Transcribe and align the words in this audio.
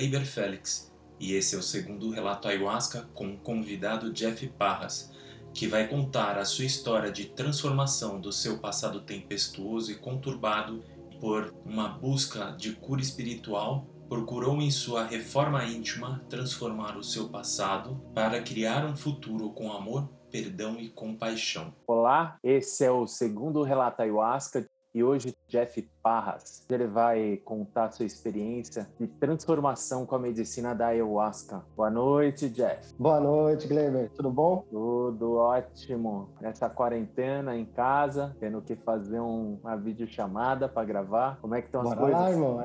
Kleiber 0.00 0.24
Félix 0.24 0.90
e 1.18 1.34
esse 1.34 1.54
é 1.54 1.58
o 1.58 1.62
segundo 1.62 2.08
relato 2.08 2.48
ayahuasca 2.48 3.06
com 3.12 3.34
o 3.34 3.36
convidado 3.36 4.10
Jeff 4.10 4.48
Parras, 4.48 5.12
que 5.52 5.66
vai 5.66 5.88
contar 5.88 6.38
a 6.38 6.44
sua 6.46 6.64
história 6.64 7.12
de 7.12 7.26
transformação 7.26 8.18
do 8.18 8.32
seu 8.32 8.58
passado 8.58 9.02
tempestuoso 9.02 9.92
e 9.92 9.96
conturbado 9.96 10.82
por 11.20 11.54
uma 11.66 11.86
busca 11.86 12.52
de 12.52 12.72
cura 12.72 13.02
espiritual 13.02 13.84
procurou 14.08 14.62
em 14.62 14.70
sua 14.70 15.04
reforma 15.04 15.62
íntima 15.66 16.24
transformar 16.30 16.96
o 16.96 17.04
seu 17.04 17.28
passado 17.28 18.02
para 18.14 18.40
criar 18.40 18.86
um 18.86 18.96
futuro 18.96 19.50
com 19.50 19.70
amor, 19.70 20.08
perdão 20.30 20.80
e 20.80 20.88
compaixão. 20.88 21.74
Olá, 21.86 22.38
esse 22.42 22.86
é 22.86 22.90
o 22.90 23.06
segundo 23.06 23.62
Relato 23.62 24.00
Ayahuasca 24.00 24.64
e 24.94 25.02
hoje 25.02 25.34
Jeff 25.48 25.82
Parras. 26.02 26.66
Ele 26.68 26.86
vai 26.86 27.36
contar 27.44 27.90
sua 27.92 28.06
experiência 28.06 28.88
de 28.98 29.06
transformação 29.06 30.04
com 30.04 30.14
a 30.14 30.18
medicina 30.18 30.74
da 30.74 30.88
ayahuasca. 30.88 31.62
Boa 31.76 31.90
noite, 31.90 32.48
Jeff. 32.48 32.94
Boa 32.98 33.20
noite, 33.20 33.68
Gleber. 33.68 34.10
Tudo 34.10 34.30
bom? 34.30 34.64
Tudo 34.70 35.36
ótimo. 35.36 36.30
Nessa 36.40 36.68
quarentena 36.68 37.56
em 37.56 37.64
casa, 37.64 38.36
tendo 38.40 38.60
que 38.62 38.76
fazer 38.76 39.20
um, 39.20 39.58
uma 39.62 39.76
videochamada 39.76 40.68
para 40.68 40.84
gravar. 40.84 41.38
Como 41.40 41.54
é 41.54 41.60
que 41.60 41.68
estão 41.68 41.82
as 41.82 41.88
Bora 41.88 42.00
coisas? 42.00 42.20
lá, 42.20 42.30
irmão. 42.30 42.60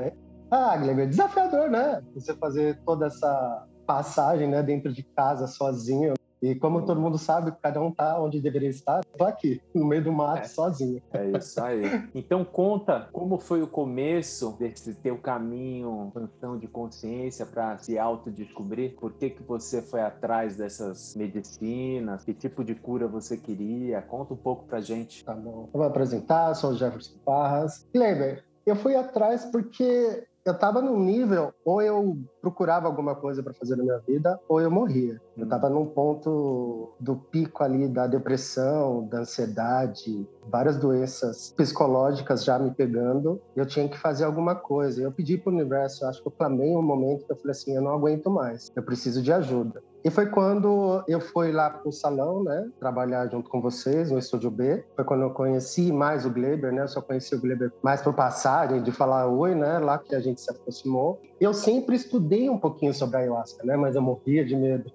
Ah, 0.50 0.78
Gleber, 0.78 1.08
desafiador, 1.08 1.70
né? 1.70 2.02
Você 2.14 2.34
fazer 2.36 2.80
toda 2.86 3.08
essa 3.08 3.68
passagem, 3.86 4.48
né, 4.50 4.64
dentro 4.64 4.92
de 4.92 5.04
casa 5.04 5.48
sozinho. 5.48 6.14
E 6.46 6.54
como 6.56 6.86
todo 6.86 7.02
mundo 7.02 7.18
sabe, 7.18 7.52
cada 7.62 7.82
um 7.82 7.92
tá 7.92 8.22
onde 8.22 8.40
deveria 8.40 8.70
estar. 8.70 9.04
Tô 9.18 9.24
aqui, 9.24 9.60
no 9.74 9.84
meio 9.84 10.04
do 10.04 10.12
mato, 10.12 10.42
É. 10.42 10.44
sozinho. 10.44 11.02
É 11.12 11.32
isso 11.38 11.60
aí. 11.64 11.84
Então 12.14 12.46
conta 12.46 13.10
como 13.12 13.40
foi 13.40 13.64
o 13.64 13.68
começo 13.68 14.56
desse 14.60 14.94
teu 14.94 15.18
caminho, 15.18 16.08
expansão 16.08 16.58
de 16.58 16.68
consciência 16.68 17.46
para 17.48 17.78
se 17.80 17.98
autodescobrir. 17.98 18.96
Por 18.96 19.14
que 19.14 19.32
que 19.32 19.42
você 19.42 19.82
foi 19.82 20.02
atrás 20.02 20.56
dessas 20.56 21.16
medicinas? 21.16 22.24
Que 22.24 22.34
tipo 22.34 22.64
de 22.64 22.76
cura 22.76 23.08
você 23.08 23.38
queria? 23.38 24.02
Conta 24.04 24.34
um 24.34 24.38
pouco 24.38 24.66
pra 24.66 24.80
gente. 24.82 25.26
Tá 25.26 25.34
bom. 25.34 25.70
Eu 25.74 25.80
vou 25.80 25.84
apresentar, 25.84 26.54
sou 26.54 26.72
o 26.72 26.76
Jefferson 26.76 27.18
Parras. 27.26 27.88
Gleber, 27.94 28.44
eu 28.66 28.76
fui 28.76 28.96
atrás 28.96 29.46
porque 29.46 30.28
eu 30.46 30.54
estava 30.54 30.80
num 30.80 31.00
nível, 31.00 31.52
ou 31.66 31.82
eu 31.82 32.18
procurava 32.40 32.86
alguma 32.86 33.16
coisa 33.16 33.42
para 33.42 33.54
fazer 33.54 33.76
na 33.76 33.84
minha 33.84 33.98
vida, 34.08 34.40
ou 34.48 34.62
eu 34.62 34.70
morria. 34.70 35.20
Eu 35.36 35.46
estava 35.46 35.72
num 35.72 35.88
ponto 35.88 36.94
do 37.00 37.16
pico 37.16 37.64
ali 37.64 37.88
da 37.88 38.06
depressão, 38.06 39.08
da 39.08 39.22
ansiedade, 39.22 40.28
várias 40.48 40.78
doenças 40.78 41.52
psicológicas 41.58 42.44
já 42.44 42.60
me 42.60 42.70
pegando. 42.70 43.42
Eu 43.56 43.66
tinha 43.66 43.90
que 43.90 43.98
fazer 43.98 44.26
alguma 44.26 44.54
coisa. 44.54 45.02
Eu 45.02 45.12
pedi 45.12 45.36
para 45.36 45.52
o 45.52 45.56
universo, 45.56 46.06
eu 46.06 46.10
acho 46.10 46.22
que 46.22 46.28
eu 46.28 46.32
clamei 46.32 46.76
um 46.76 46.82
momento 46.84 47.26
que 47.26 47.32
eu 47.32 47.38
falei 47.38 47.52
assim, 47.52 47.76
eu 47.76 47.82
não 47.82 47.96
aguento 47.96 48.30
mais, 48.30 48.72
eu 48.76 48.84
preciso 48.84 49.24
de 49.24 49.34
ajuda. 49.34 49.82
E 50.06 50.12
foi 50.12 50.28
quando 50.28 51.04
eu 51.08 51.20
fui 51.20 51.52
lá 51.52 51.68
pro 51.68 51.92
salão, 51.92 52.44
né, 52.44 52.70
trabalhar 52.80 53.28
junto 53.28 53.50
com 53.50 53.60
vocês 53.60 54.12
no 54.12 54.20
Estúdio 54.20 54.52
B. 54.52 54.86
Foi 54.96 55.04
quando 55.04 55.24
eu 55.24 55.32
conheci 55.32 55.92
mais 55.92 56.28
o 56.28 56.30
Gleber, 56.30 56.72
né? 56.72 56.84
Eu 56.84 56.88
só 56.88 57.02
conheci 57.02 57.34
o 57.34 57.42
Gleber 57.42 57.72
mais 57.82 58.04
por 58.04 58.14
passagem, 58.14 58.84
de 58.84 58.92
falar 58.92 59.28
oi, 59.28 59.56
né? 59.56 59.80
Lá 59.80 59.98
que 59.98 60.14
a 60.14 60.20
gente 60.20 60.40
se 60.40 60.52
aproximou. 60.52 61.20
Eu 61.42 61.56
sempre 61.56 61.96
estudei 61.96 62.48
um 62.52 62.58
pouquinho 62.60 62.94
sobre 62.94 63.18
a 63.18 63.20
ayahuasca, 63.22 63.66
né? 63.66 63.76
Mas 63.76 63.96
eu 63.96 64.02
morria 64.04 64.46
de 64.46 64.56
medo 64.56 64.92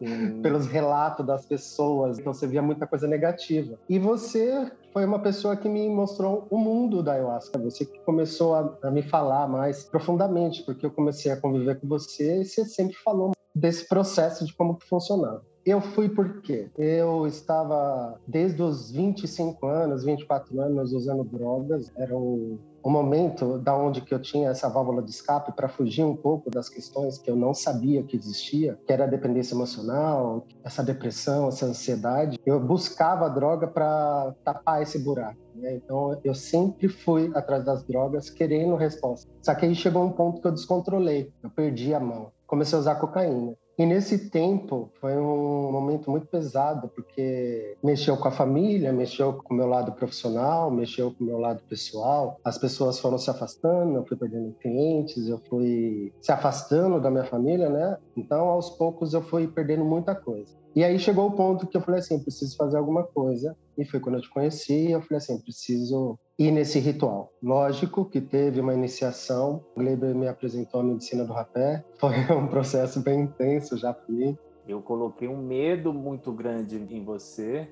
Hum, 0.00 0.42
pelos 0.42 0.66
relatos 0.66 1.24
das 1.24 1.46
pessoas. 1.46 2.18
Então 2.18 2.34
você 2.34 2.46
via 2.46 2.60
muita 2.60 2.84
coisa 2.84 3.06
negativa. 3.06 3.78
E 3.88 3.96
você 3.96 4.70
foi 4.92 5.04
uma 5.04 5.20
pessoa 5.20 5.56
que 5.56 5.68
me 5.68 5.88
mostrou 5.88 6.48
o 6.50 6.58
mundo 6.58 7.00
da 7.00 7.12
ayahuasca. 7.12 7.58
Você 7.60 7.84
que 7.84 8.00
começou 8.00 8.54
a, 8.54 8.76
a 8.82 8.90
me 8.90 9.02
falar 9.02 9.46
mais 9.46 9.84
profundamente, 9.84 10.64
porque 10.64 10.84
eu 10.84 10.90
comecei 10.90 11.30
a 11.30 11.40
conviver 11.40 11.80
com 11.80 11.86
você 11.86 12.40
e 12.40 12.44
você 12.44 12.64
sempre 12.64 12.96
falou 12.96 13.30
desse 13.54 13.88
processo 13.88 14.44
de 14.46 14.54
como 14.54 14.76
que 14.76 14.86
funcionava. 14.86 15.42
Eu 15.64 15.80
fui 15.80 16.08
porque 16.08 16.68
eu 16.76 17.24
estava 17.24 18.20
desde 18.26 18.60
os 18.60 18.90
25 18.90 19.64
anos, 19.66 20.02
24 20.04 20.60
anos 20.60 20.92
usando 20.92 21.22
drogas. 21.22 21.92
Era 21.96 22.16
o 22.16 22.58
momento 22.90 23.58
da 23.58 23.76
onde 23.76 24.00
que 24.00 24.12
eu 24.12 24.20
tinha 24.20 24.50
essa 24.50 24.68
válvula 24.68 25.00
de 25.00 25.10
escape 25.12 25.52
para 25.52 25.68
fugir 25.68 26.04
um 26.04 26.16
pouco 26.16 26.50
das 26.50 26.68
questões 26.68 27.16
que 27.16 27.30
eu 27.30 27.36
não 27.36 27.54
sabia 27.54 28.02
que 28.02 28.16
existia, 28.16 28.76
que 28.84 28.92
era 28.92 29.04
a 29.04 29.06
dependência 29.06 29.54
emocional, 29.54 30.44
essa 30.64 30.82
depressão, 30.82 31.46
essa 31.46 31.64
ansiedade. 31.64 32.38
Eu 32.44 32.58
buscava 32.58 33.26
a 33.26 33.28
droga 33.28 33.68
para 33.68 34.34
tapar 34.44 34.82
esse 34.82 34.98
buraco. 34.98 35.38
né? 35.54 35.76
Então 35.76 36.18
eu 36.24 36.34
sempre 36.34 36.88
fui 36.88 37.30
atrás 37.36 37.64
das 37.64 37.84
drogas 37.84 38.28
querendo 38.28 38.74
resposta. 38.74 39.30
Só 39.40 39.54
que 39.54 39.64
aí 39.64 39.76
chegou 39.76 40.04
um 40.04 40.10
ponto 40.10 40.40
que 40.40 40.48
eu 40.48 40.52
descontrolei, 40.52 41.32
eu 41.40 41.50
perdi 41.50 41.94
a 41.94 42.00
mão. 42.00 42.32
Comecei 42.52 42.76
a 42.76 42.80
usar 42.80 42.96
cocaína. 42.96 43.54
E 43.78 43.86
nesse 43.86 44.28
tempo 44.28 44.90
foi 45.00 45.16
um 45.16 45.72
momento 45.72 46.10
muito 46.10 46.26
pesado, 46.26 46.86
porque 46.94 47.78
mexeu 47.82 48.14
com 48.18 48.28
a 48.28 48.30
família, 48.30 48.92
mexeu 48.92 49.32
com 49.32 49.54
o 49.54 49.56
meu 49.56 49.66
lado 49.66 49.92
profissional, 49.92 50.70
mexeu 50.70 51.14
com 51.14 51.24
o 51.24 51.26
meu 51.26 51.38
lado 51.38 51.62
pessoal. 51.66 52.38
As 52.44 52.58
pessoas 52.58 52.98
foram 52.98 53.16
se 53.16 53.30
afastando, 53.30 53.96
eu 53.96 54.04
fui 54.04 54.18
perdendo 54.18 54.54
clientes, 54.60 55.26
eu 55.28 55.38
fui 55.48 56.12
se 56.20 56.30
afastando 56.30 57.00
da 57.00 57.10
minha 57.10 57.24
família, 57.24 57.70
né? 57.70 57.96
Então, 58.14 58.50
aos 58.50 58.68
poucos, 58.68 59.14
eu 59.14 59.22
fui 59.22 59.48
perdendo 59.48 59.86
muita 59.86 60.14
coisa. 60.14 60.54
E 60.74 60.82
aí 60.82 60.98
chegou 60.98 61.26
o 61.26 61.32
ponto 61.32 61.66
que 61.66 61.76
eu 61.76 61.80
falei 61.82 62.00
assim, 62.00 62.18
preciso 62.18 62.56
fazer 62.56 62.78
alguma 62.78 63.04
coisa. 63.04 63.54
E 63.76 63.84
foi 63.84 64.00
quando 64.00 64.16
eu 64.16 64.22
te 64.22 64.30
conheci, 64.30 64.90
eu 64.90 65.02
falei 65.02 65.18
assim, 65.18 65.38
preciso 65.38 66.18
ir 66.38 66.50
nesse 66.50 66.78
ritual. 66.78 67.30
Lógico 67.42 68.04
que 68.04 68.20
teve 68.20 68.60
uma 68.60 68.72
iniciação, 68.72 69.62
o 69.76 69.80
Gleber 69.80 70.14
me 70.14 70.28
apresentou 70.28 70.80
a 70.80 70.84
medicina 70.84 71.24
do 71.24 71.32
rapé, 71.32 71.84
foi 71.98 72.16
um 72.34 72.46
processo 72.46 73.00
bem 73.00 73.22
intenso 73.22 73.76
já 73.76 73.92
para 73.92 74.14
mim. 74.14 74.36
Eu 74.66 74.80
coloquei 74.80 75.28
um 75.28 75.36
medo 75.36 75.92
muito 75.92 76.32
grande 76.32 76.76
em 76.76 77.04
você. 77.04 77.68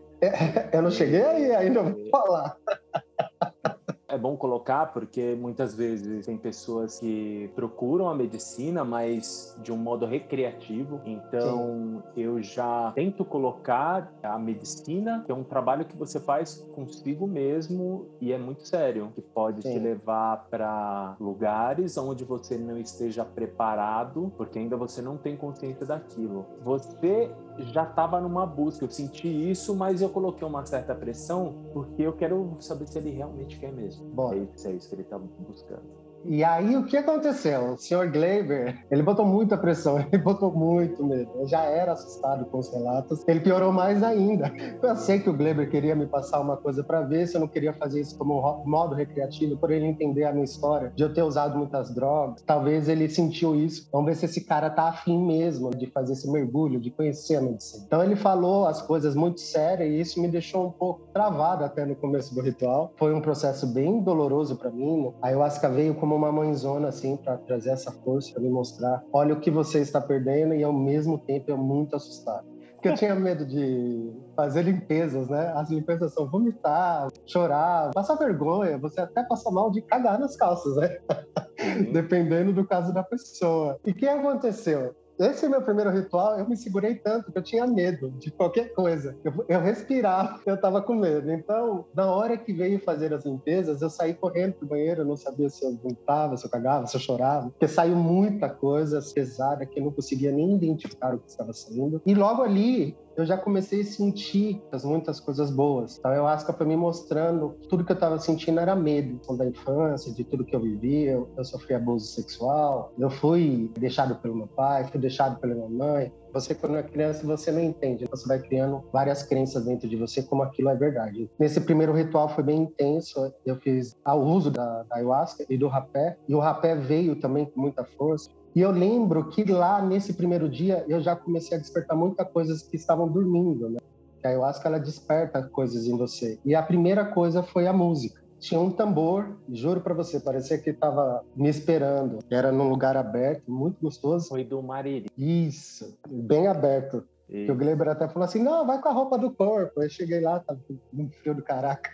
Eu 0.72 0.82
não 0.82 0.90
cheguei 0.90 1.22
aí 1.22 1.54
ainda, 1.54 1.82
vou 1.82 2.10
falar. 2.10 2.56
É 4.10 4.18
bom 4.18 4.36
colocar 4.36 4.86
porque 4.86 5.36
muitas 5.38 5.74
vezes 5.74 6.26
tem 6.26 6.36
pessoas 6.36 6.98
que 6.98 7.50
procuram 7.54 8.08
a 8.08 8.14
medicina, 8.14 8.84
mas 8.84 9.56
de 9.62 9.72
um 9.72 9.76
modo 9.76 10.04
recreativo. 10.04 11.00
Então 11.04 12.02
eu 12.16 12.42
já 12.42 12.92
tento 12.94 13.24
colocar 13.24 14.12
a 14.22 14.38
medicina, 14.38 15.22
que 15.24 15.30
é 15.30 15.34
um 15.34 15.44
trabalho 15.44 15.84
que 15.84 15.96
você 15.96 16.18
faz 16.18 16.66
consigo 16.74 17.26
mesmo 17.26 18.06
e 18.20 18.32
é 18.32 18.38
muito 18.38 18.66
sério, 18.66 19.12
que 19.14 19.22
pode 19.22 19.62
te 19.62 19.68
Sim. 19.68 19.78
levar 19.78 20.46
para 20.50 21.16
lugares 21.20 21.96
onde 21.96 22.24
você 22.24 22.58
não 22.58 22.78
esteja 22.78 23.24
preparado, 23.24 24.32
porque 24.36 24.58
ainda 24.58 24.76
você 24.76 25.00
não 25.00 25.16
tem 25.16 25.36
consciência 25.36 25.86
daquilo. 25.86 26.46
Você 26.64 27.30
já 27.58 27.84
estava 27.84 28.20
numa 28.20 28.46
busca, 28.46 28.84
eu 28.84 28.90
senti 28.90 29.28
isso, 29.28 29.74
mas 29.74 30.00
eu 30.00 30.08
coloquei 30.08 30.46
uma 30.46 30.64
certa 30.64 30.94
pressão 30.94 31.54
porque 31.72 32.02
eu 32.02 32.12
quero 32.12 32.56
saber 32.60 32.86
se 32.86 32.98
ele 32.98 33.10
realmente 33.10 33.58
quer 33.58 33.72
mesmo. 33.72 34.08
Bora. 34.10 34.36
É 34.36 34.40
isso, 34.40 34.68
é 34.68 34.72
isso 34.72 34.88
que 34.88 34.94
ele 34.94 35.04
tá 35.04 35.18
buscando. 35.18 35.99
E 36.24 36.44
aí, 36.44 36.76
o 36.76 36.84
que 36.84 36.96
aconteceu? 36.96 37.72
O 37.72 37.78
senhor 37.78 38.10
Gleiber, 38.10 38.84
ele 38.90 39.02
botou 39.02 39.24
muita 39.24 39.56
pressão, 39.56 39.98
ele 40.12 40.22
botou 40.22 40.52
muito 40.52 41.02
medo. 41.04 41.30
Eu 41.36 41.46
já 41.46 41.62
era 41.62 41.92
assustado 41.92 42.44
com 42.46 42.58
os 42.58 42.72
relatos, 42.72 43.26
ele 43.26 43.40
piorou 43.40 43.72
mais 43.72 44.02
ainda. 44.02 44.52
Eu 44.82 44.96
sei 44.96 45.20
que 45.20 45.30
o 45.30 45.36
Gleiber 45.36 45.70
queria 45.70 45.94
me 45.94 46.06
passar 46.06 46.40
uma 46.40 46.56
coisa 46.56 46.84
para 46.84 47.00
ver 47.02 47.26
se 47.26 47.36
eu 47.36 47.40
não 47.40 47.48
queria 47.48 47.72
fazer 47.72 48.00
isso 48.00 48.16
como 48.18 48.38
um 48.38 48.68
modo 48.68 48.94
recreativo, 48.94 49.56
por 49.56 49.70
ele 49.70 49.86
entender 49.86 50.24
a 50.24 50.32
minha 50.32 50.44
história, 50.44 50.92
de 50.94 51.02
eu 51.02 51.12
ter 51.12 51.22
usado 51.22 51.56
muitas 51.56 51.94
drogas. 51.94 52.42
Talvez 52.42 52.88
ele 52.88 53.08
sentiu 53.08 53.54
isso. 53.54 53.88
Vamos 53.90 54.06
ver 54.06 54.16
se 54.16 54.26
esse 54.26 54.44
cara 54.44 54.68
tá 54.68 54.88
afim 54.88 55.24
mesmo 55.24 55.70
de 55.70 55.86
fazer 55.86 56.12
esse 56.12 56.30
mergulho, 56.30 56.80
de 56.80 56.90
conhecer 56.90 57.36
a 57.36 57.40
medicina. 57.40 57.84
Então, 57.86 58.02
ele 58.02 58.16
falou 58.16 58.66
as 58.66 58.82
coisas 58.82 59.14
muito 59.14 59.40
sérias 59.40 59.90
e 59.90 60.00
isso 60.00 60.20
me 60.20 60.28
deixou 60.28 60.66
um 60.66 60.70
pouco 60.70 61.08
travado 61.12 61.64
até 61.64 61.84
no 61.84 61.94
começo 61.94 62.34
do 62.34 62.40
ritual. 62.40 62.92
Foi 62.96 63.14
um 63.14 63.20
processo 63.20 63.66
bem 63.66 64.00
doloroso 64.02 64.56
para 64.56 64.70
mim. 64.70 65.12
A 65.22 65.28
ayahuasca 65.28 65.68
veio 65.68 65.94
como 65.94 66.09
uma 66.16 66.32
mãezona, 66.32 66.88
assim, 66.88 67.16
para 67.16 67.36
trazer 67.38 67.70
essa 67.70 67.92
força, 67.92 68.32
para 68.32 68.42
me 68.42 68.48
mostrar: 68.48 69.02
olha 69.12 69.34
o 69.34 69.40
que 69.40 69.50
você 69.50 69.80
está 69.80 70.00
perdendo, 70.00 70.54
e 70.54 70.62
ao 70.62 70.72
mesmo 70.72 71.18
tempo 71.18 71.50
eu 71.50 71.56
muito 71.56 71.96
assustado. 71.96 72.46
Porque 72.80 72.88
eu 72.88 72.94
tinha 72.94 73.14
medo 73.14 73.44
de 73.44 74.10
fazer 74.34 74.62
limpezas, 74.62 75.28
né? 75.28 75.52
As 75.54 75.68
limpezas 75.68 76.14
são 76.14 76.26
vomitar, 76.26 77.08
chorar, 77.26 77.90
passar 77.90 78.14
vergonha, 78.14 78.78
você 78.78 79.02
até 79.02 79.22
passa 79.22 79.50
mal 79.50 79.70
de 79.70 79.82
cagar 79.82 80.18
nas 80.18 80.34
calças, 80.34 80.76
né? 80.76 80.98
Dependendo 81.92 82.54
do 82.54 82.66
caso 82.66 82.94
da 82.94 83.02
pessoa. 83.02 83.78
E 83.84 83.90
o 83.90 83.94
que 83.94 84.08
aconteceu? 84.08 84.94
Esse 85.20 85.46
meu 85.46 85.60
primeiro 85.60 85.90
ritual, 85.90 86.38
eu 86.38 86.48
me 86.48 86.56
segurei 86.56 86.94
tanto 86.94 87.30
que 87.30 87.36
eu 87.36 87.42
tinha 87.42 87.66
medo 87.66 88.10
de 88.12 88.30
qualquer 88.30 88.72
coisa. 88.72 89.14
Eu, 89.22 89.44
eu 89.50 89.60
respirava, 89.60 90.40
eu 90.46 90.58
tava 90.58 90.80
com 90.80 90.94
medo. 90.94 91.30
Então, 91.30 91.84
na 91.94 92.06
hora 92.06 92.38
que 92.38 92.54
veio 92.54 92.80
fazer 92.80 93.12
as 93.12 93.26
limpezas, 93.26 93.82
eu 93.82 93.90
saí 93.90 94.14
correndo 94.14 94.54
pro 94.54 94.68
banheiro, 94.68 95.02
eu 95.02 95.04
não 95.04 95.16
sabia 95.16 95.50
se 95.50 95.62
eu 95.62 95.76
vomitava, 95.76 96.38
se 96.38 96.46
eu 96.46 96.50
cagava, 96.50 96.86
se 96.86 96.96
eu 96.96 97.00
chorava, 97.00 97.50
porque 97.50 97.68
saiu 97.68 97.96
muita 97.96 98.48
coisa 98.48 98.98
pesada 99.14 99.66
que 99.66 99.78
eu 99.78 99.84
não 99.84 99.92
conseguia 99.92 100.32
nem 100.32 100.54
identificar 100.54 101.14
o 101.14 101.18
que 101.18 101.28
estava 101.28 101.52
saindo. 101.52 102.00
E 102.06 102.14
logo 102.14 102.42
ali, 102.42 102.96
eu 103.20 103.26
já 103.26 103.36
comecei 103.36 103.80
a 103.80 103.84
sentir 103.84 104.62
muitas 104.84 105.20
coisas 105.20 105.50
boas. 105.50 105.98
Então, 105.98 106.10
a 106.10 106.14
ayahuasca 106.14 106.52
foi 106.52 106.66
me 106.66 106.76
mostrando 106.76 107.56
tudo 107.68 107.84
que 107.84 107.92
eu 107.92 107.94
estava 107.94 108.18
sentindo 108.18 108.60
era 108.60 108.74
medo 108.74 109.20
da 109.36 109.46
infância, 109.46 110.12
de 110.12 110.24
tudo 110.24 110.44
que 110.44 110.54
eu 110.54 110.60
vivia. 110.60 111.12
Eu, 111.12 111.28
eu 111.36 111.44
sofri 111.44 111.74
abuso 111.74 112.06
sexual, 112.06 112.92
eu 112.98 113.10
fui 113.10 113.70
deixado 113.78 114.16
pelo 114.16 114.34
meu 114.34 114.46
pai, 114.46 114.84
fui 114.84 115.00
deixado 115.00 115.38
pela 115.38 115.54
minha 115.54 115.68
mãe, 115.68 116.12
você, 116.32 116.54
quando 116.54 116.76
é 116.76 116.82
criança, 116.82 117.26
você 117.26 117.50
não 117.50 117.60
entende. 117.60 118.06
Você 118.10 118.26
vai 118.26 118.38
criando 118.38 118.84
várias 118.92 119.22
crenças 119.22 119.64
dentro 119.64 119.88
de 119.88 119.96
você, 119.96 120.22
como 120.22 120.42
aquilo 120.42 120.68
é 120.68 120.76
verdade. 120.76 121.28
Nesse 121.38 121.60
primeiro 121.60 121.92
ritual 121.92 122.28
foi 122.28 122.44
bem 122.44 122.62
intenso. 122.62 123.32
Eu 123.44 123.56
fiz 123.56 123.96
o 124.06 124.14
uso 124.14 124.50
da, 124.50 124.84
da 124.84 124.96
ayahuasca 124.96 125.44
e 125.48 125.56
do 125.56 125.68
rapé. 125.68 126.16
E 126.28 126.34
o 126.34 126.38
rapé 126.38 126.74
veio 126.76 127.16
também 127.16 127.46
com 127.46 127.60
muita 127.60 127.84
força. 127.84 128.30
E 128.54 128.60
eu 128.60 128.70
lembro 128.70 129.28
que 129.30 129.44
lá, 129.44 129.80
nesse 129.80 130.12
primeiro 130.14 130.48
dia, 130.48 130.84
eu 130.88 131.00
já 131.00 131.14
comecei 131.14 131.56
a 131.56 131.60
despertar 131.60 131.96
muitas 131.96 132.28
coisas 132.32 132.62
que 132.62 132.76
estavam 132.76 133.08
dormindo, 133.08 133.70
né? 133.70 133.78
A 134.24 134.28
ayahuasca, 134.28 134.68
ela 134.68 134.78
desperta 134.78 135.42
coisas 135.50 135.86
em 135.86 135.96
você. 135.96 136.38
E 136.44 136.54
a 136.54 136.62
primeira 136.62 137.04
coisa 137.04 137.42
foi 137.42 137.66
a 137.66 137.72
música 137.72 138.20
tinha 138.40 138.58
um 138.58 138.70
tambor, 138.70 139.38
juro 139.52 139.82
para 139.82 139.94
você, 139.94 140.18
parecia 140.18 140.58
que 140.58 140.70
estava 140.70 141.22
me 141.36 141.48
esperando. 141.48 142.18
Era 142.30 142.50
num 142.50 142.68
lugar 142.68 142.96
aberto, 142.96 143.50
muito 143.50 143.76
gostoso. 143.80 144.28
Foi 144.28 144.42
do 144.42 144.62
Mariri. 144.62 145.08
Isso, 145.16 145.94
bem 146.08 146.48
aberto. 146.48 147.04
E... 147.30 147.50
O 147.50 147.54
Gleber 147.54 147.88
até 147.88 148.08
falou 148.08 148.24
assim: 148.24 148.42
não, 148.42 148.66
vai 148.66 148.80
com 148.80 148.88
a 148.88 148.92
roupa 148.92 149.16
do 149.16 149.30
corpo. 149.30 149.82
Eu 149.82 149.88
cheguei 149.88 150.20
lá, 150.20 150.40
tava 150.40 150.60
um 150.92 151.08
frio 151.10 151.34
do 151.34 151.42
caraca. 151.42 151.90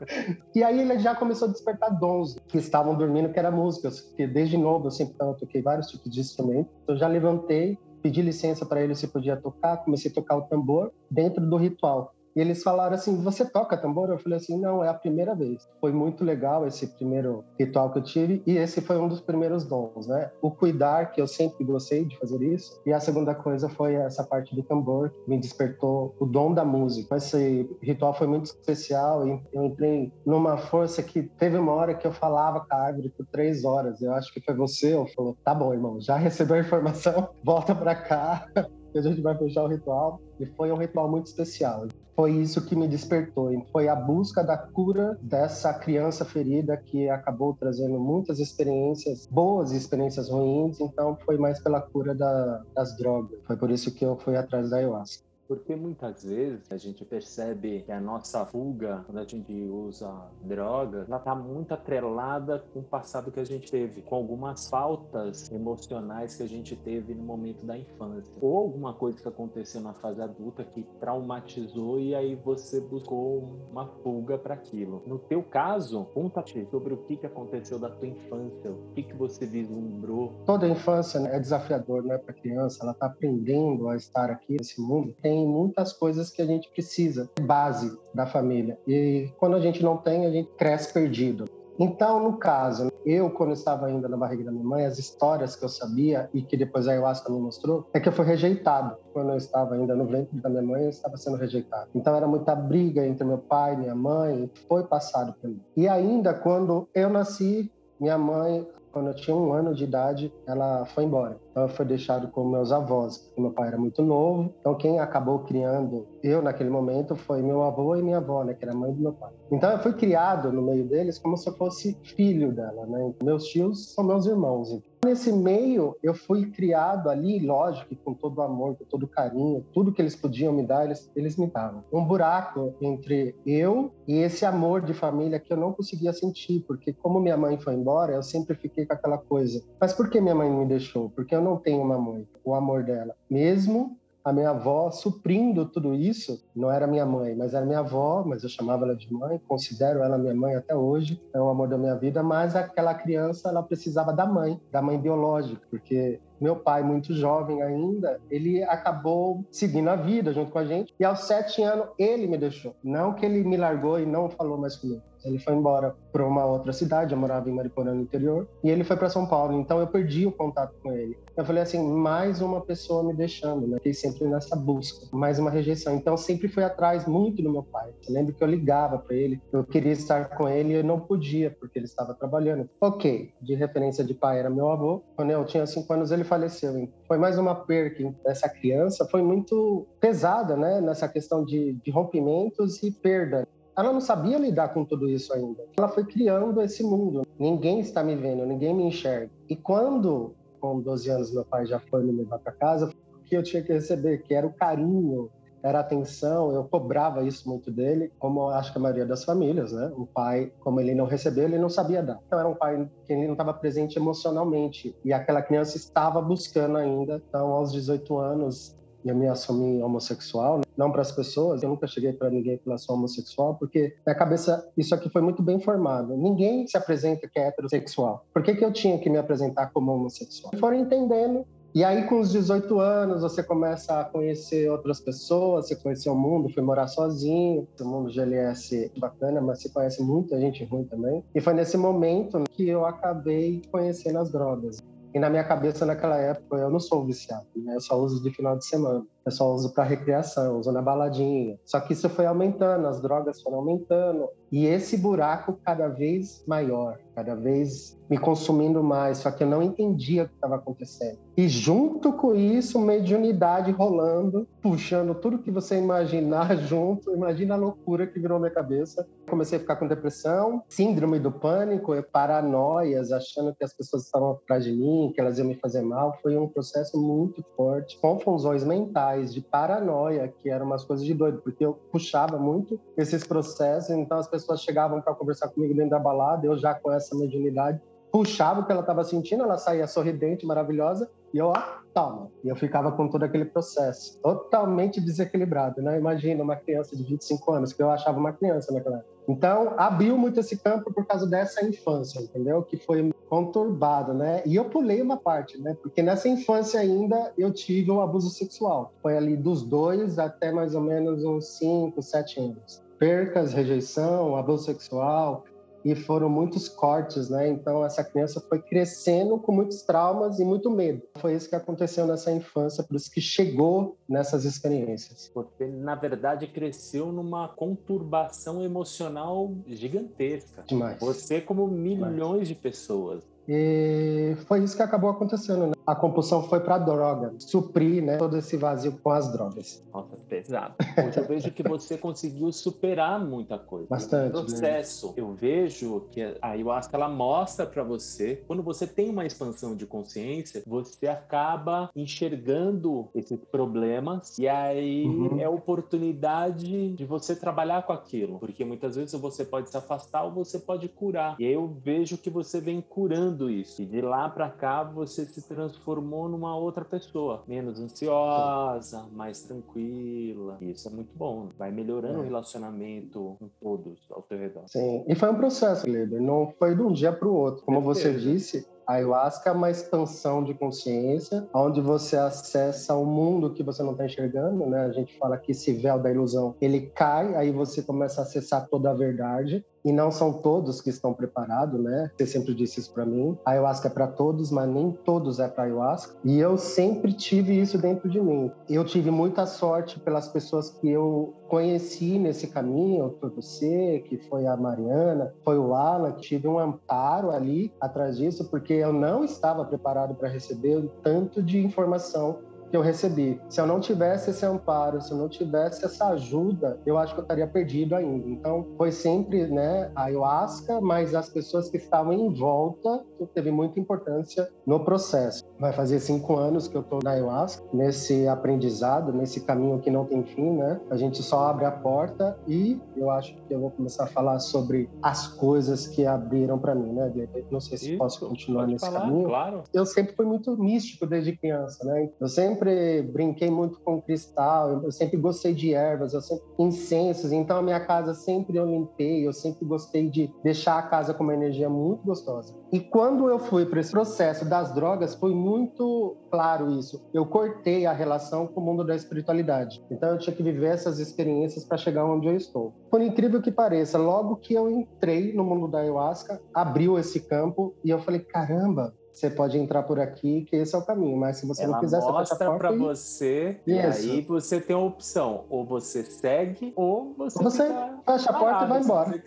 e 0.54 0.62
aí 0.62 0.80
ele 0.80 0.98
já 0.98 1.14
começou 1.14 1.48
a 1.48 1.50
despertar 1.50 1.98
dons 1.98 2.36
que 2.46 2.58
estavam 2.58 2.94
dormindo, 2.94 3.32
que 3.32 3.38
era 3.38 3.50
músicas. 3.50 4.00
Porque 4.00 4.26
desde 4.26 4.58
novo 4.58 4.88
eu 4.88 4.90
sempre 4.90 5.14
toquei 5.14 5.62
vários 5.62 5.88
tipos 5.88 6.10
de 6.12 6.20
instrumentos. 6.20 6.72
Eu 6.86 6.96
já 6.96 7.08
levantei, 7.08 7.78
pedi 8.02 8.20
licença 8.20 8.66
para 8.66 8.82
ele 8.82 8.94
se 8.94 9.08
podia 9.08 9.36
tocar, 9.36 9.78
comecei 9.78 10.10
a 10.10 10.14
tocar 10.14 10.36
o 10.36 10.42
tambor 10.42 10.92
dentro 11.10 11.44
do 11.48 11.56
ritual. 11.56 12.14
E 12.34 12.40
eles 12.40 12.62
falaram 12.62 12.94
assim: 12.94 13.22
Você 13.22 13.44
toca 13.44 13.76
tambor? 13.76 14.10
Eu 14.10 14.18
falei 14.18 14.38
assim: 14.38 14.58
Não, 14.58 14.82
é 14.82 14.88
a 14.88 14.94
primeira 14.94 15.34
vez. 15.34 15.68
Foi 15.80 15.92
muito 15.92 16.24
legal 16.24 16.66
esse 16.66 16.86
primeiro 16.86 17.44
ritual 17.58 17.92
que 17.92 17.98
eu 17.98 18.02
tive 18.02 18.42
e 18.46 18.56
esse 18.56 18.80
foi 18.80 18.98
um 18.98 19.08
dos 19.08 19.20
primeiros 19.20 19.64
dons, 19.64 20.06
né? 20.06 20.30
O 20.42 20.50
cuidar, 20.50 21.12
que 21.12 21.20
eu 21.20 21.26
sempre 21.26 21.64
gostei 21.64 22.04
de 22.04 22.18
fazer 22.18 22.42
isso. 22.42 22.80
E 22.84 22.92
a 22.92 23.00
segunda 23.00 23.34
coisa 23.34 23.68
foi 23.68 23.94
essa 23.94 24.24
parte 24.24 24.54
do 24.54 24.62
tambor, 24.62 25.10
que 25.10 25.30
me 25.30 25.38
despertou 25.38 26.14
o 26.18 26.26
dom 26.26 26.52
da 26.52 26.64
música. 26.64 27.16
Esse 27.16 27.68
ritual 27.82 28.14
foi 28.14 28.26
muito 28.26 28.46
especial 28.46 29.26
e 29.26 29.40
eu 29.52 29.64
entrei 29.64 30.12
numa 30.26 30.56
força 30.56 31.02
que 31.02 31.22
teve 31.22 31.56
uma 31.56 31.72
hora 31.72 31.94
que 31.94 32.06
eu 32.06 32.12
falava 32.12 32.60
com 32.60 32.74
a 32.74 32.78
árvore 32.78 33.10
por 33.10 33.26
três 33.26 33.64
horas. 33.64 34.00
Eu 34.02 34.12
acho 34.14 34.32
que 34.32 34.40
foi 34.40 34.54
você, 34.54 34.94
ou 34.94 35.06
falou: 35.08 35.36
Tá 35.44 35.54
bom, 35.54 35.72
irmão, 35.72 36.00
já 36.00 36.16
recebeu 36.18 36.56
a 36.56 36.60
informação, 36.60 37.28
volta 37.44 37.74
para 37.74 37.94
cá 37.94 38.46
que 38.92 38.98
a 38.98 39.02
gente 39.02 39.20
vai 39.20 39.36
fechar 39.36 39.64
o 39.64 39.68
ritual. 39.68 40.20
E 40.40 40.46
foi 40.46 40.72
um 40.72 40.76
ritual 40.76 41.10
muito 41.10 41.26
especial. 41.26 41.86
Foi 42.16 42.32
isso 42.32 42.64
que 42.64 42.76
me 42.76 42.86
despertou. 42.86 43.50
Foi 43.72 43.88
a 43.88 43.96
busca 43.96 44.42
da 44.42 44.56
cura 44.56 45.18
dessa 45.20 45.74
criança 45.74 46.24
ferida 46.24 46.76
que 46.76 47.08
acabou 47.08 47.54
trazendo 47.54 47.98
muitas 47.98 48.38
experiências 48.38 49.26
boas 49.26 49.72
e 49.72 49.76
experiências 49.76 50.30
ruins. 50.30 50.80
Então, 50.80 51.16
foi 51.24 51.36
mais 51.36 51.60
pela 51.60 51.80
cura 51.80 52.14
da, 52.14 52.62
das 52.74 52.96
drogas. 52.96 53.38
Foi 53.44 53.56
por 53.56 53.70
isso 53.70 53.92
que 53.92 54.04
eu 54.04 54.16
fui 54.16 54.36
atrás 54.36 54.70
da 54.70 54.76
ayahuasca. 54.76 55.24
Porque 55.46 55.76
muitas 55.76 56.24
vezes 56.24 56.70
a 56.72 56.76
gente 56.76 57.04
percebe 57.04 57.82
que 57.82 57.92
a 57.92 58.00
nossa 58.00 58.46
fuga, 58.46 59.04
quando 59.06 59.18
a 59.18 59.24
gente 59.24 59.52
usa 59.52 60.10
droga, 60.42 61.04
ela 61.06 61.18
está 61.18 61.34
muito 61.34 61.72
atrelada 61.74 62.64
com 62.72 62.80
o 62.80 62.82
passado 62.82 63.30
que 63.30 63.40
a 63.40 63.44
gente 63.44 63.70
teve, 63.70 64.02
com 64.02 64.14
algumas 64.14 64.68
faltas 64.68 65.50
emocionais 65.52 66.36
que 66.36 66.42
a 66.42 66.48
gente 66.48 66.74
teve 66.76 67.14
no 67.14 67.22
momento 67.22 67.64
da 67.66 67.76
infância. 67.76 68.32
Ou 68.40 68.56
alguma 68.56 68.94
coisa 68.94 69.20
que 69.20 69.28
aconteceu 69.28 69.80
na 69.80 69.92
fase 69.94 70.22
adulta 70.22 70.64
que 70.64 70.82
traumatizou 70.98 72.00
e 72.00 72.14
aí 72.14 72.34
você 72.34 72.80
buscou 72.80 73.58
uma 73.70 73.86
fuga 74.02 74.38
para 74.38 74.54
aquilo. 74.54 75.02
No 75.06 75.18
teu 75.18 75.42
caso, 75.42 76.06
conta-te 76.14 76.66
sobre 76.70 76.94
o 76.94 76.98
que, 76.98 77.16
que 77.16 77.26
aconteceu 77.26 77.78
da 77.78 77.90
tua 77.90 78.08
infância, 78.08 78.70
o 78.70 78.92
que, 78.94 79.02
que 79.02 79.14
você 79.14 79.46
vislumbrou. 79.46 80.32
Toda 80.46 80.66
a 80.66 80.68
infância 80.68 81.20
né, 81.20 81.36
é 81.36 81.40
desafiador 81.40 82.02
né, 82.02 82.16
para 82.16 82.32
a 82.32 82.34
criança, 82.34 82.78
ela 82.82 82.92
está 82.92 83.06
aprendendo 83.06 83.88
a 83.88 83.96
estar 83.96 84.30
aqui 84.30 84.56
nesse 84.56 84.80
mundo. 84.80 85.14
Tem 85.20 85.33
tem 85.34 85.44
muitas 85.44 85.92
coisas 85.92 86.30
que 86.30 86.40
a 86.40 86.46
gente 86.46 86.70
precisa, 86.70 87.28
base 87.40 87.98
da 88.14 88.24
família. 88.24 88.78
E 88.86 89.28
quando 89.36 89.56
a 89.56 89.60
gente 89.60 89.82
não 89.82 89.96
tem, 89.96 90.24
a 90.24 90.30
gente 90.30 90.48
cresce 90.56 90.92
perdido. 90.92 91.46
Então, 91.76 92.22
no 92.22 92.36
caso, 92.38 92.92
eu, 93.04 93.28
quando 93.30 93.52
estava 93.52 93.86
ainda 93.86 94.08
na 94.08 94.16
barriga 94.16 94.44
da 94.44 94.52
minha 94.52 94.64
mãe, 94.64 94.84
as 94.86 94.96
histórias 94.96 95.56
que 95.56 95.64
eu 95.64 95.68
sabia 95.68 96.30
e 96.32 96.40
que 96.40 96.56
depois 96.56 96.86
a 96.86 96.92
ayahuasca 96.92 97.32
me 97.32 97.40
mostrou, 97.40 97.84
é 97.92 97.98
que 97.98 98.08
eu 98.08 98.12
fui 98.12 98.24
rejeitado. 98.24 98.96
Quando 99.12 99.30
eu 99.30 99.36
estava 99.36 99.74
ainda 99.74 99.96
no 99.96 100.06
ventre 100.06 100.38
da 100.38 100.48
minha 100.48 100.62
mãe, 100.62 100.84
eu 100.84 100.90
estava 100.90 101.16
sendo 101.16 101.36
rejeitado. 101.36 101.88
Então, 101.92 102.14
era 102.14 102.28
muita 102.28 102.54
briga 102.54 103.04
entre 103.04 103.26
meu 103.26 103.38
pai 103.38 103.74
e 103.74 103.78
minha 103.78 103.94
mãe, 103.96 104.48
foi 104.68 104.84
passado 104.84 105.34
por 105.40 105.50
mim. 105.50 105.60
E 105.76 105.88
ainda 105.88 106.32
quando 106.32 106.88
eu 106.94 107.10
nasci, 107.10 107.68
minha 107.98 108.16
mãe 108.16 108.64
quando 108.94 109.08
eu 109.08 109.14
tinha 109.14 109.36
um 109.36 109.52
ano 109.52 109.74
de 109.74 109.82
idade, 109.82 110.32
ela 110.46 110.86
foi 110.86 111.02
embora. 111.02 111.36
Então, 111.54 111.68
fui 111.68 111.84
deixado 111.84 112.26
com 112.32 112.44
meus 112.44 112.72
avós, 112.72 113.18
porque 113.18 113.40
meu 113.40 113.52
pai 113.52 113.68
era 113.68 113.78
muito 113.78 114.02
novo. 114.02 114.52
Então, 114.58 114.74
quem 114.74 114.98
acabou 114.98 115.38
criando 115.38 116.04
eu 116.20 116.42
naquele 116.42 116.68
momento 116.68 117.14
foi 117.14 117.42
meu 117.42 117.62
avô 117.62 117.94
e 117.94 118.02
minha 118.02 118.16
avó, 118.16 118.42
né, 118.42 118.54
que 118.54 118.64
era 118.64 118.74
mãe 118.74 118.92
do 118.92 119.00
meu 119.00 119.12
pai. 119.12 119.30
Então, 119.52 119.70
eu 119.70 119.78
fui 119.78 119.92
criado 119.92 120.50
no 120.50 120.60
meio 120.60 120.84
deles 120.84 121.16
como 121.16 121.36
se 121.36 121.48
eu 121.48 121.54
fosse 121.54 121.96
filho 122.02 122.50
dela, 122.50 122.84
né? 122.86 123.14
Meus 123.22 123.44
tios 123.44 123.94
são 123.94 124.02
meus 124.02 124.26
irmãos. 124.26 124.82
Nesse 125.04 125.30
meio, 125.30 125.94
eu 126.02 126.14
fui 126.14 126.46
criado 126.46 127.10
ali, 127.10 127.38
lógico, 127.38 127.94
com 127.96 128.14
todo 128.14 128.40
amor, 128.40 128.74
com 128.74 128.86
todo 128.86 129.06
carinho, 129.06 129.62
tudo 129.70 129.92
que 129.92 130.00
eles 130.00 130.16
podiam 130.16 130.50
me 130.50 130.62
dar, 130.62 130.86
eles, 130.86 131.10
eles 131.14 131.36
me 131.36 131.46
davam. 131.46 131.84
Um 131.92 132.02
buraco 132.02 132.74
entre 132.80 133.36
eu 133.44 133.92
e 134.08 134.16
esse 134.20 134.46
amor 134.46 134.80
de 134.80 134.94
família 134.94 135.38
que 135.38 135.52
eu 135.52 135.58
não 135.58 135.74
conseguia 135.74 136.10
sentir, 136.14 136.64
porque 136.66 136.94
como 136.94 137.20
minha 137.20 137.36
mãe 137.36 137.58
foi 137.58 137.74
embora, 137.74 138.14
eu 138.14 138.22
sempre 138.22 138.56
fiquei 138.56 138.86
com 138.86 138.94
aquela 138.94 139.18
coisa. 139.18 139.62
Mas 139.78 139.92
por 139.92 140.08
que 140.08 140.22
minha 140.22 140.34
mãe 140.34 140.50
me 140.50 140.64
deixou? 140.64 141.10
Porque 141.10 141.34
eu 141.34 141.42
não 141.44 141.56
tenho 141.56 141.82
uma 141.82 141.98
mãe, 141.98 142.26
o 142.44 142.54
amor 142.54 142.82
dela. 142.82 143.14
Mesmo 143.30 143.96
a 144.24 144.32
minha 144.32 144.50
avó 144.50 144.90
suprindo 144.90 145.66
tudo 145.66 145.94
isso. 145.94 146.42
Não 146.56 146.70
era 146.70 146.86
minha 146.86 147.04
mãe, 147.04 147.36
mas 147.36 147.52
era 147.52 147.66
minha 147.66 147.80
avó, 147.80 148.24
mas 148.26 148.42
eu 148.42 148.48
chamava 148.48 148.84
ela 148.84 148.96
de 148.96 149.12
mãe, 149.12 149.38
considero 149.46 150.02
ela 150.02 150.16
minha 150.16 150.34
mãe 150.34 150.54
até 150.54 150.74
hoje, 150.74 151.20
é 151.34 151.38
o 151.38 151.48
amor 151.48 151.68
da 151.68 151.76
minha 151.76 151.94
vida, 151.94 152.22
mas 152.22 152.56
aquela 152.56 152.94
criança, 152.94 153.50
ela 153.50 153.62
precisava 153.62 154.14
da 154.14 154.24
mãe, 154.24 154.58
da 154.72 154.80
mãe 154.80 154.98
biológica, 154.98 155.60
porque 155.70 156.18
meu 156.40 156.56
pai, 156.56 156.82
muito 156.82 157.14
jovem 157.14 157.62
ainda, 157.62 158.18
ele 158.30 158.62
acabou 158.64 159.44
seguindo 159.50 159.88
a 159.88 159.96
vida 159.96 160.32
junto 160.32 160.50
com 160.50 160.58
a 160.58 160.64
gente. 160.64 160.94
E 160.98 161.04
aos 161.04 161.20
sete 161.20 161.62
anos, 161.62 161.88
ele 161.98 162.26
me 162.26 162.38
deixou. 162.38 162.74
Não 162.82 163.12
que 163.12 163.24
ele 163.24 163.44
me 163.44 163.56
largou 163.56 164.00
e 164.00 164.06
não 164.06 164.28
falou 164.28 164.58
mais 164.58 164.76
comigo. 164.76 165.02
Ele 165.24 165.38
foi 165.38 165.54
embora 165.54 165.94
para 166.12 166.26
uma 166.26 166.44
outra 166.44 166.72
cidade, 166.72 167.12
eu 167.12 167.18
morava 167.18 167.48
em 167.48 167.52
Mariporã, 167.52 167.92
no 167.94 168.02
interior, 168.02 168.48
e 168.62 168.70
ele 168.70 168.84
foi 168.84 168.96
para 168.96 169.08
São 169.08 169.26
Paulo. 169.26 169.58
Então 169.58 169.80
eu 169.80 169.86
perdi 169.86 170.26
o 170.26 170.32
contato 170.32 170.74
com 170.82 170.92
ele. 170.92 171.18
Eu 171.36 171.44
falei 171.44 171.62
assim, 171.62 171.82
mais 171.82 172.40
uma 172.40 172.60
pessoa 172.60 173.02
me 173.02 173.12
deixando, 173.12 173.66
né? 173.66 173.76
Fiquei 173.78 173.94
sempre 173.94 174.26
nessa 174.28 174.54
busca, 174.54 175.06
mais 175.12 175.38
uma 175.38 175.50
rejeição. 175.50 175.96
Então 175.96 176.16
sempre 176.16 176.46
fui 176.48 176.62
atrás 176.62 177.06
muito 177.06 177.42
do 177.42 177.50
meu 177.50 177.62
pai. 177.62 177.90
Eu 178.06 178.14
lembro 178.14 178.32
que 178.32 178.42
eu 178.42 178.48
ligava 178.48 178.98
para 178.98 179.16
ele, 179.16 179.40
eu 179.52 179.64
queria 179.64 179.92
estar 179.92 180.36
com 180.36 180.48
ele 180.48 180.72
e 180.72 180.76
eu 180.76 180.84
não 180.84 181.00
podia 181.00 181.50
porque 181.50 181.78
ele 181.78 181.86
estava 181.86 182.14
trabalhando. 182.14 182.68
Ok, 182.80 183.32
de 183.40 183.54
referência 183.54 184.04
de 184.04 184.14
pai 184.14 184.38
era 184.38 184.50
meu 184.50 184.68
avô. 184.70 185.02
Quando 185.16 185.30
eu 185.30 185.44
tinha 185.44 185.66
cinco 185.66 185.92
anos 185.92 186.12
ele 186.12 186.24
faleceu. 186.24 186.88
Foi 187.06 187.18
mais 187.18 187.38
uma 187.38 187.54
perca 187.54 188.14
dessa 188.24 188.48
criança. 188.48 189.06
Foi 189.10 189.22
muito 189.22 189.86
pesada, 190.00 190.56
né? 190.56 190.80
Nessa 190.80 191.08
questão 191.08 191.44
de, 191.44 191.72
de 191.84 191.90
rompimentos 191.90 192.82
e 192.82 192.90
perda 192.90 193.46
ela 193.76 193.92
não 193.92 194.00
sabia 194.00 194.38
lidar 194.38 194.68
com 194.72 194.84
tudo 194.84 195.08
isso 195.08 195.32
ainda. 195.32 195.64
Ela 195.76 195.88
foi 195.88 196.04
criando 196.04 196.60
esse 196.62 196.82
mundo. 196.82 197.26
Ninguém 197.38 197.80
está 197.80 198.02
me 198.04 198.14
vendo, 198.14 198.46
ninguém 198.46 198.74
me 198.74 198.84
enxerga. 198.84 199.30
E 199.48 199.56
quando, 199.56 200.34
com 200.60 200.80
12 200.80 201.10
anos, 201.10 201.32
meu 201.32 201.44
pai 201.44 201.66
já 201.66 201.80
foi 201.80 202.02
me 202.02 202.12
levar 202.12 202.38
para 202.38 202.52
casa, 202.52 202.90
o 203.12 203.24
que 203.24 203.36
eu 203.36 203.42
tinha 203.42 203.62
que 203.62 203.72
receber, 203.72 204.22
que 204.22 204.34
era 204.34 204.46
o 204.46 204.52
carinho, 204.52 205.30
era 205.64 205.80
atenção, 205.80 206.52
eu 206.52 206.62
cobrava 206.64 207.24
isso 207.24 207.48
muito 207.48 207.70
dele, 207.70 208.12
como 208.18 208.50
acho 208.50 208.70
que 208.70 208.76
a 208.76 208.82
maioria 208.82 209.06
das 209.06 209.24
famílias, 209.24 209.72
né? 209.72 209.90
O 209.96 210.04
pai, 210.04 210.52
como 210.60 210.78
ele 210.78 210.94
não 210.94 211.06
recebeu, 211.06 211.44
ele 211.44 211.58
não 211.58 211.70
sabia 211.70 212.02
dar. 212.02 212.20
Então 212.26 212.38
era 212.38 212.46
um 212.46 212.54
pai 212.54 212.86
que 213.06 213.12
ele 213.14 213.24
não 213.24 213.32
estava 213.32 213.54
presente 213.54 213.98
emocionalmente 213.98 214.94
e 215.02 215.10
aquela 215.10 215.40
criança 215.40 215.78
estava 215.78 216.20
buscando 216.20 216.76
ainda. 216.76 217.22
Então 217.26 217.48
aos 217.48 217.72
18 217.72 218.18
anos 218.18 218.76
eu 219.04 219.14
me 219.14 219.28
assumi 219.28 219.82
homossexual, 219.82 220.62
não 220.76 220.90
para 220.90 221.02
as 221.02 221.12
pessoas, 221.12 221.62
eu 221.62 221.68
nunca 221.68 221.86
cheguei 221.86 222.12
para 222.12 222.30
ninguém 222.30 222.58
pela 222.58 222.78
sua 222.78 222.94
homossexual, 222.94 223.56
porque 223.56 223.94
na 224.06 224.14
cabeça 224.14 224.68
isso 224.76 224.94
aqui 224.94 225.08
foi 225.08 225.22
muito 225.22 225.42
bem 225.42 225.60
formado. 225.60 226.16
Ninguém 226.16 226.66
se 226.66 226.76
apresenta 226.76 227.28
que 227.28 227.38
é 227.38 227.48
heterossexual. 227.48 228.26
Por 228.32 228.42
que, 228.42 228.54
que 228.54 228.64
eu 228.64 228.72
tinha 228.72 228.98
que 228.98 229.10
me 229.10 229.18
apresentar 229.18 229.70
como 229.72 229.92
homossexual? 229.92 230.52
Foram 230.58 230.78
entendendo 230.78 231.46
e 231.74 231.82
aí, 231.82 232.06
com 232.06 232.20
os 232.20 232.30
18 232.30 232.78
anos, 232.78 233.22
você 233.22 233.42
começa 233.42 233.98
a 233.98 234.04
conhecer 234.04 234.70
outras 234.70 235.00
pessoas, 235.00 235.66
você 235.66 235.74
conheceu 235.74 236.12
o 236.12 236.16
mundo, 236.16 236.48
foi 236.48 236.62
morar 236.62 236.86
sozinho. 236.86 237.66
O 237.80 237.84
mundo 237.84 238.12
GLS 238.12 238.92
é 238.94 239.00
bacana, 239.00 239.40
mas 239.40 239.60
você 239.60 239.68
conhece 239.68 240.00
muita 240.00 240.38
gente 240.38 240.62
ruim 240.62 240.84
também. 240.84 241.24
E 241.34 241.40
foi 241.40 241.52
nesse 241.52 241.76
momento 241.76 242.44
que 242.52 242.68
eu 242.68 242.86
acabei 242.86 243.60
conhecendo 243.72 244.20
as 244.20 244.30
drogas. 244.30 244.80
E 245.14 245.18
na 245.20 245.30
minha 245.30 245.44
cabeça, 245.44 245.86
naquela 245.86 246.16
época, 246.16 246.56
eu 246.56 246.68
não 246.68 246.80
sou 246.80 247.06
viciado, 247.06 247.46
né? 247.54 247.76
Eu 247.76 247.80
só 247.80 247.96
uso 247.96 248.20
de 248.20 248.34
final 248.34 248.58
de 248.58 248.66
semana. 248.66 249.06
Pessoal 249.24 249.54
usa 249.54 249.70
para 249.70 249.84
recreação, 249.84 250.58
usa 250.58 250.70
na 250.70 250.82
baladinha. 250.82 251.58
Só 251.64 251.80
que 251.80 251.92
isso 251.94 252.08
foi 252.10 252.26
aumentando, 252.26 252.86
as 252.86 253.00
drogas 253.00 253.40
foram 253.40 253.58
aumentando. 253.58 254.28
E 254.52 254.66
esse 254.66 254.96
buraco 254.96 255.58
cada 255.64 255.88
vez 255.88 256.44
maior, 256.46 256.98
cada 257.14 257.34
vez 257.34 257.98
me 258.08 258.18
consumindo 258.18 258.82
mais, 258.82 259.18
só 259.18 259.30
que 259.30 259.42
eu 259.42 259.48
não 259.48 259.62
entendia 259.62 260.24
o 260.24 260.28
que 260.28 260.34
estava 260.34 260.56
acontecendo. 260.56 261.18
E 261.36 261.48
junto 261.48 262.12
com 262.12 262.34
isso, 262.34 262.78
mediunidade 262.78 263.72
rolando, 263.72 264.46
puxando 264.62 265.14
tudo 265.14 265.38
que 265.38 265.50
você 265.50 265.78
imaginar 265.78 266.54
junto, 266.68 267.12
imagina 267.12 267.54
a 267.54 267.56
loucura 267.56 268.06
que 268.06 268.20
virou 268.20 268.38
minha 268.38 268.50
cabeça. 268.50 269.06
Comecei 269.28 269.56
a 269.56 269.60
ficar 269.60 269.76
com 269.76 269.88
depressão, 269.88 270.62
síndrome 270.68 271.18
do 271.18 271.32
pânico, 271.32 271.92
paranoias, 272.12 273.10
achando 273.10 273.54
que 273.54 273.64
as 273.64 273.74
pessoas 273.74 274.04
estavam 274.04 274.32
atrás 274.32 274.64
de 274.64 274.72
mim, 274.72 275.10
que 275.14 275.20
elas 275.20 275.38
iam 275.38 275.48
me 275.48 275.54
fazer 275.54 275.82
mal. 275.82 276.16
Foi 276.22 276.36
um 276.36 276.46
processo 276.46 277.00
muito 277.00 277.42
forte, 277.56 277.98
confusões 278.00 278.62
mentais, 278.62 279.13
de 279.22 279.40
paranoia, 279.40 280.28
que 280.28 280.50
eram 280.50 280.66
umas 280.66 280.84
coisas 280.84 281.04
de 281.04 281.14
doido, 281.14 281.40
porque 281.42 281.64
eu 281.64 281.74
puxava 281.92 282.38
muito 282.38 282.80
esses 282.96 283.26
processos, 283.26 283.90
então 283.90 284.18
as 284.18 284.28
pessoas 284.28 284.60
chegavam 284.60 285.00
para 285.00 285.14
conversar 285.14 285.48
comigo 285.48 285.74
dentro 285.74 285.90
da 285.90 285.98
balada, 285.98 286.46
eu 286.46 286.56
já 286.56 286.74
com 286.74 286.90
essa 286.90 287.14
mediunidade, 287.16 287.80
puxava 288.12 288.60
o 288.60 288.66
que 288.66 288.70
ela 288.70 288.80
estava 288.80 289.02
sentindo, 289.02 289.42
ela 289.42 289.58
saía 289.58 289.86
sorridente, 289.86 290.46
maravilhosa, 290.46 291.10
e 291.32 291.38
eu, 291.38 291.50
ah, 291.50 291.80
toma. 291.92 292.30
E 292.44 292.48
eu 292.48 292.54
ficava 292.54 292.92
com 292.92 293.08
todo 293.08 293.24
aquele 293.24 293.44
processo, 293.44 294.20
totalmente 294.20 295.00
desequilibrado, 295.00 295.82
né? 295.82 295.98
Imagina 295.98 296.44
uma 296.44 296.54
criança 296.54 296.96
de 296.96 297.02
25 297.02 297.52
anos, 297.52 297.72
que 297.72 297.82
eu 297.82 297.90
achava 297.90 298.18
uma 298.18 298.32
criança 298.32 298.72
naquela 298.72 298.98
época. 298.98 299.13
Então, 299.26 299.74
abriu 299.76 300.18
muito 300.18 300.40
esse 300.40 300.56
campo 300.56 300.92
por 300.92 301.06
causa 301.06 301.26
dessa 301.26 301.64
infância, 301.64 302.20
entendeu? 302.20 302.62
Que 302.62 302.76
foi 302.76 303.12
conturbado, 303.28 304.12
né? 304.12 304.42
E 304.44 304.54
eu 304.54 304.66
pulei 304.66 305.00
uma 305.00 305.16
parte, 305.16 305.58
né? 305.60 305.76
Porque 305.82 306.02
nessa 306.02 306.28
infância 306.28 306.78
ainda 306.78 307.32
eu 307.38 307.52
tive 307.52 307.90
um 307.90 308.00
abuso 308.00 308.30
sexual. 308.30 308.92
Foi 309.02 309.16
ali 309.16 309.36
dos 309.36 309.62
dois 309.62 310.18
até 310.18 310.52
mais 310.52 310.74
ou 310.74 310.82
menos 310.82 311.24
uns 311.24 311.46
5, 311.58 312.02
7 312.02 312.40
anos 312.40 312.84
percas, 312.98 313.52
rejeição, 313.52 314.36
abuso 314.36 314.64
sexual 314.64 315.44
e 315.84 315.94
foram 315.94 316.28
muitos 316.28 316.68
cortes, 316.68 317.28
né? 317.28 317.48
Então 317.48 317.84
essa 317.84 318.02
criança 318.02 318.40
foi 318.40 318.60
crescendo 318.60 319.38
com 319.38 319.52
muitos 319.52 319.82
traumas 319.82 320.38
e 320.38 320.44
muito 320.44 320.70
medo. 320.70 321.02
Foi 321.16 321.34
isso 321.34 321.48
que 321.48 321.54
aconteceu 321.54 322.06
nessa 322.06 322.32
infância, 322.32 322.82
por 322.82 322.96
isso 322.96 323.10
que 323.10 323.20
chegou 323.20 323.96
nessas 324.08 324.44
experiências. 324.44 325.30
Você 325.34 325.66
na 325.66 325.94
verdade 325.94 326.46
cresceu 326.46 327.12
numa 327.12 327.48
conturbação 327.48 328.62
emocional 328.62 329.52
gigantesca. 329.66 330.64
Demais. 330.66 330.98
Você 331.00 331.40
como 331.40 331.66
milhões 331.66 332.08
Demais. 332.08 332.48
de 332.48 332.54
pessoas. 332.54 333.22
E 333.46 334.36
foi 334.46 334.64
isso 334.64 334.74
que 334.74 334.82
acabou 334.82 335.10
acontecendo, 335.10 335.66
né? 335.66 335.73
A 335.86 335.94
compulsão 335.94 336.42
foi 336.42 336.60
para 336.60 336.78
droga, 336.78 337.34
suprir, 337.38 338.02
né, 338.02 338.16
todo 338.16 338.38
esse 338.38 338.56
vazio 338.56 338.98
com 339.02 339.10
as 339.10 339.30
drogas. 339.30 339.82
Nossa, 339.92 340.16
pesado. 340.28 340.74
Hoje 341.06 341.18
eu 341.18 341.26
vejo 341.26 341.50
que 341.50 341.62
você 341.62 341.98
conseguiu 341.98 342.50
superar 342.52 343.22
muita 343.22 343.58
coisa. 343.58 343.86
Bastante. 343.88 344.32
No 344.32 344.40
né? 344.40 344.46
processo, 344.46 345.08
né? 345.08 345.12
eu 345.16 345.32
vejo 345.34 346.06
que 346.10 346.22
a 346.40 346.50
ayahuasca 346.50 346.96
ela 346.96 347.08
mostra 347.08 347.66
para 347.66 347.82
você, 347.82 348.42
quando 348.46 348.62
você 348.62 348.86
tem 348.86 349.10
uma 349.10 349.26
expansão 349.26 349.76
de 349.76 349.84
consciência, 349.86 350.62
você 350.66 351.06
acaba 351.06 351.90
enxergando 351.94 353.08
esses 353.14 353.38
problemas 353.50 354.38
e 354.38 354.48
aí 354.48 355.04
uhum. 355.06 355.38
é 355.38 355.48
oportunidade 355.48 356.94
de 356.94 357.04
você 357.04 357.36
trabalhar 357.36 357.82
com 357.82 357.92
aquilo, 357.92 358.38
porque 358.38 358.64
muitas 358.64 358.96
vezes 358.96 359.12
você 359.20 359.44
pode 359.44 359.70
se 359.70 359.76
afastar 359.76 360.24
ou 360.24 360.32
você 360.32 360.58
pode 360.58 360.88
curar. 360.88 361.36
E 361.38 361.44
aí 361.44 361.52
eu 361.52 361.66
vejo 361.66 362.16
que 362.16 362.30
você 362.30 362.60
vem 362.60 362.80
curando 362.80 363.50
isso. 363.50 363.82
E 363.82 363.86
de 363.86 364.00
lá 364.00 364.28
para 364.28 364.48
cá 364.48 364.82
você 364.82 365.26
se 365.26 365.40
transformou 365.74 366.28
numa 366.28 366.56
outra 366.56 366.84
pessoa, 366.84 367.42
menos 367.46 367.80
ansiosa, 367.80 369.04
mais 369.12 369.42
tranquila. 369.42 370.56
E 370.60 370.70
isso 370.70 370.88
é 370.88 370.90
muito 370.90 371.10
bom. 371.16 371.48
Vai 371.58 371.70
melhorando 371.70 372.18
é. 372.18 372.20
o 372.20 372.22
relacionamento 372.22 373.36
com 373.38 373.48
todos 373.60 373.98
ao 374.10 374.22
teu 374.22 374.38
redor. 374.38 374.64
Sim. 374.68 375.04
E 375.06 375.14
foi 375.14 375.30
um 375.30 375.36
processo, 375.36 375.88
Leber. 375.88 376.20
Não 376.20 376.52
foi 376.58 376.74
de 376.74 376.82
um 376.82 376.92
dia 376.92 377.12
para 377.12 377.28
o 377.28 377.34
outro. 377.34 377.64
Como 377.64 377.80
você 377.80 378.12
disse, 378.14 378.66
a 378.86 378.94
ayahuasca 378.94 379.50
é 379.50 379.52
uma 379.52 379.70
expansão 379.70 380.44
de 380.44 380.54
consciência, 380.54 381.46
onde 381.54 381.80
você 381.80 382.16
acessa 382.16 382.94
o 382.94 383.04
mundo 383.04 383.52
que 383.52 383.62
você 383.62 383.82
não 383.82 383.92
está 383.92 384.06
enxergando, 384.06 384.66
né? 384.66 384.84
A 384.84 384.92
gente 384.92 385.16
fala 385.18 385.36
que 385.38 385.52
esse 385.52 385.72
véu 385.72 385.98
da 385.98 386.10
ilusão, 386.10 386.54
ele 386.60 386.92
cai, 386.94 387.34
aí 387.34 387.50
você 387.50 387.82
começa 387.82 388.20
a 388.20 388.24
acessar 388.24 388.68
toda 388.68 388.90
a 388.90 388.94
verdade 388.94 389.64
e 389.84 389.92
não 389.92 390.10
são 390.10 390.32
todos 390.32 390.80
que 390.80 390.90
estão 390.90 391.12
preparados, 391.12 391.80
né? 391.80 392.10
Você 392.16 392.26
sempre 392.26 392.54
disse 392.54 392.80
isso 392.80 392.92
para 392.92 393.04
mim. 393.04 393.36
A 393.44 393.50
ayahuasca 393.50 393.88
é 393.88 393.90
para 393.90 394.06
todos, 394.06 394.50
mas 394.50 394.68
nem 394.68 394.90
todos 395.04 395.38
é 395.38 395.46
para 395.46 395.64
ayahuasca. 395.64 396.16
E 396.24 396.38
eu 396.38 396.56
sempre 396.56 397.12
tive 397.12 397.60
isso 397.60 397.76
dentro 397.76 398.08
de 398.08 398.20
mim. 398.20 398.50
Eu 398.68 398.84
tive 398.84 399.10
muita 399.10 399.46
sorte 399.46 400.00
pelas 400.00 400.28
pessoas 400.28 400.70
que 400.70 400.88
eu 400.88 401.34
conheci 401.48 402.18
nesse 402.18 402.48
caminho, 402.48 403.14
foi 403.20 403.30
você, 403.30 404.02
que 404.08 404.16
foi 404.16 404.46
a 404.46 404.56
Mariana, 404.56 405.32
foi 405.44 405.58
o 405.58 405.74
Alan, 405.74 406.12
tive 406.12 406.48
um 406.48 406.58
amparo 406.58 407.30
ali 407.30 407.72
atrás 407.80 408.16
disso, 408.16 408.48
porque 408.50 408.72
eu 408.72 408.92
não 408.92 409.24
estava 409.24 409.64
preparado 409.64 410.14
para 410.14 410.28
receber 410.28 410.76
o 410.76 410.88
tanto 411.02 411.42
de 411.42 411.58
informação 411.64 412.38
que 412.70 412.76
eu 412.76 412.80
recebi. 412.80 413.40
Se 413.48 413.60
eu 413.60 413.66
não 413.66 413.80
tivesse 413.80 414.30
esse 414.30 414.44
amparo, 414.44 415.00
se 415.00 415.12
eu 415.12 415.18
não 415.18 415.28
tivesse 415.28 415.84
essa 415.84 416.08
ajuda, 416.08 416.78
eu 416.84 416.98
acho 416.98 417.14
que 417.14 417.20
eu 417.20 417.22
estaria 417.22 417.46
perdido 417.46 417.94
ainda. 417.94 418.28
Então, 418.28 418.66
foi 418.76 418.92
sempre, 418.92 419.46
né, 419.46 419.90
a 419.94 420.04
ayahuasca, 420.04 420.80
mas 420.80 421.14
as 421.14 421.28
pessoas 421.28 421.68
que 421.68 421.76
estavam 421.76 422.12
em 422.12 422.32
volta 422.32 423.04
teve 423.34 423.50
muita 423.50 423.80
importância 423.80 424.48
no 424.66 424.84
processo. 424.84 425.44
Vai 425.58 425.72
fazer 425.72 425.98
cinco 426.00 426.36
anos 426.36 426.68
que 426.68 426.76
eu 426.76 426.82
estou 426.82 427.00
na 427.02 427.12
ayahuasca, 427.12 427.64
nesse 427.72 428.28
aprendizado, 428.28 429.12
nesse 429.12 429.40
caminho 429.40 429.78
que 429.80 429.90
não 429.90 430.04
tem 430.04 430.22
fim, 430.24 430.50
né? 430.50 430.80
A 430.90 430.96
gente 430.96 431.22
só 431.22 431.46
abre 431.48 431.64
a 431.64 431.70
porta 431.70 432.38
e 432.46 432.80
eu 432.96 433.10
acho 433.10 433.34
que 433.34 433.54
eu 433.54 433.60
vou 433.60 433.70
começar 433.70 434.04
a 434.04 434.06
falar 434.06 434.38
sobre 434.38 434.90
as 435.02 435.26
coisas 435.28 435.86
que 435.86 436.06
abriram 436.06 436.58
para 436.58 436.74
mim, 436.74 436.92
né? 436.92 437.12
Não 437.50 437.60
sei 437.60 437.78
se 437.78 437.90
Isso, 437.90 437.98
posso 437.98 438.20
continuar 438.20 438.66
nesse 438.66 438.84
falar, 438.84 439.00
caminho. 439.00 439.28
Claro. 439.28 439.62
Eu 439.72 439.86
sempre 439.86 440.14
fui 440.14 440.26
muito 440.26 440.56
místico 440.56 441.06
desde 441.06 441.36
criança, 441.36 441.84
né? 441.84 442.10
Eu 442.20 442.28
sempre 442.28 442.53
sempre 442.54 443.02
brinquei 443.02 443.50
muito 443.50 443.80
com 443.80 444.00
cristal, 444.00 444.82
eu 444.84 444.92
sempre 444.92 445.16
gostei 445.16 445.52
de 445.52 445.74
ervas, 445.74 446.14
eu 446.14 446.20
sempre 446.20 446.44
incensos, 446.58 447.32
então 447.32 447.58
a 447.58 447.62
minha 447.62 447.80
casa 447.80 448.14
sempre 448.14 448.56
eu 448.56 448.64
limpei, 448.64 449.26
eu 449.26 449.32
sempre 449.32 449.64
gostei 449.66 450.08
de 450.08 450.30
deixar 450.42 450.78
a 450.78 450.82
casa 450.82 451.12
com 451.12 451.24
uma 451.24 451.34
energia 451.34 451.68
muito 451.68 452.04
gostosa. 452.04 452.54
E 452.72 452.78
quando 452.78 453.28
eu 453.28 453.38
fui 453.38 453.66
para 453.66 453.80
esse 453.80 453.90
processo 453.90 454.44
das 454.44 454.72
drogas, 454.74 455.14
foi 455.14 455.34
muito 455.34 456.16
claro 456.30 456.70
isso. 456.70 457.04
Eu 457.12 457.26
cortei 457.26 457.86
a 457.86 457.92
relação 457.92 458.46
com 458.46 458.60
o 458.60 458.64
mundo 458.64 458.84
da 458.84 458.94
espiritualidade. 458.94 459.82
Então 459.90 460.10
eu 460.10 460.18
tinha 460.18 460.34
que 460.34 460.42
viver 460.42 460.66
essas 460.66 460.98
experiências 460.98 461.64
para 461.64 461.76
chegar 461.76 462.04
onde 462.04 462.26
eu 462.26 462.36
estou. 462.36 462.72
Por 462.90 463.00
incrível 463.00 463.40
que 463.40 463.50
pareça, 463.50 463.98
logo 463.98 464.36
que 464.36 464.54
eu 464.54 464.68
entrei 464.68 465.32
no 465.32 465.44
mundo 465.44 465.68
da 465.68 465.78
ayahuasca, 465.78 466.40
abriu 466.52 466.98
esse 466.98 467.20
campo 467.20 467.74
e 467.84 467.90
eu 467.90 467.98
falei: 468.00 468.20
caramba, 468.20 468.94
você 469.14 469.30
pode 469.30 469.56
entrar 469.56 469.84
por 469.84 470.00
aqui, 470.00 470.42
que 470.42 470.56
esse 470.56 470.74
é 470.74 470.78
o 470.78 470.82
caminho. 470.82 471.16
Mas 471.16 471.36
se 471.36 471.46
você 471.46 471.62
Ela 471.62 471.74
não 471.74 471.80
quiser, 471.80 472.00
você 472.00 472.10
mostra 472.10 472.58
para 472.58 472.72
você 472.72 473.60
Isso. 473.64 473.70
e 473.70 473.78
aí 473.78 474.20
você 474.22 474.60
tem 474.60 474.74
a 474.74 474.78
opção: 474.78 475.44
ou 475.48 475.64
você 475.64 476.02
segue, 476.02 476.72
ou 476.74 477.14
você, 477.16 477.42
você 477.42 477.72
fecha 478.04 478.30
a 478.30 478.38
porta 478.38 478.64
e 478.64 478.68
vai 478.68 478.80
embora. 478.80 479.24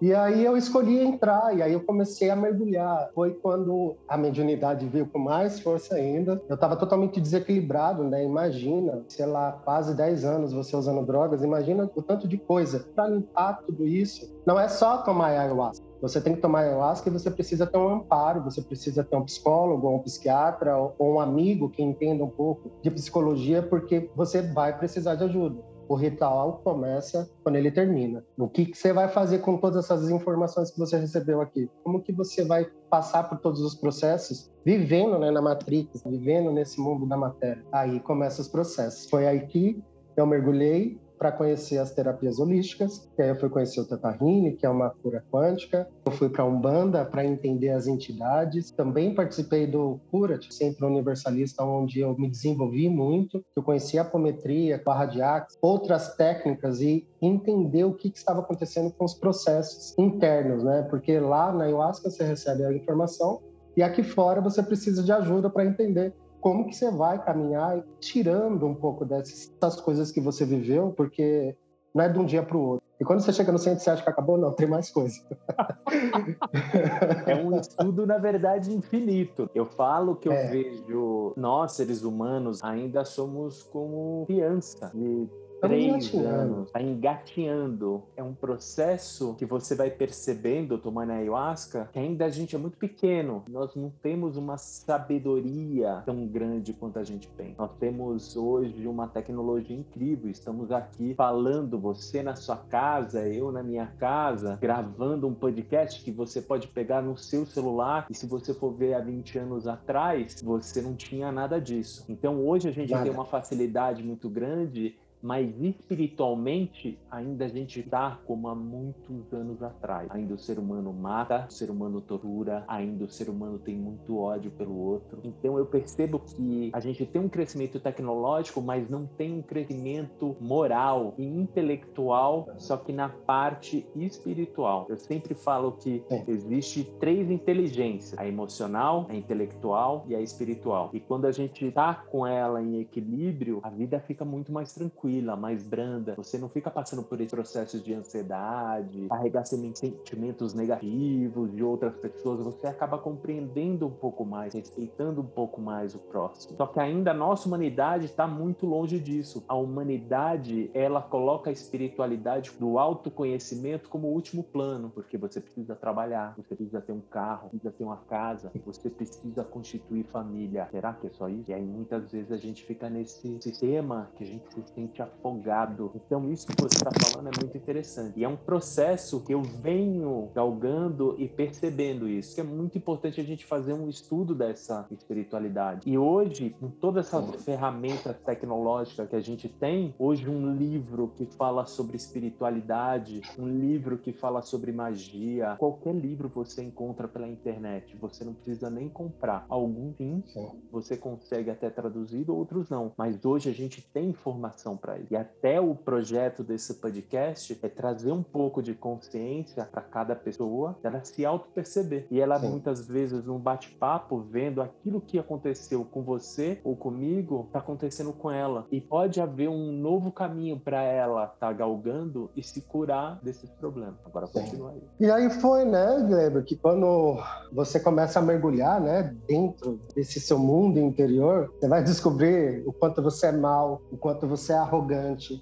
E 0.00 0.14
aí 0.14 0.44
eu 0.44 0.56
escolhi 0.56 1.00
entrar 1.00 1.56
e 1.56 1.62
aí 1.62 1.72
eu 1.72 1.80
comecei 1.80 2.28
a 2.28 2.36
mergulhar. 2.36 3.10
Foi 3.14 3.32
quando 3.32 3.96
a 4.06 4.18
mediunidade 4.18 4.86
veio 4.86 5.06
com 5.06 5.18
mais 5.18 5.58
força 5.58 5.94
ainda. 5.94 6.42
Eu 6.46 6.54
estava 6.54 6.76
totalmente 6.76 7.18
desequilibrado, 7.18 8.04
né? 8.04 8.22
Imagina, 8.22 9.02
sei 9.08 9.24
lá, 9.24 9.52
quase 9.64 9.94
10 9.94 10.24
anos 10.24 10.52
você 10.52 10.76
usando 10.76 11.04
drogas. 11.06 11.42
Imagina 11.42 11.90
o 11.94 12.02
tanto 12.02 12.28
de 12.28 12.36
coisa 12.36 12.86
para 12.94 13.08
limpar 13.08 13.62
tudo 13.62 13.86
isso. 13.86 14.30
Não 14.46 14.58
é 14.58 14.68
só 14.68 14.98
tomar 14.98 15.28
ayahuasca. 15.28 15.84
Você 16.00 16.20
tem 16.20 16.34
que 16.34 16.40
tomar 16.40 16.60
ayahuasca 16.60 17.08
e 17.08 17.12
você 17.12 17.30
precisa 17.30 17.66
ter 17.66 17.76
um 17.76 17.88
amparo, 17.88 18.42
você 18.42 18.62
precisa 18.62 19.04
ter 19.04 19.16
um 19.16 19.24
psicólogo, 19.24 19.86
ou 19.86 19.96
um 19.96 20.02
psiquiatra, 20.02 20.76
ou 20.76 20.94
um 21.00 21.20
amigo 21.20 21.68
que 21.68 21.82
entenda 21.82 22.24
um 22.24 22.30
pouco 22.30 22.70
de 22.82 22.90
psicologia, 22.90 23.62
porque 23.62 24.10
você 24.16 24.40
vai 24.40 24.76
precisar 24.76 25.14
de 25.16 25.24
ajuda. 25.24 25.62
O 25.86 25.94
ritual 25.96 26.60
começa 26.62 27.28
quando 27.42 27.56
ele 27.56 27.70
termina. 27.70 28.24
O 28.38 28.48
que, 28.48 28.72
você 28.72 28.92
vai 28.92 29.08
fazer 29.08 29.40
com 29.40 29.56
todas 29.58 29.84
essas 29.84 30.08
informações 30.08 30.70
que 30.70 30.78
você 30.78 30.96
recebeu 30.96 31.40
aqui? 31.40 31.68
Como 31.82 32.00
que 32.00 32.12
você 32.12 32.44
vai 32.44 32.64
passar 32.88 33.28
por 33.28 33.38
todos 33.38 33.60
os 33.60 33.74
processos 33.74 34.50
vivendo 34.64 35.18
né, 35.18 35.32
na 35.32 35.42
Matrix, 35.42 36.02
vivendo 36.06 36.52
nesse 36.52 36.80
mundo 36.80 37.06
da 37.06 37.16
matéria? 37.16 37.64
Aí 37.72 37.98
começam 38.00 38.40
os 38.42 38.48
processos. 38.48 39.10
Foi 39.10 39.26
aí 39.26 39.40
que 39.48 39.82
eu 40.16 40.26
mergulhei 40.26 40.96
para 41.20 41.30
conhecer 41.30 41.76
as 41.76 41.92
terapias 41.92 42.38
holísticas, 42.38 43.06
que 43.14 43.20
aí 43.20 43.28
eu 43.28 43.36
fui 43.38 43.50
conhecer 43.50 43.78
o 43.78 43.84
Teta 43.84 44.16
que 44.58 44.64
é 44.64 44.68
uma 44.70 44.88
cura 44.88 45.22
quântica. 45.30 45.86
Eu 46.06 46.12
fui 46.12 46.30
para 46.30 46.46
Umbanda 46.46 47.04
para 47.04 47.22
entender 47.22 47.68
as 47.68 47.86
entidades. 47.86 48.70
Também 48.70 49.14
participei 49.14 49.66
do 49.66 50.00
Curat, 50.10 50.50
Centro 50.50 50.86
Universalista, 50.86 51.62
onde 51.62 52.00
eu 52.00 52.16
me 52.16 52.30
desenvolvi 52.30 52.88
muito. 52.88 53.44
Eu 53.54 53.62
conheci 53.62 53.98
a 53.98 54.02
apometria, 54.02 54.80
barra 54.82 55.04
de 55.04 55.20
axe, 55.20 55.58
outras 55.60 56.16
técnicas 56.16 56.80
e 56.80 57.06
entender 57.20 57.84
o 57.84 57.92
que, 57.92 58.10
que 58.10 58.16
estava 58.16 58.40
acontecendo 58.40 58.90
com 58.90 59.04
os 59.04 59.12
processos 59.12 59.94
internos, 59.98 60.64
né? 60.64 60.86
Porque 60.88 61.20
lá 61.20 61.52
na 61.52 61.64
ayahuasca 61.64 62.08
você 62.08 62.24
recebe 62.24 62.64
a 62.64 62.72
informação 62.72 63.42
e 63.76 63.82
aqui 63.82 64.02
fora 64.02 64.40
você 64.40 64.62
precisa 64.62 65.02
de 65.02 65.12
ajuda 65.12 65.50
para 65.50 65.66
entender 65.66 66.14
como 66.40 66.66
que 66.66 66.74
você 66.74 66.90
vai 66.90 67.22
caminhar 67.22 67.82
tirando 68.00 68.66
um 68.66 68.74
pouco 68.74 69.04
dessas 69.04 69.80
coisas 69.80 70.10
que 70.10 70.20
você 70.20 70.44
viveu, 70.44 70.92
porque 70.96 71.56
não 71.94 72.04
é 72.04 72.08
de 72.08 72.18
um 72.18 72.24
dia 72.24 72.42
para 72.42 72.56
o 72.56 72.60
outro. 72.60 72.90
E 73.00 73.04
quando 73.04 73.20
você 73.20 73.32
chega 73.32 73.50
no 73.50 73.58
centro, 73.58 73.82
você 73.82 73.90
acha 73.90 74.02
que 74.02 74.10
acabou? 74.10 74.36
Não, 74.36 74.52
tem 74.52 74.68
mais 74.68 74.90
coisa. 74.90 75.18
é 77.26 77.34
um 77.34 77.58
estudo, 77.58 78.06
na 78.06 78.18
verdade, 78.18 78.74
infinito. 78.74 79.48
Eu 79.54 79.64
falo 79.64 80.16
que 80.16 80.28
eu 80.28 80.32
é. 80.32 80.48
vejo 80.48 81.32
nós, 81.34 81.72
seres 81.72 82.02
humanos, 82.02 82.62
ainda 82.62 83.02
somos 83.04 83.62
como 83.62 84.24
criança. 84.26 84.92
E 84.94 85.26
três 85.60 86.14
anos, 86.14 86.66
está 86.66 86.82
engatinhando. 86.82 88.02
É 88.16 88.22
um 88.22 88.34
processo 88.34 89.34
que 89.34 89.44
você 89.44 89.74
vai 89.74 89.90
percebendo 89.90 90.78
tomando 90.78 91.12
ayahuasca 91.12 91.88
que 91.92 91.98
ainda 91.98 92.24
a 92.24 92.30
gente 92.30 92.54
é 92.54 92.58
muito 92.58 92.76
pequeno. 92.76 93.44
Nós 93.48 93.74
não 93.74 93.90
temos 94.02 94.36
uma 94.36 94.56
sabedoria 94.56 96.02
tão 96.06 96.26
grande 96.26 96.72
quanto 96.72 96.98
a 96.98 97.04
gente 97.04 97.28
pensa. 97.28 97.54
Nós 97.58 97.70
temos 97.78 98.36
hoje 98.36 98.86
uma 98.86 99.06
tecnologia 99.06 99.76
incrível. 99.76 100.30
Estamos 100.30 100.72
aqui 100.72 101.14
falando, 101.14 101.78
você 101.78 102.22
na 102.22 102.34
sua 102.34 102.56
casa, 102.56 103.28
eu 103.28 103.52
na 103.52 103.62
minha 103.62 103.86
casa, 103.98 104.58
gravando 104.60 105.26
um 105.26 105.34
podcast 105.34 106.02
que 106.02 106.10
você 106.10 106.40
pode 106.40 106.68
pegar 106.68 107.02
no 107.02 107.16
seu 107.16 107.44
celular 107.44 108.06
e 108.10 108.14
se 108.14 108.26
você 108.26 108.54
for 108.54 108.72
ver 108.72 108.94
há 108.94 109.00
20 109.00 109.38
anos 109.38 109.66
atrás, 109.66 110.40
você 110.42 110.80
não 110.80 110.94
tinha 110.94 111.30
nada 111.30 111.60
disso. 111.60 112.04
Então 112.08 112.44
hoje 112.44 112.68
a 112.68 112.72
gente 112.72 112.90
nada. 112.90 113.04
tem 113.04 113.12
uma 113.12 113.24
facilidade 113.24 114.02
muito 114.02 114.28
grande 114.28 114.96
mas 115.22 115.50
espiritualmente 115.60 116.98
ainda 117.10 117.44
a 117.44 117.48
gente 117.48 117.80
está 117.80 118.18
como 118.26 118.48
há 118.48 118.54
muitos 118.54 119.32
anos 119.32 119.62
atrás. 119.62 120.08
Ainda 120.10 120.34
o 120.34 120.38
ser 120.38 120.58
humano 120.58 120.92
mata, 120.92 121.46
o 121.48 121.52
ser 121.52 121.70
humano 121.70 122.00
tortura, 122.00 122.64
ainda 122.66 123.04
o 123.04 123.08
ser 123.08 123.28
humano 123.28 123.58
tem 123.58 123.76
muito 123.76 124.18
ódio 124.18 124.50
pelo 124.52 124.76
outro. 124.76 125.20
Então 125.22 125.58
eu 125.58 125.66
percebo 125.66 126.20
que 126.20 126.70
a 126.72 126.80
gente 126.80 127.04
tem 127.04 127.20
um 127.20 127.28
crescimento 127.28 127.78
tecnológico, 127.78 128.60
mas 128.60 128.88
não 128.88 129.06
tem 129.06 129.38
um 129.38 129.42
crescimento 129.42 130.36
moral 130.40 131.14
e 131.18 131.24
intelectual, 131.24 132.48
só 132.56 132.76
que 132.76 132.92
na 132.92 133.08
parte 133.08 133.86
espiritual. 133.94 134.86
Eu 134.88 134.96
sempre 134.96 135.34
falo 135.34 135.72
que 135.72 136.02
existe 136.26 136.84
três 136.98 137.30
inteligências: 137.30 138.18
a 138.18 138.26
emocional, 138.26 139.06
a 139.08 139.14
intelectual 139.14 140.04
e 140.08 140.14
a 140.14 140.20
espiritual. 140.20 140.90
E 140.92 141.00
quando 141.00 141.26
a 141.26 141.32
gente 141.32 141.66
está 141.66 141.94
com 141.94 142.26
ela 142.26 142.62
em 142.62 142.80
equilíbrio, 142.80 143.60
a 143.62 143.70
vida 143.70 144.00
fica 144.00 144.24
muito 144.24 144.52
mais 144.52 144.72
tranquila 144.72 145.09
tranquila, 145.10 145.36
mais 145.36 145.62
branda. 145.62 146.14
Você 146.16 146.38
não 146.38 146.48
fica 146.48 146.70
passando 146.70 147.02
por 147.02 147.20
esse 147.20 147.34
processo 147.34 147.80
de 147.80 147.92
ansiedade, 147.92 149.08
carregar 149.08 149.44
sentimentos 149.44 150.54
negativos 150.54 151.52
de 151.52 151.62
outras 151.62 151.94
pessoas. 151.96 152.40
Você 152.44 152.66
acaba 152.66 152.98
compreendendo 152.98 153.86
um 153.86 153.90
pouco 153.90 154.24
mais, 154.24 154.54
respeitando 154.54 155.20
um 155.20 155.26
pouco 155.26 155.60
mais 155.60 155.94
o 155.94 155.98
próximo. 155.98 156.56
Só 156.56 156.66
que 156.66 156.78
ainda 156.78 157.10
a 157.10 157.14
nossa 157.14 157.48
humanidade 157.48 158.04
está 158.04 158.26
muito 158.26 158.66
longe 158.66 158.98
disso. 159.00 159.42
A 159.48 159.54
humanidade, 159.54 160.70
ela 160.72 161.02
coloca 161.02 161.50
a 161.50 161.52
espiritualidade 161.52 162.52
do 162.58 162.78
autoconhecimento 162.78 163.88
como 163.88 164.08
último 164.08 164.44
plano, 164.44 164.90
porque 164.90 165.18
você 165.18 165.40
precisa 165.40 165.74
trabalhar, 165.74 166.34
você 166.36 166.54
precisa 166.54 166.80
ter 166.80 166.92
um 166.92 167.00
carro, 167.00 167.48
precisa 167.48 167.72
ter 167.72 167.84
uma 167.84 167.96
casa, 167.96 168.50
você 168.64 168.88
precisa 168.88 169.42
constituir 169.44 170.04
família. 170.04 170.68
Será 170.70 170.92
que 170.92 171.06
é 171.06 171.10
só 171.10 171.28
isso? 171.28 171.50
E 171.50 171.54
aí 171.54 171.64
muitas 171.64 172.10
vezes 172.12 172.30
a 172.30 172.36
gente 172.36 172.64
fica 172.64 172.88
nesse 172.88 173.40
sistema 173.40 174.10
que 174.16 174.24
a 174.24 174.26
gente 174.26 174.44
se 174.52 174.62
sente 174.74 174.99
afogado. 175.02 175.92
Então, 175.94 176.30
isso 176.30 176.46
que 176.46 176.60
você 176.60 176.76
está 176.76 176.90
falando 177.08 177.28
é 177.28 177.40
muito 177.40 177.56
interessante. 177.56 178.18
E 178.18 178.24
é 178.24 178.28
um 178.28 178.36
processo 178.36 179.20
que 179.20 179.32
eu 179.32 179.42
venho 179.42 180.30
galgando 180.34 181.14
e 181.18 181.28
percebendo 181.28 182.08
isso. 182.08 182.34
Que 182.34 182.40
é 182.40 182.44
muito 182.44 182.76
importante 182.76 183.20
a 183.20 183.24
gente 183.24 183.44
fazer 183.44 183.72
um 183.72 183.88
estudo 183.88 184.34
dessa 184.34 184.86
espiritualidade. 184.90 185.88
E 185.88 185.96
hoje, 185.96 186.50
com 186.58 186.68
todas 186.68 187.06
essas 187.06 187.44
ferramentas 187.44 188.16
tecnológicas 188.24 189.08
que 189.08 189.16
a 189.16 189.20
gente 189.20 189.48
tem, 189.48 189.94
hoje 189.98 190.28
um 190.28 190.54
livro 190.54 191.12
que 191.16 191.26
fala 191.26 191.66
sobre 191.66 191.96
espiritualidade, 191.96 193.22
um 193.38 193.46
livro 193.46 193.98
que 193.98 194.12
fala 194.12 194.42
sobre 194.42 194.72
magia, 194.72 195.56
qualquer 195.58 195.94
livro 195.94 196.28
você 196.28 196.62
encontra 196.62 197.06
pela 197.06 197.28
internet. 197.28 197.96
Você 198.00 198.24
não 198.24 198.34
precisa 198.34 198.70
nem 198.70 198.88
comprar. 198.88 199.46
Alguns 199.48 199.96
sim, 199.96 200.22
você 200.70 200.96
consegue 200.96 201.50
até 201.50 201.68
traduzido, 201.70 202.34
outros 202.34 202.68
não. 202.68 202.92
Mas 202.96 203.24
hoje 203.24 203.50
a 203.50 203.52
gente 203.52 203.82
tem 203.82 204.10
informação 204.10 204.76
para 204.76 204.89
e 205.10 205.16
até 205.16 205.60
o 205.60 205.74
projeto 205.74 206.42
desse 206.42 206.74
podcast 206.74 207.58
é 207.62 207.68
trazer 207.68 208.12
um 208.12 208.22
pouco 208.22 208.62
de 208.62 208.74
consciência 208.74 209.64
para 209.64 209.82
cada 209.82 210.14
pessoa, 210.14 210.76
ela 210.82 211.02
se 211.04 211.24
auto-perceber. 211.24 212.06
E 212.10 212.20
ela 212.20 212.38
Sim. 212.38 212.50
muitas 212.50 212.86
vezes, 212.86 213.24
num 213.24 213.38
bate-papo, 213.38 214.18
vendo 214.20 214.62
aquilo 214.62 215.00
que 215.00 215.18
aconteceu 215.18 215.84
com 215.84 216.02
você 216.02 216.60
ou 216.64 216.76
comigo, 216.76 217.44
está 217.46 217.58
acontecendo 217.58 218.12
com 218.12 218.30
ela. 218.30 218.66
E 218.70 218.80
pode 218.80 219.20
haver 219.20 219.48
um 219.48 219.72
novo 219.72 220.10
caminho 220.10 220.58
para 220.58 220.82
ela 220.82 221.24
estar 221.24 221.48
tá 221.48 221.52
galgando 221.52 222.30
e 222.36 222.42
se 222.42 222.60
curar 222.62 223.18
desses 223.22 223.50
problemas. 223.50 223.94
Agora 224.04 224.26
continua 224.26 224.70
aí. 224.70 224.82
E 224.98 225.10
aí 225.10 225.30
foi, 225.30 225.64
né, 225.64 226.04
Gleber, 226.06 226.44
que 226.44 226.56
quando 226.56 227.18
você 227.52 227.78
começa 227.78 228.18
a 228.18 228.22
mergulhar, 228.22 228.80
né, 228.80 229.14
dentro 229.26 229.80
desse 229.94 230.20
seu 230.20 230.38
mundo 230.38 230.78
interior, 230.78 231.52
você 231.58 231.68
vai 231.68 231.82
descobrir 231.82 232.62
o 232.66 232.72
quanto 232.72 233.02
você 233.02 233.26
é 233.26 233.32
mal, 233.32 233.80
o 233.90 233.96
quanto 233.96 234.26
você 234.26 234.52
é 234.52 234.56
arrogante, 234.56 234.79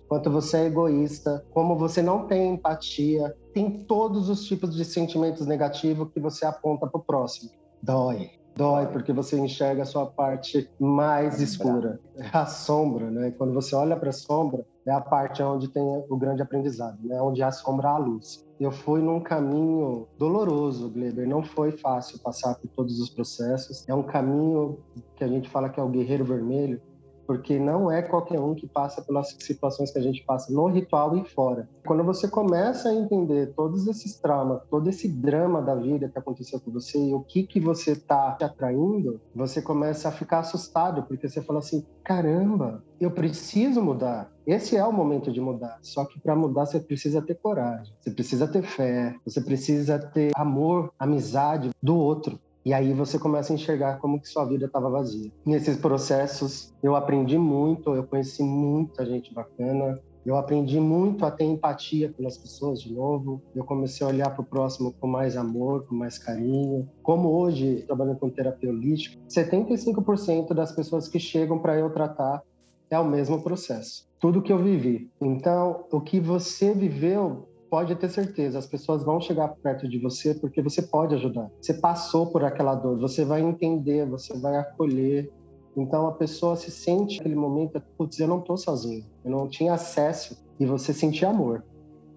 quanto 0.09 0.31
você 0.31 0.59
é 0.59 0.67
egoísta, 0.67 1.45
como 1.53 1.77
você 1.77 2.03
não 2.03 2.27
tem 2.27 2.55
empatia, 2.55 3.35
tem 3.53 3.85
todos 3.85 4.29
os 4.29 4.45
tipos 4.45 4.75
de 4.75 4.85
sentimentos 4.85 5.47
negativos 5.47 6.11
que 6.13 6.21
você 6.21 6.45
aponta 6.45 6.87
para 6.87 7.01
o 7.01 7.05
próximo. 7.05 7.51
Dói. 7.83 8.31
Dói 8.59 8.87
porque 8.89 9.13
você 9.13 9.39
enxerga 9.39 9.83
a 9.83 9.87
sua 9.87 10.07
parte 10.07 10.69
mais 10.81 11.41
escura. 11.41 12.01
É 12.17 12.37
a 12.37 12.45
sombra, 12.45 13.09
né? 13.09 13.31
Quando 13.31 13.55
você 13.55 13.73
olha 13.77 13.97
para 13.97 14.11
a 14.11 14.13
sombra, 14.13 14.67
é 14.85 14.91
a 14.91 15.01
parte 15.01 15.41
onde 15.43 15.69
tem 15.69 15.83
o 16.09 16.17
grande 16.17 16.43
aprendizado, 16.43 16.99
né? 17.05 17.23
Onde 17.23 17.41
a 17.41 17.53
sombra 17.53 17.91
a 17.91 17.99
luz. 17.99 18.45
Eu 18.59 18.73
fui 18.73 19.01
num 19.01 19.21
caminho 19.21 20.09
doloroso, 20.19 20.91
Gleber. 20.91 21.29
Não 21.29 21.41
foi 21.41 21.71
fácil 21.71 22.19
passar 22.19 22.57
por 22.57 22.67
todos 22.71 22.99
os 22.99 23.09
processos. 23.09 23.89
É 23.89 23.95
um 23.95 24.03
caminho 24.03 24.81
que 25.15 25.23
a 25.23 25.29
gente 25.29 25.49
fala 25.49 25.69
que 25.69 25.79
é 25.79 25.83
o 25.83 25.89
guerreiro 25.89 26.25
vermelho, 26.25 26.81
porque 27.29 27.59
não 27.59 27.93
é 27.93 28.01
qualquer 28.01 28.41
um 28.41 28.55
que 28.55 28.67
passa 28.67 29.03
pelas 29.03 29.37
situações 29.39 29.91
que 29.91 29.99
a 29.99 30.03
gente 30.03 30.25
passa 30.25 30.51
no 30.51 30.67
ritual 30.67 31.15
e 31.15 31.29
fora. 31.29 31.69
Quando 31.87 32.03
você 32.03 32.27
começa 32.27 32.89
a 32.89 32.95
entender 32.95 33.53
todos 33.55 33.87
esses 33.87 34.19
traumas, 34.19 34.63
todo 34.71 34.89
esse 34.89 35.07
drama 35.07 35.61
da 35.61 35.75
vida 35.75 36.09
que 36.09 36.19
aconteceu 36.19 36.59
com 36.59 36.71
você 36.71 36.99
e 36.99 37.15
o 37.15 37.21
que 37.21 37.43
que 37.43 37.61
você 37.61 37.93
está 37.93 38.33
te 38.33 38.45
atraindo, 38.45 39.21
você 39.35 39.61
começa 39.61 40.09
a 40.09 40.13
ficar 40.13 40.39
assustado, 40.39 41.03
porque 41.03 41.29
você 41.29 41.43
fala 41.43 41.59
assim: 41.59 41.85
caramba, 42.03 42.83
eu 42.99 43.11
preciso 43.11 43.83
mudar. 43.83 44.33
Esse 44.47 44.79
é 44.79 44.85
o 44.85 44.91
momento 44.91 45.31
de 45.31 45.43
mudar. 45.43 45.79
Só 45.83 46.07
que 46.07 46.19
para 46.19 46.35
mudar 46.35 46.65
você 46.65 46.81
precisa 46.81 47.21
ter 47.21 47.35
coragem, 47.35 47.93
você 48.01 48.11
precisa 48.11 48.49
ter 48.49 48.63
fé, 48.63 49.15
você 49.23 49.43
precisa 49.43 49.99
ter 49.99 50.31
amor, 50.35 50.91
amizade 50.99 51.71
do 51.83 51.95
outro. 51.95 52.41
E 52.69 52.75
aí 52.75 52.93
você 52.93 53.19
começa 53.19 53.51
a 53.51 53.57
enxergar 53.57 53.99
como 53.99 54.21
que 54.21 54.29
sua 54.29 54.45
vida 54.45 54.67
estava 54.67 54.91
vazia. 54.91 55.33
Nesses 55.47 55.79
processos, 55.79 56.71
eu 56.83 56.95
aprendi 56.95 57.39
muito, 57.39 57.95
eu 57.95 58.05
conheci 58.05 58.43
muita 58.43 59.07
gente 59.07 59.33
bacana, 59.33 59.99
eu 60.27 60.37
aprendi 60.37 60.79
muito 60.79 61.25
a 61.25 61.31
ter 61.31 61.45
empatia 61.45 62.13
pelas 62.15 62.37
pessoas 62.37 62.83
de 62.83 62.93
novo. 62.93 63.41
Eu 63.57 63.65
comecei 63.65 64.07
a 64.07 64.11
olhar 64.11 64.29
para 64.35 64.43
o 64.43 64.45
próximo 64.45 64.93
com 65.01 65.07
mais 65.07 65.35
amor, 65.35 65.87
com 65.87 65.95
mais 65.95 66.19
carinho. 66.19 66.87
Como 67.03 67.31
hoje, 67.31 67.85
trabalhando 67.87 68.19
com 68.19 68.29
terapia 68.29 68.69
holística, 68.69 69.19
75% 69.31 70.53
das 70.53 70.71
pessoas 70.71 71.09
que 71.09 71.19
chegam 71.19 71.59
para 71.59 71.75
eu 71.75 71.89
tratar 71.89 72.43
é 72.91 72.99
o 72.99 73.05
mesmo 73.05 73.43
processo. 73.43 74.07
Tudo 74.21 74.43
que 74.43 74.53
eu 74.53 74.63
vivi. 74.63 75.11
Então, 75.19 75.87
o 75.91 76.03
que 76.03 76.21
você 76.21 76.75
viveu 76.75 77.48
pode 77.71 77.95
ter 77.97 78.09
certeza, 78.09 78.59
as 78.59 78.67
pessoas 78.67 79.03
vão 79.03 79.21
chegar 79.21 79.49
perto 79.63 79.89
de 79.89 79.99
você 79.99 80.35
porque 80.35 80.63
você 80.63 80.83
pode 80.83 81.15
ajudar. 81.15 81.51
Você 81.61 81.75
passou 81.75 82.27
por 82.31 82.45
aquela 82.45 82.75
dor, 82.75 82.99
você 82.99 83.25
vai 83.25 83.41
entender, 83.41 84.07
você 84.07 84.37
vai 84.39 84.57
acolher. 84.57 85.31
Então 85.77 86.07
a 86.07 86.13
pessoa 86.13 86.57
se 86.57 86.71
sente 86.71 87.19
naquele 87.19 87.37
momento, 87.37 87.81
putz, 87.97 88.19
eu 88.19 88.27
não 88.27 88.41
estou 88.41 88.57
sozinho, 88.57 89.05
eu 89.25 89.31
não 89.31 89.49
tinha 89.49 89.75
acesso 89.75 90.37
e 90.59 90.67
você 90.67 90.93
sentir 90.93 91.25
amor, 91.25 91.65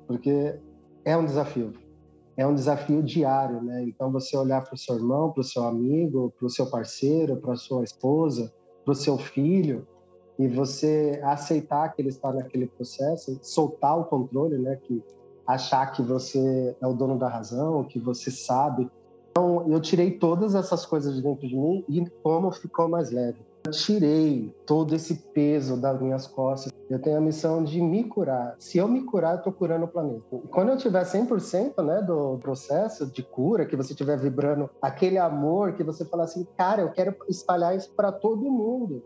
porque 0.08 0.60
é 1.06 1.16
um 1.16 1.26
desafio. 1.26 1.74
É 2.38 2.48
um 2.48 2.56
desafio 2.56 3.04
diário, 3.04 3.62
né? 3.62 3.84
Então 3.84 4.12
você 4.12 4.36
olhar 4.36 4.64
para 4.64 4.74
o 4.74 4.78
seu 4.78 4.96
irmão, 4.96 5.32
para 5.32 5.42
o 5.42 5.44
seu 5.44 5.64
amigo, 5.64 6.34
para 6.38 6.48
o 6.48 6.50
seu 6.50 6.66
parceiro, 6.66 7.36
para 7.38 7.56
sua 7.56 7.84
esposa, 7.84 8.52
para 8.84 8.94
o 8.94 8.96
seu 8.96 9.18
filho, 9.18 9.86
e 10.40 10.48
você 10.48 11.20
aceitar 11.24 11.94
que 11.94 12.02
ele 12.02 12.10
está 12.10 12.34
naquele 12.34 12.66
processo, 12.66 13.38
soltar 13.44 14.00
o 14.00 14.06
controle, 14.06 14.58
né? 14.58 14.76
Que 14.78 15.04
achar 15.54 15.92
que 15.92 16.02
você 16.02 16.76
é 16.82 16.88
o 16.88 16.94
dono 16.94 17.18
da 17.18 17.28
razão, 17.28 17.84
que 17.84 18.00
você 18.00 18.32
sabe. 18.32 18.90
Então, 19.32 19.66
eu 19.68 19.80
tirei 19.80 20.12
todas 20.12 20.56
essas 20.56 20.86
coisas 20.86 21.16
de 21.16 21.22
dentro 21.22 21.48
de 21.48 21.56
mim 21.56 21.86
e 21.88 22.06
como 22.22 22.52
ficou 22.52 22.90
mais 22.90 23.12
leve. 23.12 23.40
Eu 23.64 23.72
tirei 23.72 24.54
todo 24.66 24.96
esse 24.96 25.14
peso 25.16 25.80
das 25.80 26.02
minhas 26.02 26.26
costas. 26.26 26.74
Eu 26.90 27.00
tenho 27.00 27.18
a 27.18 27.22
missão 27.22 27.64
de 27.64 27.80
me 27.80 28.04
curar. 28.04 28.56
Se 28.60 28.80
eu 28.80 28.88
me 28.88 29.04
curar, 29.04 29.34
eu 29.34 29.38
estou 29.38 29.54
curando 29.54 29.86
o 29.86 29.88
planeta. 29.88 30.24
E 30.44 30.48
quando 30.48 30.70
eu 30.70 30.78
tiver 30.78 31.04
100% 31.04 31.82
né, 31.84 32.02
do 32.02 32.38
processo 32.40 33.06
de 33.06 33.22
cura, 33.22 33.66
que 33.66 33.76
você 33.76 33.94
estiver 33.94 34.18
vibrando 34.18 34.70
aquele 34.82 35.18
amor, 35.18 35.74
que 35.74 35.84
você 35.84 36.04
fala 36.04 36.24
assim, 36.24 36.46
cara, 36.58 36.82
eu 36.82 36.92
quero 36.92 37.16
espalhar 37.30 37.76
isso 37.76 37.94
para 37.96 38.12
todo 38.12 38.50
mundo. 38.50 39.04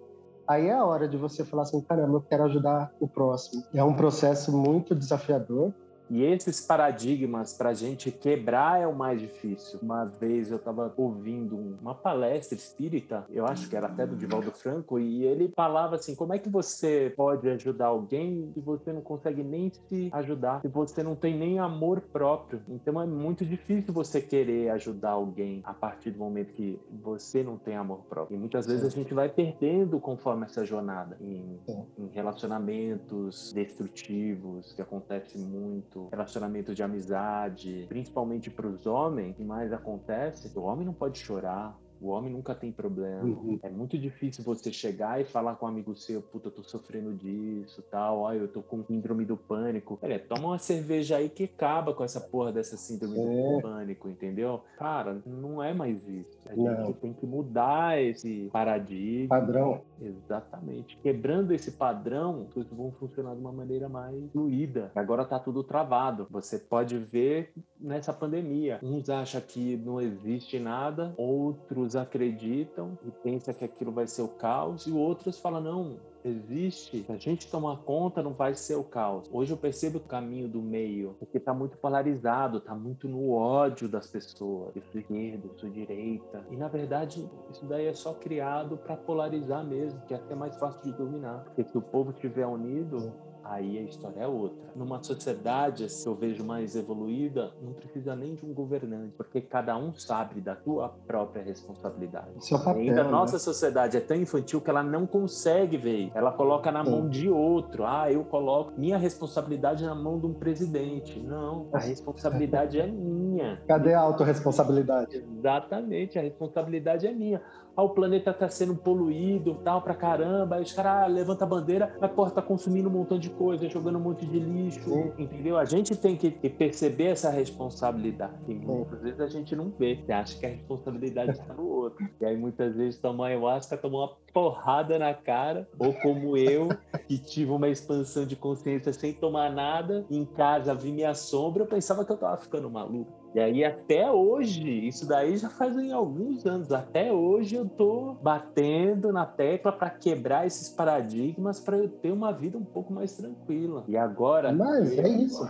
Aí 0.48 0.68
é 0.68 0.74
a 0.74 0.86
hora 0.86 1.08
de 1.08 1.18
você 1.18 1.44
falar 1.44 1.64
assim, 1.64 1.82
caramba, 1.82 2.18
eu 2.18 2.22
quero 2.22 2.44
ajudar 2.46 2.94
o 3.00 3.08
próximo. 3.08 3.64
É 3.74 3.84
um 3.84 3.94
processo 3.94 4.56
muito 4.56 4.96
desafiador, 4.96 5.74
e 6.10 6.24
esses 6.24 6.62
paradigmas 6.62 7.54
para 7.54 7.70
a 7.70 7.74
gente 7.74 8.12
quebrar 8.12 8.82
é 8.82 8.88
o 8.88 8.96
mais 8.96 9.20
difícil. 9.20 9.80
Uma 9.82 10.06
vez 10.06 10.52
eu 10.52 10.58
estava 10.58 10.94
ouvindo 10.96 11.56
uma 11.82 11.96
palestra 11.96 12.58
espírita, 12.58 13.26
eu 13.30 13.46
acho 13.46 13.70
que 13.70 13.76
era 13.76 13.88
até 13.88 14.06
do 14.06 14.16
Divaldo 14.16 14.52
Franco, 14.52 15.00
e 15.00 15.24
ele 15.24 15.52
falava 15.56 15.96
assim: 15.96 16.16
como 16.16 16.34
é 16.34 16.40
que 16.40 16.50
você 16.50 17.14
pode 17.16 17.50
ajudar 17.50 17.88
alguém 17.88 18.52
se 18.54 18.60
você 18.60 18.94
não 18.94 19.02
consegue 19.02 19.44
nem 19.44 19.72
se 19.90 20.10
ajudar, 20.12 20.62
se 20.62 20.68
você 20.68 21.02
não 21.02 21.16
tem 21.16 21.38
nem 21.38 21.60
amor 21.60 22.02
próprio? 22.02 22.62
Então 22.70 23.02
é 23.02 23.06
muito 23.06 23.46
difícil 23.46 23.94
você 23.94 24.22
querer 24.22 24.70
ajudar 24.70 25.12
alguém 25.12 25.62
a 25.64 25.74
partir 25.74 26.12
do 26.12 26.20
momento 26.20 26.54
que 26.54 26.80
você 27.02 27.44
não 27.44 27.58
tem 27.58 27.76
amor 27.76 28.04
próprio. 28.10 28.36
E 28.36 28.40
muitas 28.40 28.66
vezes 28.66 28.86
a 28.86 28.90
gente 28.90 29.14
vai 29.14 29.30
perdendo 29.30 30.00
conforme 30.00 30.46
essa 30.46 30.66
jornada 30.66 31.18
em, 31.20 31.60
em 31.98 32.08
relacionamentos 32.14 33.52
destrutivos, 33.54 34.74
que 34.74 34.82
acontece 34.82 35.38
muito 35.38 35.95
relacionamento, 36.04 36.36
relacionamento 36.36 36.76
de 36.76 36.84
amizade, 36.84 37.86
principalmente 37.88 38.50
para 38.50 38.68
os 38.68 38.86
homens, 38.86 39.32
o 39.32 39.34
que 39.36 39.44
mais 39.44 39.74
acontece, 39.74 40.52
o 40.58 40.62
homem 40.62 40.86
não 40.86 40.94
pode 40.94 41.20
chorar, 41.20 41.78
o 42.02 42.10
homem 42.10 42.32
nunca 42.32 42.54
tem 42.54 42.72
problema. 42.72 43.24
Uhum. 43.24 43.60
É 43.64 43.70
muito 43.70 43.98
difícil 43.98 44.44
você 44.44 44.72
chegar 44.72 45.20
e 45.20 45.26
falar 45.26 45.56
com 45.56 45.66
um 45.66 45.70
amigo 45.70 45.96
seu, 45.96 46.22
puta, 46.22 46.48
eu 46.48 46.52
tô 46.52 46.64
sofrendo 46.64 47.14
disso, 47.14 47.82
tal, 47.90 48.20
ó, 48.20 48.34
eu 48.34 48.48
tô 48.48 48.62
com 48.62 48.84
síndrome 48.84 49.26
do 49.26 49.38
pânico. 49.38 49.98
Olha, 50.02 50.20
toma 50.20 50.50
uma 50.50 50.60
cerveja 50.60 51.18
aí 51.18 51.30
que 51.30 51.46
acaba 51.46 51.94
com 51.94 52.04
essa 52.04 52.20
porra 52.20 52.52
dessa 52.52 52.78
síndrome 52.78 53.18
é. 53.18 53.56
do 53.56 53.62
pânico, 53.62 54.10
entendeu? 54.10 54.62
Cara, 54.78 55.22
não 55.26 55.64
é 55.64 55.74
mais 55.74 55.98
isso. 56.08 56.38
A 56.46 56.56
não. 56.56 56.86
gente 56.86 57.00
tem 57.00 57.14
que 57.14 57.26
mudar 57.26 58.02
esse 58.02 58.50
paradigma. 58.52 59.40
Padrão. 59.40 59.82
Exatamente. 60.02 60.98
Quebrando 60.98 61.52
esse 61.54 61.72
padrão, 61.72 62.48
coisas 62.54 62.72
vão 62.72 62.92
funcionar 62.94 63.34
de 63.34 63.42
uma 63.42 63.52
maneira 63.52 63.88
mais 63.88 64.32
fluida. 64.32 64.92
Agora 64.96 65.26
tá 65.26 65.40
tudo 65.40 65.64
travado. 65.64 66.28
Você 66.30 66.60
pode 66.60 66.98
ver 66.98 67.54
nessa 67.80 68.14
pandemia. 68.14 68.80
Uns 68.84 69.10
acham 69.10 69.42
que 69.42 69.78
não 69.78 70.02
existe 70.02 70.60
nada, 70.60 71.14
outros 71.18 71.96
acreditam 71.96 72.98
e 73.06 73.12
pensam 73.12 73.54
que 73.54 73.66
aquilo 73.66 73.92
vai 73.92 74.08
ser 74.08 74.22
o 74.22 74.28
caos, 74.28 74.86
e 74.86 74.92
outros 74.92 75.40
falam: 75.40 75.62
não, 75.62 75.98
existe, 76.28 77.04
se 77.04 77.12
a 77.12 77.18
gente 77.18 77.50
tomar 77.50 77.78
conta, 77.78 78.22
não 78.22 78.34
vai 78.34 78.56
ser 78.56 78.76
o 78.76 78.84
caos. 78.84 79.30
Hoje 79.32 79.52
eu 79.52 79.58
percebo 79.58 79.98
o 80.00 80.02
caminho 80.02 80.48
do 80.48 80.62
meio, 80.62 81.16
porque 81.20 81.38
está 81.38 81.54
muito 81.54 81.78
polarizado, 81.78 82.58
está 82.58 82.74
muito 82.74 83.08
no 83.08 83.32
ódio 83.32 83.88
das 83.88 84.08
pessoas. 84.08 84.76
Eu 84.76 84.82
sou 84.92 85.02
esquerda, 85.02 85.48
eu 85.48 85.58
sou 85.58 85.70
direita. 85.70 86.46
E 86.50 86.56
na 86.56 86.68
verdade, 86.68 87.30
isso 87.52 87.66
daí 87.66 87.86
é 87.86 87.94
só 87.94 88.14
criado 88.14 88.78
para 88.78 88.98
polarizar 88.98 89.64
mesmo, 89.64 90.02
que 90.02 90.14
é 90.14 90.18
até 90.18 90.36
mais 90.36 90.56
fácil 90.58 90.82
de 90.84 90.98
dominar. 90.98 91.44
Porque 91.44 91.64
se 91.64 91.78
o 91.78 91.82
povo 91.82 92.12
estiver 92.12 92.48
unido, 92.48 93.14
aí 93.46 93.78
a 93.78 93.82
história 93.82 94.22
é 94.22 94.28
outra. 94.28 94.58
Numa 94.76 95.02
sociedade, 95.02 95.90
se 95.90 96.02
assim, 96.02 96.10
eu 96.10 96.16
vejo 96.16 96.44
mais 96.44 96.76
evoluída, 96.76 97.54
não 97.62 97.74
precisa 97.74 98.16
nem 98.16 98.36
de 98.36 98.46
um 98.46 98.54
governante, 98.54 99.14
porque 99.16 99.42
cada 99.42 99.78
um 99.78 99.94
sabe 99.94 100.42
da 100.42 100.56
sua 100.56 100.90
própria 100.90 101.44
responsabilidade. 101.44 102.28
Seu 102.40 102.58
papel, 102.58 102.82
ainda 102.82 103.02
a 103.02 103.04
né? 103.06 103.12
nossa 103.12 103.40
sociedade 103.40 103.98
é 103.98 104.02
tão 104.02 104.18
infantil 104.18 104.60
que 104.62 104.70
ela 104.70 104.84
não 104.84 105.06
consegue 105.06 105.78
ver. 105.78 106.12
Ela 106.14 106.32
coloca 106.32 106.72
na 106.72 106.84
Sim. 106.84 106.92
mão 106.92 107.10
de 107.10 107.30
outro. 107.30 107.86
Ah, 107.86 108.12
eu 108.12 108.24
coloco 108.24 108.74
minha 108.78 108.98
responsabilidade 108.98 109.84
na 109.86 109.96
mão 109.96 110.20
de 110.20 110.26
um 110.26 110.34
presidente. 110.34 111.20
Não, 111.20 111.70
a 111.74 111.80
responsabilidade 111.80 112.80
é 112.80 112.88
minha. 112.88 113.25
Cadê 113.68 113.94
a 113.94 114.00
autorresponsabilidade? 114.02 115.18
Exatamente, 115.18 116.18
a 116.18 116.22
responsabilidade 116.22 117.08
é 117.08 117.12
minha 117.12 117.42
ah, 117.78 117.84
o 117.84 117.90
planeta 117.90 118.32
está 118.32 118.48
sendo 118.48 118.74
poluído, 118.76 119.56
tal, 119.56 119.82
pra 119.82 119.94
caramba, 119.94 120.56
aí 120.56 120.64
os 120.64 120.72
caras 120.72 121.04
ah, 121.04 121.08
levantam 121.08 121.46
a 121.46 121.50
bandeira, 121.50 121.96
a 122.00 122.08
porta 122.08 122.36
tá 122.36 122.42
consumindo 122.42 122.88
um 122.88 122.92
montão 122.92 123.20
de 123.20 123.30
coisa, 123.30 123.68
jogando 123.68 123.98
um 123.98 124.02
monte 124.02 124.26
de 124.26 124.40
lixo, 124.40 124.90
Sim. 124.90 125.12
entendeu? 125.18 125.58
A 125.58 125.66
gente 125.66 125.96
tem 125.96 126.16
que 126.16 126.32
perceber 126.32 127.08
essa 127.08 127.30
responsabilidade. 127.30 128.34
E 128.48 128.54
muitas 128.54 129.02
vezes 129.02 129.20
a 129.20 129.28
gente 129.28 129.56
não 129.56 129.72
vê, 129.78 129.98
você 129.98 130.14
acha 130.14 130.40
que 130.40 130.46
a 130.46 130.50
responsabilidade 130.50 131.32
está 131.32 131.54
no 131.54 131.68
outro. 131.68 132.08
E 132.22 132.26
aí 132.26 132.38
muitas 132.38 132.74
vezes 132.76 133.00
toma 133.00 133.28
ayahuasca, 133.28 133.76
toma 133.76 133.98
uma 133.98 134.12
porrada 134.34 134.98
na 134.98 135.14
cara, 135.14 135.68
ou 135.78 135.94
como 135.94 136.38
eu, 136.38 136.70
que 137.08 137.18
tive 137.18 137.52
uma 137.52 137.68
expansão 137.68 138.26
de 138.26 138.38
consciência 138.38 138.94
sem 138.94 139.12
tomar 139.12 139.52
nada, 139.52 140.06
em 140.10 140.24
casa 140.24 140.74
vi 140.74 140.94
minha 140.94 141.14
sombra, 141.14 141.64
eu 141.64 141.68
pensava 141.68 142.06
que 142.06 142.12
eu 142.12 142.18
tava 142.18 142.38
ficando 142.38 142.70
maluco. 142.70 143.25
E 143.36 143.40
aí 143.40 143.66
até 143.66 144.10
hoje, 144.10 144.88
isso 144.88 145.06
daí 145.06 145.36
já 145.36 145.50
faz 145.50 145.76
em 145.76 145.92
alguns 145.92 146.46
anos, 146.46 146.72
até 146.72 147.12
hoje 147.12 147.58
eu 147.58 147.68
tô 147.68 148.14
batendo 148.14 149.12
na 149.12 149.26
tecla 149.26 149.74
para 149.74 149.90
quebrar 149.90 150.48
esses 150.48 150.70
paradigmas 150.70 151.60
para 151.60 151.78
eu 151.78 151.90
ter 151.90 152.14
uma 152.14 152.32
vida 152.32 152.58
um 152.58 152.64
pouco 152.64 152.94
mais 152.94 153.18
tranquila. 153.18 153.84
E 153.90 153.98
agora. 153.98 154.54
Mas 154.54 154.98
é 154.98 155.10
isso. 155.10 155.46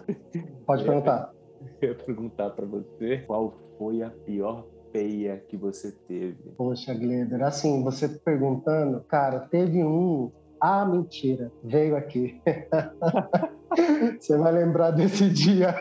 Pode 0.65 0.83
perguntar. 0.83 1.31
Eu 1.81 1.89
ia 1.89 1.95
perguntar 1.95 2.49
para 2.51 2.65
você 2.65 3.23
qual 3.25 3.53
foi 3.77 4.01
a 4.01 4.09
pior 4.09 4.65
feia 4.91 5.43
que 5.47 5.57
você 5.57 5.91
teve. 6.07 6.37
Poxa, 6.57 6.93
Gleder, 6.93 7.43
assim, 7.43 7.83
você 7.83 8.07
perguntando, 8.07 9.01
cara, 9.01 9.41
teve 9.41 9.83
um. 9.83 10.31
Ah, 10.59 10.85
mentira, 10.85 11.51
veio 11.63 11.95
aqui. 11.95 12.41
você 14.19 14.37
vai 14.37 14.51
lembrar 14.51 14.91
desse 14.91 15.29
dia. 15.29 15.75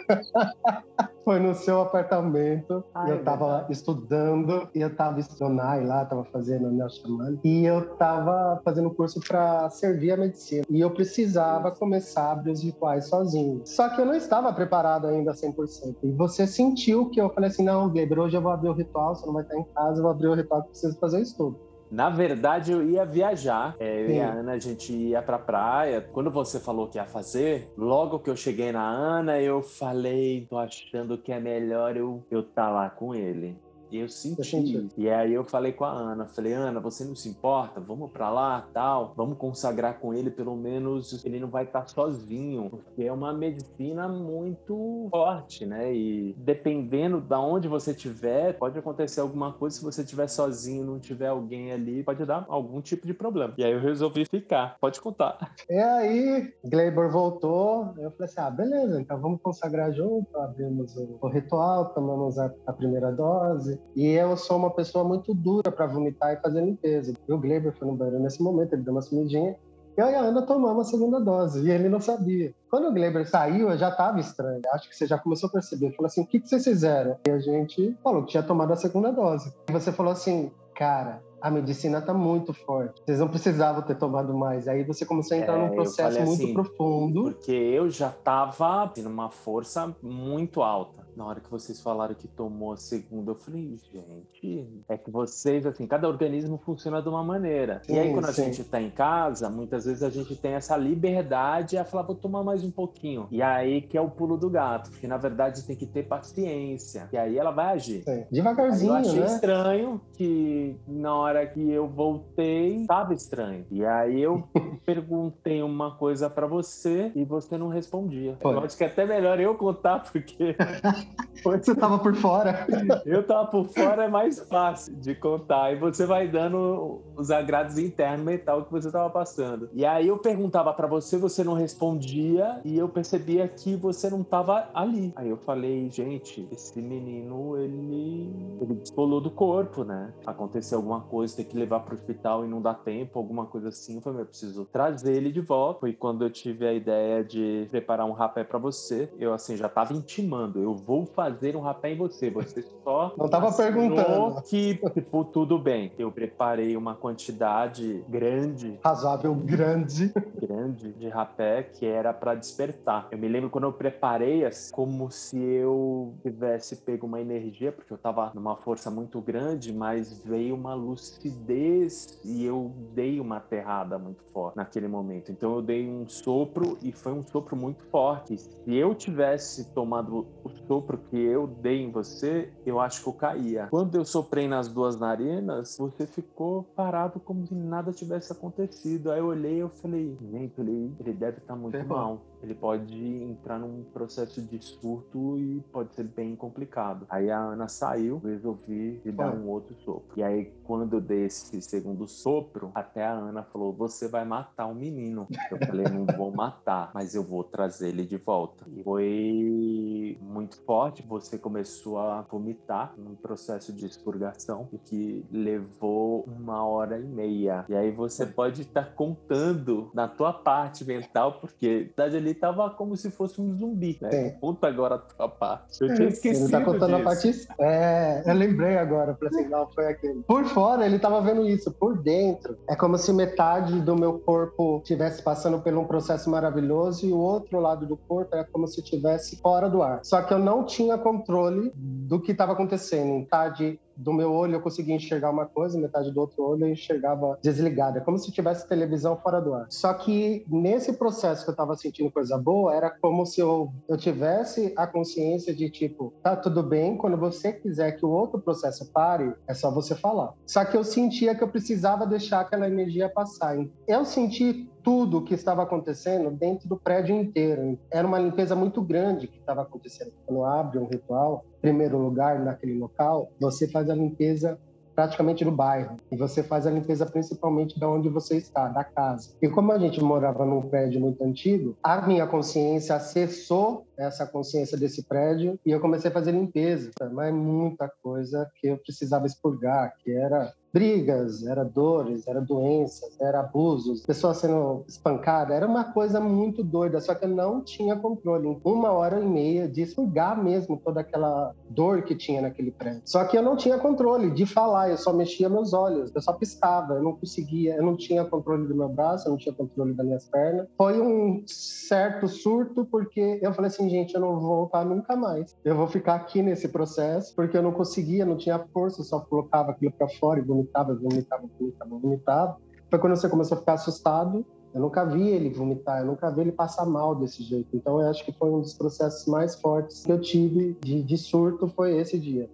Foi 1.24 1.40
no 1.40 1.54
seu 1.54 1.80
apartamento. 1.80 2.84
Ai, 2.94 3.12
eu 3.12 3.24
tava 3.24 3.66
estudando 3.70 4.68
e 4.74 4.80
eu 4.80 4.94
tava 4.94 5.20
estudando 5.20 5.56
lá, 5.56 6.04
tava 6.04 6.24
fazendo 6.24 6.68
o 6.68 6.90
chamando 6.90 7.40
e 7.42 7.64
eu 7.64 7.96
tava 7.96 8.60
fazendo 8.62 8.90
curso 8.90 9.20
para 9.26 9.70
servir 9.70 10.12
a 10.12 10.16
medicina. 10.18 10.64
E 10.68 10.80
eu 10.80 10.90
precisava 10.90 11.70
começar 11.70 12.24
a 12.24 12.32
abrir 12.32 12.50
os 12.52 12.62
rituais 12.62 13.08
sozinho. 13.08 13.62
Só 13.64 13.88
que 13.88 14.00
eu 14.00 14.04
não 14.04 14.14
estava 14.14 14.52
preparado 14.52 15.06
ainda 15.06 15.32
100%. 15.32 15.96
E 16.02 16.12
você 16.12 16.46
sentiu 16.46 17.08
que 17.08 17.20
eu 17.20 17.30
falei 17.30 17.48
assim: 17.48 17.64
não, 17.64 17.90
Weber, 17.90 18.18
hoje 18.18 18.36
eu 18.36 18.42
vou 18.42 18.52
abrir 18.52 18.68
o 18.68 18.74
ritual, 18.74 19.14
você 19.14 19.24
não 19.24 19.32
vai 19.32 19.44
estar 19.44 19.56
em 19.56 19.64
casa, 19.74 19.98
eu 19.98 20.02
vou 20.02 20.10
abrir 20.10 20.28
o 20.28 20.34
ritual 20.34 20.62
que 20.62 20.68
preciso 20.70 20.98
fazer 20.98 21.18
o 21.18 21.22
estudo. 21.22 21.73
Na 21.94 22.10
verdade, 22.10 22.72
eu 22.72 22.82
ia 22.82 23.04
viajar. 23.04 23.76
É, 23.78 24.02
eu 24.02 24.10
e 24.10 24.20
a 24.20 24.32
Ana, 24.32 24.52
a 24.54 24.58
gente 24.58 24.92
ia 24.92 25.22
pra 25.22 25.38
praia. 25.38 26.00
Quando 26.00 26.28
você 26.28 26.58
falou 26.58 26.88
que 26.88 26.98
ia 26.98 27.04
fazer, 27.04 27.70
logo 27.78 28.18
que 28.18 28.28
eu 28.28 28.36
cheguei 28.36 28.72
na 28.72 28.82
Ana, 28.82 29.40
eu 29.40 29.62
falei, 29.62 30.44
tô 30.50 30.58
achando 30.58 31.16
que 31.16 31.30
é 31.30 31.38
melhor 31.38 31.96
eu 31.96 32.20
eu 32.32 32.42
tá 32.42 32.68
lá 32.68 32.90
com 32.90 33.14
ele. 33.14 33.56
E 33.94 34.00
eu 34.00 34.08
senti. 34.08 34.88
E 34.96 35.08
aí 35.08 35.32
eu 35.32 35.44
falei 35.44 35.72
com 35.72 35.84
a 35.84 35.92
Ana, 35.92 36.26
falei, 36.26 36.52
Ana, 36.52 36.80
você 36.80 37.04
não 37.04 37.14
se 37.14 37.28
importa? 37.28 37.78
Vamos 37.78 38.10
para 38.10 38.28
lá, 38.28 38.68
tal. 38.74 39.14
Vamos 39.16 39.38
consagrar 39.38 40.00
com 40.00 40.12
ele, 40.12 40.32
pelo 40.32 40.56
menos 40.56 41.24
ele 41.24 41.38
não 41.38 41.46
vai 41.48 41.62
estar 41.62 41.86
sozinho, 41.86 42.70
porque 42.70 43.04
é 43.04 43.12
uma 43.12 43.32
medicina 43.32 44.08
muito 44.08 45.06
forte, 45.12 45.64
né? 45.64 45.94
E 45.94 46.34
dependendo 46.36 47.20
da 47.20 47.38
onde 47.38 47.68
você 47.68 47.92
estiver, 47.92 48.58
pode 48.58 48.76
acontecer 48.76 49.20
alguma 49.20 49.52
coisa 49.52 49.76
se 49.76 49.84
você 49.84 50.02
estiver 50.02 50.26
sozinho, 50.26 50.84
não 50.84 50.98
tiver 50.98 51.28
alguém 51.28 51.70
ali, 51.70 52.02
pode 52.02 52.24
dar 52.26 52.44
algum 52.48 52.80
tipo 52.80 53.06
de 53.06 53.14
problema. 53.14 53.54
E 53.56 53.62
aí 53.62 53.72
eu 53.72 53.80
resolvi 53.80 54.24
ficar. 54.24 54.76
Pode 54.80 55.00
contar. 55.00 55.54
E 55.70 55.78
aí, 55.78 56.52
Gleiber 56.64 57.12
voltou, 57.12 57.94
eu 57.98 58.10
falei 58.10 58.24
assim: 58.24 58.40
"Ah, 58.40 58.50
beleza, 58.50 59.00
então 59.00 59.20
vamos 59.20 59.40
consagrar 59.40 59.92
junto, 59.92 60.36
abrimos 60.36 60.96
o, 60.96 61.16
o 61.22 61.28
ritual, 61.28 61.94
tomamos 61.94 62.36
a, 62.40 62.52
a 62.66 62.72
primeira 62.72 63.12
dose, 63.12 63.83
e 63.94 64.08
eu 64.08 64.36
sou 64.36 64.56
uma 64.56 64.70
pessoa 64.70 65.04
muito 65.04 65.32
dura 65.32 65.70
para 65.70 65.86
vomitar 65.86 66.32
e 66.32 66.36
fazer 66.36 66.64
limpeza. 66.64 67.14
E 67.28 67.32
o 67.32 67.38
Gleber 67.38 67.72
foi 67.72 67.86
no 67.86 67.94
banheiro 67.94 68.20
nesse 68.20 68.42
momento, 68.42 68.72
ele 68.72 68.82
deu 68.82 68.92
uma 68.92 69.02
sumidinha. 69.02 69.56
E 69.96 70.00
e 70.00 70.02
a 70.02 70.20
Ana 70.20 70.42
tomamos 70.42 70.88
a 70.88 70.90
segunda 70.90 71.20
dose, 71.20 71.64
e 71.64 71.70
ele 71.70 71.88
não 71.88 72.00
sabia. 72.00 72.52
Quando 72.68 72.88
o 72.88 72.92
Gleber 72.92 73.28
saiu, 73.28 73.70
eu 73.70 73.78
já 73.78 73.90
estava 73.90 74.18
estranho. 74.18 74.60
Acho 74.72 74.88
que 74.88 74.96
você 74.96 75.06
já 75.06 75.16
começou 75.16 75.48
a 75.48 75.52
perceber. 75.52 75.92
Falou 75.92 76.06
assim: 76.06 76.22
o 76.22 76.26
que, 76.26 76.40
que 76.40 76.48
vocês 76.48 76.64
fizeram? 76.64 77.16
E 77.24 77.30
a 77.30 77.38
gente 77.38 77.96
falou 78.02 78.24
que 78.24 78.32
tinha 78.32 78.42
tomado 78.42 78.72
a 78.72 78.76
segunda 78.76 79.12
dose. 79.12 79.54
E 79.68 79.72
você 79.72 79.92
falou 79.92 80.12
assim: 80.12 80.50
cara, 80.74 81.22
a 81.44 81.50
medicina 81.50 81.98
está 81.98 82.14
muito 82.14 82.54
forte. 82.54 83.02
Vocês 83.04 83.18
não 83.18 83.28
precisavam 83.28 83.82
ter 83.82 83.96
tomado 83.96 84.32
mais. 84.32 84.66
Aí 84.66 84.82
você 84.82 85.04
começou 85.04 85.36
a 85.36 85.40
entrar 85.40 85.58
é, 85.58 85.68
num 85.68 85.74
processo 85.74 86.18
muito 86.22 86.42
assim, 86.42 86.54
profundo. 86.54 87.24
Porque 87.24 87.52
eu 87.52 87.90
já 87.90 88.08
estava 88.08 88.90
numa 88.96 89.28
força 89.28 89.94
muito 90.02 90.62
alta 90.62 91.04
na 91.16 91.24
hora 91.24 91.40
que 91.40 91.50
vocês 91.50 91.80
falaram 91.80 92.14
que 92.14 92.28
tomou 92.28 92.72
a 92.72 92.76
segunda, 92.76 93.30
eu 93.30 93.34
falei, 93.34 93.76
gente, 93.92 94.84
é 94.88 94.96
que 94.96 95.10
vocês, 95.10 95.64
assim, 95.66 95.86
cada 95.86 96.08
organismo 96.08 96.58
funciona 96.58 97.00
de 97.00 97.08
uma 97.08 97.22
maneira. 97.22 97.80
Sim, 97.84 97.94
e 97.94 97.98
aí, 97.98 98.12
quando 98.12 98.26
sim. 98.32 98.42
a 98.42 98.44
gente 98.44 98.64
tá 98.64 98.80
em 98.80 98.90
casa, 98.90 99.48
muitas 99.48 99.84
vezes 99.84 100.02
a 100.02 100.10
gente 100.10 100.36
tem 100.36 100.52
essa 100.52 100.76
liberdade 100.76 101.76
a 101.76 101.84
falar, 101.84 102.02
vou 102.04 102.16
tomar 102.16 102.42
mais 102.42 102.64
um 102.64 102.70
pouquinho. 102.70 103.28
E 103.30 103.42
aí 103.42 103.82
que 103.82 103.96
é 103.96 104.00
o 104.00 104.10
pulo 104.10 104.36
do 104.36 104.50
gato, 104.50 104.90
porque 104.90 105.06
na 105.06 105.16
verdade 105.16 105.62
tem 105.64 105.76
que 105.76 105.86
ter 105.86 106.04
paciência. 106.04 107.08
E 107.12 107.16
aí 107.16 107.38
ela 107.38 107.50
vai 107.50 107.74
agir. 107.74 108.02
Sim. 108.02 108.24
Devagarzinho, 108.30 108.92
eu 108.92 108.96
achei 108.96 109.20
né? 109.20 109.26
estranho 109.26 110.00
que 110.14 110.76
na 110.86 111.14
hora 111.14 111.33
que 111.46 111.70
eu 111.70 111.88
voltei, 111.88 112.84
tava 112.86 113.14
estranho. 113.14 113.64
E 113.70 113.84
aí 113.84 114.20
eu 114.20 114.44
perguntei 114.84 115.62
uma 115.62 115.96
coisa 115.96 116.28
para 116.28 116.46
você 116.46 117.12
e 117.14 117.24
você 117.24 117.56
não 117.56 117.68
respondia. 117.68 118.36
Foi. 118.40 118.54
Eu 118.54 118.60
acho 118.60 118.76
que 118.76 118.84
é 118.84 118.86
até 118.86 119.06
melhor 119.06 119.40
eu 119.40 119.54
contar, 119.54 120.00
porque. 120.10 120.56
você 121.42 121.74
tava 121.74 121.98
por 121.98 122.14
fora. 122.14 122.66
eu 123.04 123.26
tava 123.26 123.46
por 123.46 123.66
fora, 123.68 124.04
é 124.04 124.08
mais 124.08 124.38
fácil 124.40 124.94
de 124.96 125.14
contar. 125.14 125.72
E 125.72 125.76
você 125.76 126.06
vai 126.06 126.28
dando 126.28 127.02
os 127.16 127.30
agrados 127.30 127.78
internos 127.78 128.24
mental 128.24 128.64
que 128.64 128.72
você 128.72 128.90
tava 128.90 129.10
passando. 129.10 129.68
E 129.72 129.84
aí 129.84 130.08
eu 130.08 130.18
perguntava 130.18 130.72
para 130.72 130.86
você, 130.86 131.16
você 131.16 131.44
não 131.44 131.54
respondia, 131.54 132.60
e 132.64 132.76
eu 132.76 132.88
percebia 132.88 133.46
que 133.48 133.76
você 133.76 134.10
não 134.10 134.22
tava 134.22 134.68
ali. 134.74 135.12
Aí 135.16 135.28
eu 135.28 135.36
falei, 135.36 135.88
gente, 135.90 136.48
esse 136.50 136.80
menino, 136.80 137.56
ele, 137.56 138.58
ele 138.60 138.74
descolou 138.74 139.20
do 139.20 139.30
corpo, 139.30 139.84
né? 139.84 140.12
Aconteceu 140.26 140.78
alguma 140.78 141.00
coisa, 141.00 141.23
tem 141.32 141.44
que 141.44 141.56
levar 141.56 141.80
pro 141.80 141.94
hospital 141.94 142.44
e 142.44 142.48
não 142.48 142.60
dá 142.60 142.74
tempo, 142.74 143.18
alguma 143.18 143.46
coisa 143.46 143.68
assim. 143.68 143.96
Eu 143.96 144.00
falei, 144.02 144.22
eu 144.22 144.26
preciso 144.26 144.64
trazer 144.64 145.14
ele 145.14 145.30
de 145.30 145.40
volta. 145.40 145.80
Foi 145.80 145.92
quando 145.92 146.24
eu 146.24 146.30
tive 146.30 146.66
a 146.66 146.72
ideia 146.72 147.22
de 147.22 147.66
preparar 147.70 148.06
um 148.06 148.12
rapé 148.12 148.44
para 148.44 148.58
você. 148.58 149.08
Eu, 149.18 149.32
assim, 149.32 149.56
já 149.56 149.68
tava 149.68 149.92
intimando, 149.94 150.60
eu 150.60 150.74
vou 150.74 151.06
fazer 151.06 151.56
um 151.56 151.60
rapé 151.60 151.92
em 151.92 151.96
você. 151.96 152.30
Você 152.30 152.62
só. 152.82 153.14
Não 153.18 153.28
tava 153.28 153.52
perguntando. 153.52 154.42
Que, 154.42 154.78
tipo, 154.92 155.24
tudo 155.24 155.58
bem. 155.58 155.92
Eu 155.98 156.10
preparei 156.10 156.76
uma 156.76 156.94
quantidade 156.94 158.04
grande. 158.08 158.78
Razoável, 158.82 159.34
grande. 159.34 160.12
Grande 160.44 160.92
de 160.92 161.08
rapé 161.08 161.62
que 161.62 161.86
era 161.86 162.12
para 162.12 162.34
despertar. 162.34 163.08
Eu 163.10 163.18
me 163.18 163.28
lembro 163.28 163.48
quando 163.48 163.64
eu 163.64 163.72
preparei, 163.72 164.44
assim, 164.44 164.72
como 164.72 165.10
se 165.10 165.38
eu 165.38 166.14
tivesse 166.22 166.76
pego 166.76 167.06
uma 167.06 167.20
energia, 167.20 167.72
porque 167.72 167.92
eu 167.92 167.98
tava 167.98 168.30
numa 168.34 168.56
força 168.56 168.90
muito 168.90 169.20
grande, 169.20 169.72
mas 169.72 170.18
veio 170.22 170.54
uma 170.54 170.74
lucidez 171.14 172.18
e 172.24 172.44
eu 172.44 172.72
dei 172.92 173.20
uma 173.20 173.36
aterrada 173.36 173.98
muito 173.98 174.22
forte 174.32 174.56
naquele 174.56 174.88
momento. 174.88 175.30
Então 175.30 175.54
eu 175.54 175.62
dei 175.62 175.88
um 175.88 176.06
sopro 176.08 176.78
e 176.82 176.92
foi 176.92 177.12
um 177.12 177.22
sopro 177.22 177.56
muito 177.56 177.84
forte. 177.84 178.36
Se 178.38 178.74
eu 178.74 178.94
tivesse 178.94 179.72
tomado 179.72 180.26
o 180.42 180.48
sopro 180.66 180.98
que 180.98 181.16
eu 181.16 181.46
dei 181.46 181.82
em 181.82 181.90
você, 181.90 182.52
eu 182.66 182.80
acho 182.80 183.02
que 183.02 183.08
eu 183.08 183.12
caía. 183.12 183.68
Quando 183.70 183.94
eu 183.94 184.04
soprei 184.04 184.48
nas 184.48 184.68
duas 184.68 184.98
narinas, 184.98 185.76
você 185.78 186.06
ficou 186.06 186.64
parado 186.74 187.20
como 187.20 187.46
se 187.46 187.54
nada 187.54 187.92
tivesse 187.92 188.32
acontecido. 188.32 189.10
Aí 189.10 189.18
eu 189.18 189.26
olhei 189.26 189.56
e 189.56 189.60
eu 189.60 189.68
falei, 189.68 190.16
gente, 190.20 190.60
ele, 190.60 190.94
ele 191.00 191.12
deve 191.12 191.38
estar 191.38 191.54
tá 191.54 191.56
muito 191.56 191.76
Ferrou. 191.76 191.96
mal 191.96 192.20
ele 192.44 192.54
pode 192.54 192.94
entrar 192.94 193.58
num 193.58 193.82
processo 193.84 194.40
de 194.40 194.62
surto 194.64 195.38
e 195.38 195.60
pode 195.72 195.94
ser 195.94 196.04
bem 196.04 196.36
complicado. 196.36 197.06
Aí 197.08 197.30
a 197.30 197.38
Ana 197.38 197.68
saiu, 197.68 198.18
resolvi 198.18 199.00
dar 199.06 199.34
um 199.34 199.48
outro 199.48 199.74
sopro. 199.84 200.16
E 200.16 200.22
aí, 200.22 200.52
quando 200.64 200.96
eu 200.96 201.00
dei 201.00 201.24
esse 201.24 201.60
segundo 201.62 202.06
sopro, 202.06 202.70
até 202.74 203.04
a 203.04 203.12
Ana 203.12 203.42
falou: 203.42 203.72
Você 203.72 204.08
vai 204.08 204.24
matar 204.24 204.66
o 204.66 204.74
menino. 204.74 205.26
Eu 205.50 205.58
falei: 205.66 205.86
Não 205.88 206.06
vou 206.16 206.30
matar, 206.30 206.90
mas 206.94 207.14
eu 207.14 207.22
vou 207.22 207.42
trazer 207.42 207.88
ele 207.88 208.04
de 208.04 208.16
volta. 208.16 208.64
E 208.68 208.82
foi 208.82 210.18
muito 210.20 210.60
forte. 210.64 211.02
Você 211.06 211.38
começou 211.38 211.98
a 211.98 212.22
vomitar 212.22 212.94
num 212.96 213.14
processo 213.14 213.72
de 213.72 213.86
expurgação, 213.86 214.68
o 214.72 214.78
que 214.78 215.24
levou 215.30 216.24
uma 216.24 216.64
hora 216.64 216.98
e 216.98 217.04
meia. 217.04 217.64
E 217.68 217.74
aí 217.74 217.90
você 217.90 218.26
pode 218.26 218.62
estar 218.62 218.94
contando 218.94 219.90
na 219.94 220.06
tua 220.06 220.32
parte 220.32 220.84
mental, 220.84 221.40
porque 221.40 221.92
na 221.96 222.04
verdade 222.04 222.16
ele 222.16 222.33
tava 222.34 222.70
como 222.70 222.96
se 222.96 223.10
fosse 223.10 223.40
um 223.40 223.56
zumbi, 223.56 223.98
né? 224.00 224.10
Sim. 224.10 224.38
Conta 224.40 224.68
agora 224.68 224.96
a 224.96 224.98
tua 224.98 225.28
parte. 225.28 225.80
Eu 225.80 225.94
tinha 225.94 226.08
esquecido. 226.08 226.44
Ele 226.44 226.52
tá 226.52 226.60
contando 226.60 226.96
disso. 226.96 227.00
a 227.00 227.04
parte. 227.04 227.48
É, 227.60 228.22
eu 228.26 228.34
lembrei 228.34 228.76
agora, 228.76 229.14
falei 229.14 229.40
assim, 229.40 229.48
não, 229.48 229.66
foi 229.72 229.86
aquele. 229.86 230.22
Por 230.22 230.44
fora, 230.46 230.84
ele 230.84 230.98
tava 230.98 231.20
vendo 231.20 231.46
isso, 231.46 231.70
por 231.72 231.96
dentro. 232.02 232.56
É 232.68 232.76
como 232.76 232.98
se 232.98 233.12
metade 233.12 233.80
do 233.80 233.96
meu 233.96 234.18
corpo 234.18 234.78
estivesse 234.82 235.22
passando 235.22 235.60
por 235.60 235.74
um 235.74 235.84
processo 235.84 236.28
maravilhoso 236.30 237.06
e 237.06 237.12
o 237.12 237.18
outro 237.18 237.60
lado 237.60 237.86
do 237.86 237.96
corpo 237.96 238.34
é 238.34 238.44
como 238.44 238.66
se 238.66 238.80
estivesse 238.80 239.36
fora 239.36 239.68
do 239.68 239.82
ar. 239.82 240.00
Só 240.02 240.22
que 240.22 240.32
eu 240.32 240.38
não 240.38 240.64
tinha 240.64 240.98
controle 240.98 241.72
do 241.74 242.20
que 242.20 242.32
estava 242.32 242.52
acontecendo. 242.52 243.14
Metade 243.14 243.80
do 243.96 244.12
meu 244.12 244.32
olho 244.32 244.54
eu 244.54 244.60
conseguia 244.60 244.94
enxergar 244.94 245.30
uma 245.30 245.46
coisa, 245.46 245.78
metade 245.78 246.10
do 246.10 246.20
outro 246.20 246.42
olho 246.42 246.66
eu 246.66 246.72
enxergava 246.72 247.38
desligada. 247.42 248.00
Como 248.00 248.18
se 248.18 248.32
tivesse 248.32 248.68
televisão 248.68 249.16
fora 249.16 249.40
do 249.40 249.54
ar. 249.54 249.66
Só 249.70 249.92
que 249.94 250.44
nesse 250.48 250.92
processo 250.94 251.44
que 251.44 251.50
eu 251.50 251.54
estava 251.54 251.76
sentindo 251.76 252.10
coisa 252.10 252.36
boa, 252.38 252.74
era 252.74 252.90
como 252.90 253.24
se 253.24 253.40
eu, 253.40 253.72
eu 253.88 253.96
tivesse 253.96 254.72
a 254.76 254.86
consciência 254.86 255.54
de 255.54 255.70
tipo, 255.70 256.12
tá 256.22 256.36
tudo 256.36 256.62
bem, 256.62 256.96
quando 256.96 257.16
você 257.16 257.52
quiser 257.52 257.92
que 257.92 258.04
o 258.04 258.10
outro 258.10 258.40
processo 258.40 258.90
pare, 258.92 259.34
é 259.46 259.54
só 259.54 259.70
você 259.70 259.94
falar. 259.94 260.32
Só 260.46 260.64
que 260.64 260.76
eu 260.76 260.84
sentia 260.84 261.34
que 261.34 261.42
eu 261.42 261.48
precisava 261.48 262.06
deixar 262.06 262.40
aquela 262.40 262.66
energia 262.66 263.08
passar. 263.08 263.56
Eu 263.86 264.04
senti 264.04 264.68
tudo 264.84 265.18
o 265.18 265.24
que 265.24 265.34
estava 265.34 265.62
acontecendo 265.62 266.30
dentro 266.30 266.68
do 266.68 266.76
prédio 266.76 267.16
inteiro. 267.16 267.78
Era 267.90 268.06
uma 268.06 268.18
limpeza 268.18 268.54
muito 268.54 268.82
grande 268.82 269.26
que 269.26 269.38
estava 269.38 269.62
acontecendo. 269.62 270.12
Quando 270.26 270.44
abre 270.44 270.78
um 270.78 270.86
ritual, 270.86 271.44
primeiro 271.60 271.98
lugar 271.98 272.38
naquele 272.38 272.78
local, 272.78 273.32
você 273.40 273.66
faz 273.66 273.88
a 273.88 273.94
limpeza 273.94 274.58
praticamente 274.94 275.44
do 275.44 275.50
bairro. 275.50 275.96
E 276.12 276.16
você 276.16 276.42
faz 276.42 276.66
a 276.66 276.70
limpeza 276.70 277.04
principalmente 277.04 277.80
da 277.80 277.88
onde 277.88 278.08
você 278.08 278.36
está, 278.36 278.68
da 278.68 278.84
casa. 278.84 279.34
E 279.42 279.48
como 279.48 279.72
a 279.72 279.78
gente 279.78 280.00
morava 280.02 280.44
num 280.44 280.62
prédio 280.62 281.00
muito 281.00 281.22
antigo, 281.24 281.76
a 281.82 282.06
minha 282.06 282.26
consciência 282.26 282.94
acessou 282.94 283.86
essa 283.96 284.26
consciência 284.26 284.78
desse 284.78 285.02
prédio 285.04 285.58
e 285.66 285.70
eu 285.70 285.80
comecei 285.80 286.10
a 286.10 286.14
fazer 286.14 286.32
limpeza. 286.32 286.90
Mas 287.12 287.34
muita 287.34 287.90
coisa 288.02 288.48
que 288.60 288.68
eu 288.68 288.78
precisava 288.78 289.26
expurgar, 289.26 289.94
que 289.98 290.12
era 290.12 290.52
brigas, 290.74 291.46
era 291.46 291.64
dores, 291.64 292.26
era 292.26 292.40
doenças, 292.40 293.16
era 293.20 293.38
abusos, 293.38 294.04
pessoas 294.04 294.38
sendo 294.38 294.84
espancadas, 294.88 295.56
era 295.56 295.68
uma 295.68 295.84
coisa 295.84 296.18
muito 296.18 296.64
doida, 296.64 297.00
só 297.00 297.14
que 297.14 297.24
eu 297.24 297.28
não 297.28 297.62
tinha 297.62 297.94
controle. 297.94 298.58
Uma 298.64 298.90
hora 298.90 299.20
e 299.20 299.24
meia 299.24 299.68
de 299.68 299.82
expurgar 299.82 300.42
mesmo 300.42 300.76
toda 300.76 301.00
aquela 301.00 301.54
dor 301.70 302.02
que 302.02 302.16
tinha 302.16 302.42
naquele 302.42 302.72
prédio. 302.72 303.02
Só 303.04 303.24
que 303.24 303.38
eu 303.38 303.42
não 303.42 303.56
tinha 303.56 303.78
controle 303.78 304.32
de 304.32 304.44
falar, 304.46 304.90
eu 304.90 304.98
só 304.98 305.12
mexia 305.12 305.48
meus 305.48 305.72
olhos, 305.72 306.10
eu 306.12 306.20
só 306.20 306.32
piscava, 306.32 306.94
eu 306.94 307.02
não 307.04 307.12
conseguia, 307.12 307.76
eu 307.76 307.82
não 307.84 307.96
tinha 307.96 308.24
controle 308.24 308.66
do 308.66 308.74
meu 308.74 308.88
braço, 308.88 309.28
eu 309.28 309.30
não 309.30 309.38
tinha 309.38 309.54
controle 309.54 309.94
das 309.94 310.04
minhas 310.04 310.28
pernas. 310.28 310.66
Foi 310.76 311.00
um 311.00 311.44
certo 311.46 312.26
surto, 312.26 312.84
porque 312.84 313.38
eu 313.40 313.54
falei 313.54 313.68
assim, 313.68 313.88
gente, 313.88 314.12
eu 314.16 314.20
não 314.20 314.40
vou 314.40 314.56
voltar 314.56 314.84
nunca 314.84 315.14
mais. 315.14 315.54
Eu 315.64 315.76
vou 315.76 315.86
ficar 315.86 316.16
aqui 316.16 316.42
nesse 316.42 316.66
processo, 316.66 317.32
porque 317.36 317.56
eu 317.56 317.62
não 317.62 317.70
conseguia, 317.70 318.26
não 318.26 318.36
tinha 318.36 318.58
força, 318.72 319.04
só 319.04 319.20
colocava 319.20 319.70
aquilo 319.70 319.92
para 319.92 320.08
fora 320.08 320.40
e 320.40 320.42
vomitava, 320.64 320.94
vomitava, 320.94 321.42
vomitava, 321.58 321.98
vomitava. 321.98 322.56
Foi 322.90 322.98
quando 322.98 323.16
você 323.16 323.28
começou 323.28 323.56
a 323.56 323.60
ficar 323.60 323.74
assustado. 323.74 324.44
Eu 324.74 324.80
nunca 324.80 325.04
vi 325.04 325.28
ele 325.28 325.50
vomitar, 325.50 326.00
eu 326.00 326.06
nunca 326.06 326.28
vi 326.30 326.40
ele 326.40 326.52
passar 326.52 326.84
mal 326.84 327.14
desse 327.14 327.44
jeito. 327.44 327.68
Então, 327.76 328.00
eu 328.00 328.08
acho 328.08 328.24
que 328.24 328.32
foi 328.32 328.50
um 328.50 328.60
dos 328.60 328.74
processos 328.74 329.24
mais 329.26 329.54
fortes 329.54 330.04
que 330.04 330.10
eu 330.10 330.20
tive 330.20 330.76
de, 330.82 331.00
de 331.00 331.16
surto 331.16 331.68
foi 331.68 331.96
esse 331.96 332.18
dia. 332.18 332.50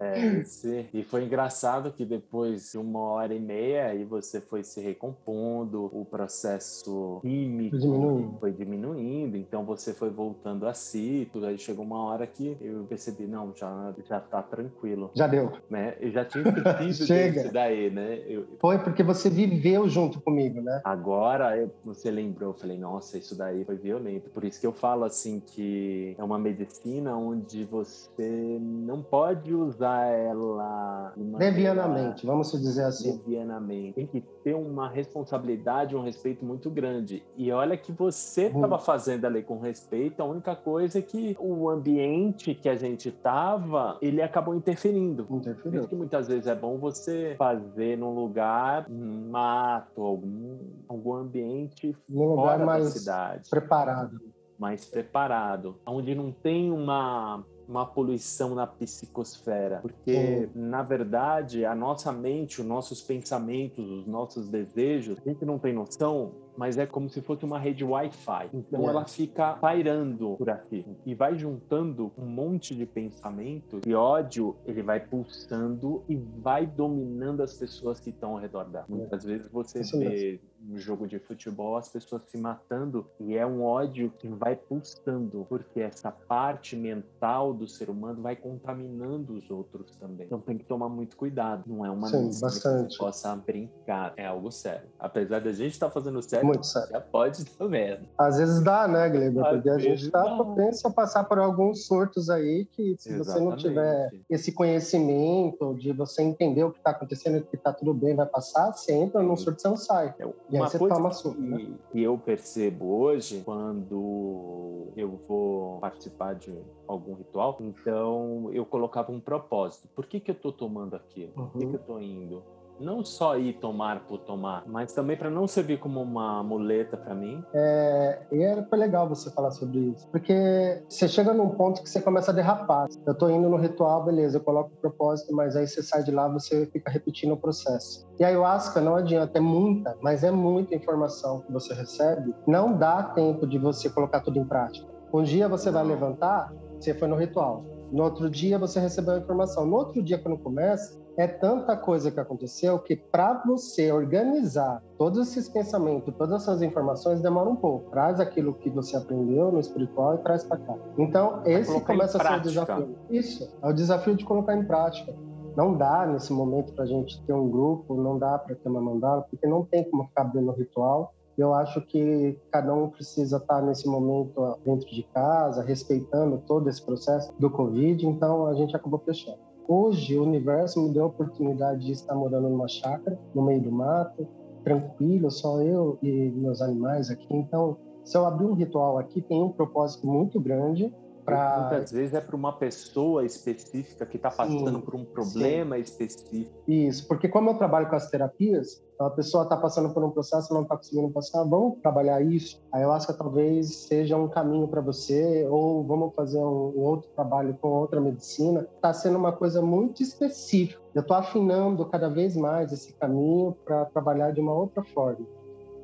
É, 0.00 0.44
sim. 0.44 0.86
E 0.92 1.02
foi 1.02 1.24
engraçado 1.24 1.92
que 1.92 2.04
depois 2.04 2.72
de 2.72 2.78
uma 2.78 3.00
hora 3.00 3.34
e 3.34 3.40
meia 3.40 3.86
aí 3.86 4.04
você 4.04 4.40
foi 4.40 4.62
se 4.62 4.80
recompondo, 4.80 5.90
o 5.92 6.04
processo 6.04 7.18
químico 7.22 7.78
diminuindo. 7.78 8.38
foi 8.38 8.52
diminuindo, 8.52 9.36
então 9.36 9.64
você 9.64 9.92
foi 9.92 10.10
voltando 10.10 10.66
a 10.66 10.74
si, 10.74 11.28
tudo 11.32 11.46
aí 11.46 11.58
chegou 11.58 11.84
uma 11.84 12.04
hora 12.04 12.26
que 12.26 12.56
eu 12.60 12.84
percebi, 12.84 13.26
não, 13.26 13.52
já, 13.54 13.94
já 14.06 14.20
tá 14.20 14.42
tranquilo. 14.42 15.10
Já 15.14 15.26
deu. 15.26 15.52
Né? 15.70 15.96
Eu 16.00 16.10
já 16.10 16.24
tinha 16.24 16.44
esquecido 16.48 17.06
Chega. 17.06 17.50
daí, 17.52 17.90
né? 17.90 18.22
Eu... 18.26 18.46
Foi 18.58 18.78
porque 18.78 19.02
você 19.02 19.28
viveu 19.30 19.88
junto 19.88 20.20
comigo, 20.20 20.60
né? 20.60 20.80
Agora 20.84 21.56
eu, 21.56 21.70
você 21.84 22.10
lembrou, 22.10 22.50
eu 22.50 22.54
falei, 22.54 22.78
nossa, 22.78 23.18
isso 23.18 23.36
daí 23.36 23.64
foi 23.64 23.76
violento. 23.76 24.30
Por 24.30 24.44
isso 24.44 24.60
que 24.60 24.66
eu 24.66 24.72
falo 24.72 25.04
assim 25.04 25.40
que 25.40 26.14
é 26.18 26.24
uma 26.24 26.38
medicina 26.38 27.16
onde 27.16 27.64
você 27.64 28.58
não 28.60 29.02
pode 29.02 29.54
usar 29.54 29.93
ela. 30.02 31.12
Devianamente, 31.38 32.26
vamos 32.26 32.50
dizer 32.52 32.84
assim. 32.84 33.16
Devianamente. 33.18 33.94
Tem 33.94 34.06
que 34.06 34.20
ter 34.42 34.54
uma 34.54 34.88
responsabilidade, 34.88 35.96
um 35.96 36.02
respeito 36.02 36.44
muito 36.44 36.70
grande. 36.70 37.22
E 37.36 37.50
olha 37.52 37.76
que 37.76 37.92
você 37.92 38.46
estava 38.46 38.78
fazendo 38.78 39.24
ali 39.24 39.42
com 39.42 39.58
respeito, 39.58 40.20
a 40.22 40.24
única 40.24 40.54
coisa 40.56 40.98
é 40.98 41.02
que 41.02 41.36
o 41.38 41.68
ambiente 41.68 42.54
que 42.54 42.68
a 42.68 42.76
gente 42.76 43.08
estava, 43.08 43.98
ele 44.00 44.22
acabou 44.22 44.54
interferindo. 44.54 45.26
Interferiu. 45.30 45.70
Por 45.70 45.78
isso 45.78 45.88
que 45.88 45.96
muitas 45.96 46.28
vezes 46.28 46.46
é 46.46 46.54
bom 46.54 46.78
você 46.78 47.34
fazer 47.38 47.98
num 47.98 48.14
lugar 48.14 48.86
um 48.90 49.30
mato, 49.30 50.02
algum, 50.02 50.58
algum 50.88 51.14
ambiente 51.14 51.96
num 52.08 52.34
lugar 52.34 52.58
mais 52.64 53.04
preparado 53.50 54.20
mais 54.58 54.84
preparado, 54.84 55.76
onde 55.86 56.14
não 56.14 56.30
tem 56.32 56.70
uma 56.70 57.44
uma 57.68 57.86
poluição 57.86 58.54
na 58.54 58.66
psicosfera, 58.66 59.80
porque 59.80 60.48
na 60.54 60.82
verdade 60.82 61.64
a 61.64 61.74
nossa 61.74 62.12
mente, 62.12 62.60
os 62.60 62.66
nossos 62.66 63.02
pensamentos, 63.02 63.88
os 63.88 64.06
nossos 64.06 64.48
desejos, 64.48 65.18
a 65.24 65.28
gente 65.28 65.44
não 65.44 65.58
tem 65.58 65.72
noção, 65.72 66.32
mas 66.56 66.78
é 66.78 66.86
como 66.86 67.08
se 67.08 67.20
fosse 67.20 67.44
uma 67.44 67.58
rede 67.58 67.84
Wi-Fi. 67.84 68.50
Então 68.52 68.88
ela 68.88 69.04
fica 69.04 69.54
pairando 69.54 70.36
por 70.36 70.50
aqui 70.50 70.84
e 71.04 71.14
vai 71.14 71.36
juntando 71.36 72.12
um 72.16 72.26
monte 72.26 72.74
de 72.74 72.86
pensamento 72.86 73.80
e 73.86 73.94
ódio, 73.94 74.56
ele 74.66 74.82
vai 74.82 75.00
pulsando 75.00 76.02
e 76.08 76.16
vai 76.16 76.66
dominando 76.66 77.42
as 77.42 77.54
pessoas 77.54 77.98
que 78.00 78.10
estão 78.10 78.32
ao 78.32 78.38
redor 78.38 78.64
dela. 78.64 78.86
Muitas 78.88 79.24
vezes 79.24 79.48
você 79.50 79.80
Isso 79.80 79.98
vê 79.98 80.40
um 80.70 80.78
jogo 80.78 81.06
de 81.06 81.18
futebol 81.18 81.76
as 81.76 81.88
pessoas 81.88 82.22
se 82.26 82.38
matando 82.38 83.06
e 83.20 83.36
é 83.36 83.46
um 83.46 83.62
ódio 83.62 84.12
que 84.18 84.28
vai 84.28 84.56
pulsando, 84.56 85.46
porque 85.48 85.80
essa 85.80 86.10
parte 86.10 86.76
mental 86.76 87.52
do 87.52 87.68
ser 87.68 87.90
humano 87.90 88.22
vai 88.22 88.36
contaminando 88.36 89.34
os 89.34 89.50
outros 89.50 89.94
também. 89.96 90.26
Então 90.26 90.40
tem 90.40 90.56
que 90.56 90.64
tomar 90.64 90.88
muito 90.88 91.16
cuidado. 91.16 91.64
Não 91.66 91.84
é 91.84 91.90
uma 91.90 92.08
Sim, 92.08 92.24
medicina 92.24 92.50
que 92.50 92.92
você 92.92 92.98
possa 92.98 93.36
brincar, 93.36 94.12
é 94.16 94.26
algo 94.26 94.50
sério. 94.50 94.88
Apesar 94.98 95.40
da 95.40 95.52
gente 95.52 95.72
estar 95.72 95.90
fazendo 95.90 96.22
sério, 96.22 96.46
Muito 96.46 96.66
sério. 96.66 96.88
já 96.90 97.00
pode 97.00 97.44
também. 97.44 97.98
Às 98.18 98.38
vezes 98.38 98.62
dá, 98.62 98.88
né, 98.88 99.08
Gleba? 99.08 99.44
Porque 99.50 99.70
a 99.70 99.78
gente 99.78 100.10
dá. 100.10 100.22
propenso 100.36 100.86
a 100.88 100.90
passar 100.90 101.24
por 101.24 101.38
alguns 101.38 101.86
surtos 101.86 102.30
aí 102.30 102.64
que, 102.64 102.96
se 102.98 103.16
você 103.18 103.40
não 103.40 103.56
tiver 103.56 103.94
Exatamente. 103.94 104.26
esse 104.30 104.52
conhecimento 104.52 105.74
de 105.74 105.92
você 105.92 106.22
entender 106.22 106.64
o 106.64 106.70
que 106.70 106.78
está 106.78 106.90
acontecendo, 106.90 107.44
que 107.44 107.56
está 107.56 107.72
tudo 107.72 107.92
bem, 107.92 108.14
vai 108.14 108.26
passar, 108.26 108.72
você 108.72 108.92
entra 108.92 109.22
num 109.22 109.36
surto, 109.36 109.60
você 109.60 109.68
não 109.68 109.76
sai. 109.76 110.14
É, 110.18 110.26
Uma 110.54 110.70
coisa 110.70 111.32
que, 111.32 111.40
né? 111.40 111.74
que 111.90 112.02
eu 112.02 112.18
percebo 112.18 112.86
hoje, 112.86 113.42
quando 113.44 114.88
eu 114.96 115.10
vou 115.28 115.78
participar 115.80 116.34
de 116.34 116.56
algum 116.86 117.14
ritual, 117.14 117.56
então 117.60 118.50
eu 118.52 118.64
colocava 118.64 119.10
um 119.12 119.20
propósito. 119.20 119.88
Por 119.94 120.06
que, 120.06 120.20
que 120.20 120.30
eu 120.30 120.34
estou 120.34 120.52
tomando 120.52 120.94
aquilo? 120.96 121.32
Por 121.32 121.50
que, 121.52 121.64
Uhum. 121.64 121.70
que 121.70 121.76
eu 121.76 121.80
estou 121.80 122.00
indo? 122.00 122.42
Não 122.80 123.04
só 123.04 123.38
ir 123.38 123.54
tomar 123.54 124.06
por 124.06 124.18
tomar, 124.18 124.64
mas 124.66 124.92
também 124.92 125.16
para 125.16 125.30
não 125.30 125.46
servir 125.46 125.78
como 125.78 126.02
uma 126.02 126.42
muleta 126.42 126.96
para 126.96 127.14
mim. 127.14 127.42
É, 127.54 128.22
e 128.32 128.68
foi 128.68 128.78
legal 128.78 129.08
você 129.08 129.30
falar 129.30 129.50
sobre 129.52 129.78
isso, 129.78 130.08
porque 130.10 130.82
você 130.88 131.08
chega 131.08 131.32
num 131.32 131.50
ponto 131.50 131.82
que 131.82 131.88
você 131.88 132.00
começa 132.00 132.30
a 132.30 132.34
derrapar. 132.34 132.88
Eu 133.06 133.14
tô 133.14 133.28
indo 133.28 133.48
no 133.48 133.56
ritual, 133.56 134.04
beleza, 134.04 134.38
eu 134.38 134.42
coloco 134.42 134.72
o 134.74 134.80
propósito, 134.80 135.34
mas 135.34 135.56
aí 135.56 135.66
você 135.66 135.82
sai 135.82 136.02
de 136.02 136.10
lá, 136.10 136.28
você 136.28 136.66
fica 136.66 136.90
repetindo 136.90 137.32
o 137.32 137.36
processo. 137.36 138.06
E 138.18 138.24
a 138.24 138.28
ayahuasca 138.28 138.80
não 138.80 138.96
adianta, 138.96 139.38
é 139.38 139.40
muita, 139.40 139.96
mas 140.00 140.24
é 140.24 140.30
muita 140.30 140.74
informação 140.74 141.40
que 141.42 141.52
você 141.52 141.72
recebe. 141.74 142.34
Não 142.46 142.76
dá 142.76 143.02
tempo 143.02 143.46
de 143.46 143.58
você 143.58 143.88
colocar 143.88 144.20
tudo 144.20 144.38
em 144.38 144.44
prática. 144.44 144.86
Um 145.12 145.22
dia 145.22 145.48
você 145.48 145.70
vai 145.70 145.84
levantar, 145.84 146.52
você 146.78 146.92
foi 146.92 147.06
no 147.06 147.16
ritual. 147.16 147.64
No 147.92 148.02
outro 148.02 148.28
dia 148.28 148.58
você 148.58 148.80
recebeu 148.80 149.14
a 149.14 149.18
informação. 149.18 149.64
No 149.64 149.76
outro 149.76 150.02
dia, 150.02 150.18
quando 150.18 150.36
começa, 150.38 151.00
é 151.16 151.26
tanta 151.26 151.76
coisa 151.76 152.10
que 152.10 152.18
aconteceu 152.18 152.78
que 152.78 152.96
para 152.96 153.42
você 153.44 153.92
organizar 153.92 154.82
todos 154.98 155.28
esses 155.28 155.48
pensamentos, 155.48 156.12
todas 156.16 156.42
essas 156.42 156.62
informações, 156.62 157.20
demora 157.20 157.48
um 157.48 157.56
pouco. 157.56 157.90
Traz 157.90 158.18
aquilo 158.18 158.54
que 158.54 158.68
você 158.68 158.96
aprendeu 158.96 159.52
no 159.52 159.60
espiritual 159.60 160.16
e 160.16 160.18
traz 160.18 160.44
para 160.44 160.58
cá. 160.58 160.74
Então, 160.98 161.42
esse 161.44 161.80
começa 161.82 162.18
a 162.18 162.20
ser 162.20 162.38
o 162.38 162.42
desafio. 162.42 162.96
Isso, 163.10 163.56
é 163.62 163.68
o 163.68 163.72
desafio 163.72 164.16
de 164.16 164.24
colocar 164.24 164.56
em 164.56 164.64
prática. 164.64 165.14
Não 165.56 165.76
dá 165.76 166.04
nesse 166.04 166.32
momento 166.32 166.72
para 166.72 166.84
a 166.84 166.86
gente 166.86 167.22
ter 167.24 167.32
um 167.32 167.48
grupo, 167.48 167.94
não 167.94 168.18
dá 168.18 168.38
para 168.38 168.56
ter 168.56 168.68
uma 168.68 168.80
mandala, 168.80 169.22
porque 169.22 169.46
não 169.46 169.64
tem 169.64 169.88
como 169.88 170.04
ficar 170.08 170.22
abrindo 170.22 170.50
ritual. 170.50 171.14
Eu 171.38 171.52
acho 171.54 171.80
que 171.82 172.38
cada 172.50 172.72
um 172.74 172.88
precisa 172.88 173.38
estar 173.38 173.60
nesse 173.60 173.88
momento 173.88 174.58
dentro 174.64 174.88
de 174.88 175.02
casa, 175.14 175.62
respeitando 175.62 176.42
todo 176.46 176.68
esse 176.68 176.84
processo 176.84 177.32
do 177.38 177.50
Covid, 177.50 178.06
então 178.06 178.46
a 178.46 178.54
gente 178.54 178.74
acabou 178.74 179.00
fechando. 179.00 179.38
Hoje, 179.66 180.18
o 180.18 180.22
universo 180.22 180.82
me 180.82 180.92
deu 180.92 181.04
a 181.04 181.06
oportunidade 181.06 181.86
de 181.86 181.92
estar 181.92 182.14
morando 182.14 182.50
numa 182.50 182.68
chácara, 182.68 183.18
no 183.34 183.42
meio 183.42 183.62
do 183.62 183.72
mato, 183.72 184.26
tranquilo, 184.62 185.30
só 185.30 185.60
eu 185.62 185.98
e 186.02 186.30
meus 186.30 186.60
animais 186.60 187.10
aqui. 187.10 187.26
Então, 187.30 187.78
se 188.04 188.16
eu 188.16 188.26
abrir 188.26 188.46
um 188.46 188.54
ritual 188.54 188.98
aqui, 188.98 189.22
tem 189.22 189.42
um 189.42 189.50
propósito 189.50 190.06
muito 190.06 190.38
grande 190.38 190.92
para 191.24 191.60
Muitas 191.60 191.92
vezes 191.92 192.14
é 192.14 192.20
para 192.20 192.36
uma 192.36 192.52
pessoa 192.52 193.24
específica 193.24 194.04
que 194.04 194.16
está 194.16 194.30
passando 194.30 194.78
Sim, 194.78 194.80
por 194.80 194.94
um 194.94 195.04
problema 195.04 195.78
específico. 195.78 196.52
Isso, 196.68 197.06
porque 197.08 197.28
como 197.28 197.50
eu 197.50 197.54
trabalho 197.54 197.88
com 197.88 197.96
as 197.96 198.10
terapias, 198.10 198.82
a 198.98 199.10
pessoa 199.10 199.44
está 199.44 199.56
passando 199.56 199.90
por 199.92 200.04
um 200.04 200.10
processo 200.10 200.54
não 200.54 200.62
está 200.62 200.76
conseguindo 200.76 201.10
passar, 201.10 201.42
vamos 201.44 201.78
trabalhar 201.80 202.20
isso. 202.22 202.62
A 202.70 202.78
ayahuasca 202.78 203.12
talvez 203.12 203.74
seja 203.88 204.16
um 204.16 204.28
caminho 204.28 204.68
para 204.68 204.80
você, 204.80 205.46
ou 205.50 205.82
vamos 205.84 206.14
fazer 206.14 206.38
um, 206.38 206.72
um 206.76 206.82
outro 206.82 207.08
trabalho 207.10 207.56
com 207.60 207.68
outra 207.68 208.00
medicina. 208.00 208.68
Está 208.76 208.92
sendo 208.92 209.18
uma 209.18 209.32
coisa 209.32 209.60
muito 209.60 210.02
específica. 210.02 210.80
Eu 210.94 211.00
estou 211.00 211.16
afinando 211.16 211.84
cada 211.86 212.08
vez 212.08 212.36
mais 212.36 212.72
esse 212.72 212.92
caminho 212.94 213.56
para 213.64 213.84
trabalhar 213.86 214.30
de 214.30 214.40
uma 214.40 214.52
outra 214.52 214.84
forma. 214.84 215.26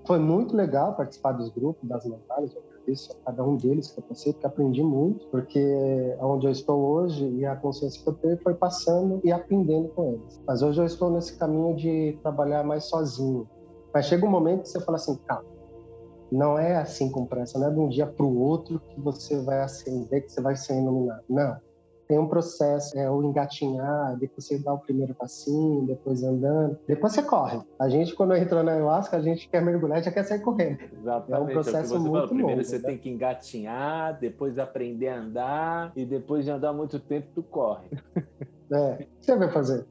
Foi 0.07 0.18
muito 0.18 0.57
legal 0.57 0.94
participar 0.94 1.33
dos 1.33 1.50
grupos, 1.50 1.88
das 1.88 2.07
montagens, 2.07 2.57
agradeço 2.81 3.12
a 3.12 3.27
cada 3.27 3.45
um 3.45 3.57
deles 3.57 3.90
que 3.90 4.01
eu 4.01 4.05
passei, 4.05 4.33
porque 4.33 4.47
aprendi 4.47 4.83
muito, 4.83 5.27
porque 5.29 6.16
onde 6.21 6.47
eu 6.47 6.51
estou 6.51 6.79
hoje 6.81 7.29
e 7.29 7.45
a 7.45 7.57
consciência 7.57 8.03
que 8.03 8.09
eu 8.09 8.14
tenho 8.14 8.38
foi 8.43 8.55
passando 8.55 9.21
e 9.25 9.33
aprendendo 9.33 9.88
com 9.88 10.14
eles. 10.14 10.40
Mas 10.47 10.62
hoje 10.62 10.81
eu 10.81 10.87
estou 10.87 11.11
nesse 11.11 11.37
caminho 11.38 11.75
de 11.77 12.19
trabalhar 12.23 12.64
mais 12.64 12.85
sozinho. 12.85 13.49
Mas 13.93 14.07
chega 14.07 14.25
um 14.25 14.31
momento 14.31 14.62
que 14.62 14.69
você 14.69 14.81
fala 14.81 14.97
assim, 14.97 15.16
calma, 15.27 15.45
não 16.31 16.59
é 16.59 16.77
assim 16.77 17.11
com 17.11 17.27
pressa, 17.27 17.59
não 17.59 17.69
é 17.69 17.71
de 17.71 17.79
um 17.79 17.88
dia 17.88 18.07
para 18.07 18.25
o 18.25 18.38
outro 18.38 18.81
que 18.81 19.01
você 19.01 19.40
vai 19.43 19.61
acender, 19.61 20.25
que 20.25 20.33
você 20.33 20.40
vai 20.40 20.57
ser 20.57 20.81
iluminado. 20.81 21.23
Não. 21.29 21.57
Tem 22.11 22.18
um 22.18 22.27
processo, 22.27 22.99
é 22.99 23.09
o 23.09 23.23
engatinhar, 23.23 24.16
depois 24.18 24.44
você 24.44 24.59
dá 24.59 24.75
o 24.75 24.79
primeiro 24.81 25.14
passinho, 25.14 25.87
depois 25.87 26.25
andando, 26.25 26.77
depois 26.85 27.12
você 27.12 27.23
corre. 27.23 27.61
A 27.79 27.88
gente, 27.88 28.16
quando 28.16 28.35
entra 28.35 28.64
na 28.64 28.73
ayahuasca, 28.73 29.16
a 29.16 29.20
gente 29.20 29.49
quer 29.49 29.62
mergulhar 29.62 30.01
e 30.01 30.03
já 30.03 30.11
quer 30.11 30.25
sair 30.25 30.40
correndo. 30.40 30.81
Exatamente. 30.92 31.33
É 31.33 31.38
um 31.38 31.46
processo 31.46 31.88
você 31.90 31.99
muito 32.01 32.12
falou. 32.14 32.27
Primeiro 32.27 32.51
longo, 32.51 32.64
você 32.64 32.79
né? 32.81 32.88
tem 32.88 32.99
que 32.99 33.09
engatinhar, 33.09 34.18
depois 34.18 34.59
aprender 34.59 35.07
a 35.07 35.20
andar, 35.20 35.92
e 35.94 36.05
depois 36.05 36.44
de 36.44 36.51
andar 36.51 36.73
muito 36.73 36.99
tempo, 36.99 37.29
tu 37.33 37.44
corre. 37.44 37.87
É. 38.73 38.92
O 38.92 38.96
que 38.99 39.07
você 39.20 39.37
vai 39.37 39.51
fazer? 39.51 39.85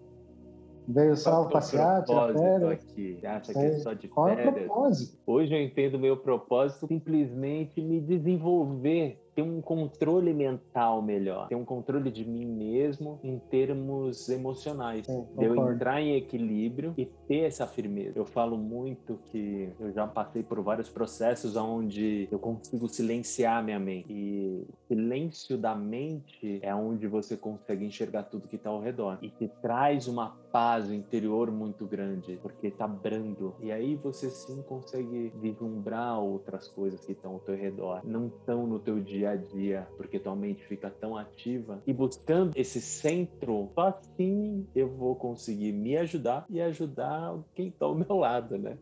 Veio 0.87 1.15
só 1.15 1.43
é 1.43 1.45
o 1.45 1.49
passear, 1.49 2.03
tirar 2.03 2.33
férias? 2.33 2.71
aqui? 2.71 3.19
Acha 3.23 3.53
que 3.53 3.59
é 3.59 3.77
só 3.77 3.93
de 3.93 4.07
Qual 4.07 4.27
é 4.27 4.47
o 4.47 4.53
propósito? 4.53 5.19
Hoje 5.27 5.53
eu 5.53 5.61
entendo 5.61 5.95
o 5.95 5.99
meu 5.99 6.17
propósito 6.17 6.87
simplesmente 6.87 7.79
me 7.79 8.01
desenvolver, 8.01 9.21
ter 9.39 9.41
um 9.41 9.61
controle 9.61 10.33
mental 10.33 11.01
melhor, 11.01 11.47
ter 11.47 11.55
um 11.55 11.63
controle 11.63 12.11
de 12.11 12.25
mim 12.25 12.45
mesmo 12.45 13.19
em 13.23 13.39
termos 13.39 14.27
emocionais. 14.27 15.05
Sim, 15.05 15.25
de 15.37 15.45
eu 15.45 15.71
entrar 15.71 16.01
em 16.01 16.15
equilíbrio 16.15 16.93
e 16.97 17.05
ter 17.05 17.45
essa 17.45 17.65
firmeza. 17.65 18.19
Eu 18.19 18.25
falo 18.25 18.57
muito 18.57 19.17
que 19.25 19.69
eu 19.79 19.93
já 19.93 20.05
passei 20.05 20.43
por 20.43 20.61
vários 20.61 20.89
processos 20.89 21.55
onde 21.55 22.27
eu 22.29 22.37
consigo 22.37 22.89
silenciar 22.89 23.63
minha 23.63 23.79
mente. 23.79 24.11
E 24.11 24.67
silêncio 24.87 25.57
da 25.57 25.73
mente 25.73 26.59
é 26.61 26.75
onde 26.75 27.07
você 27.07 27.37
consegue 27.37 27.85
enxergar 27.85 28.23
tudo 28.23 28.47
que 28.47 28.57
está 28.57 28.69
ao 28.69 28.81
redor. 28.81 29.19
E 29.21 29.29
te 29.29 29.47
traz 29.61 30.07
uma 30.07 30.35
paz 30.51 30.91
interior 30.91 31.51
muito 31.51 31.85
grande, 31.85 32.37
porque 32.41 32.71
tá 32.71 32.87
brando. 32.87 33.55
E 33.61 33.71
aí 33.71 33.95
você 33.95 34.29
sim 34.29 34.61
consegue 34.63 35.31
vislumbrar 35.35 36.19
outras 36.19 36.67
coisas 36.67 37.05
que 37.05 37.13
estão 37.13 37.33
ao 37.33 37.39
teu 37.39 37.55
redor. 37.55 38.01
Não 38.03 38.27
estão 38.27 38.67
no 38.67 38.79
teu 38.79 38.99
dia 38.99 39.28
a 39.31 39.35
dia, 39.35 39.87
porque 39.97 40.19
tua 40.19 40.35
mente 40.35 40.63
fica 40.65 40.89
tão 40.89 41.17
ativa. 41.17 41.81
E 41.85 41.93
buscando 41.93 42.51
esse 42.55 42.81
centro, 42.81 43.69
só 43.73 43.87
assim 43.87 44.65
eu 44.75 44.89
vou 44.89 45.15
conseguir 45.15 45.71
me 45.71 45.97
ajudar 45.97 46.45
e 46.49 46.61
ajudar 46.61 47.37
quem 47.53 47.71
tá 47.71 47.85
ao 47.85 47.95
meu 47.95 48.17
lado, 48.17 48.57
né? 48.57 48.77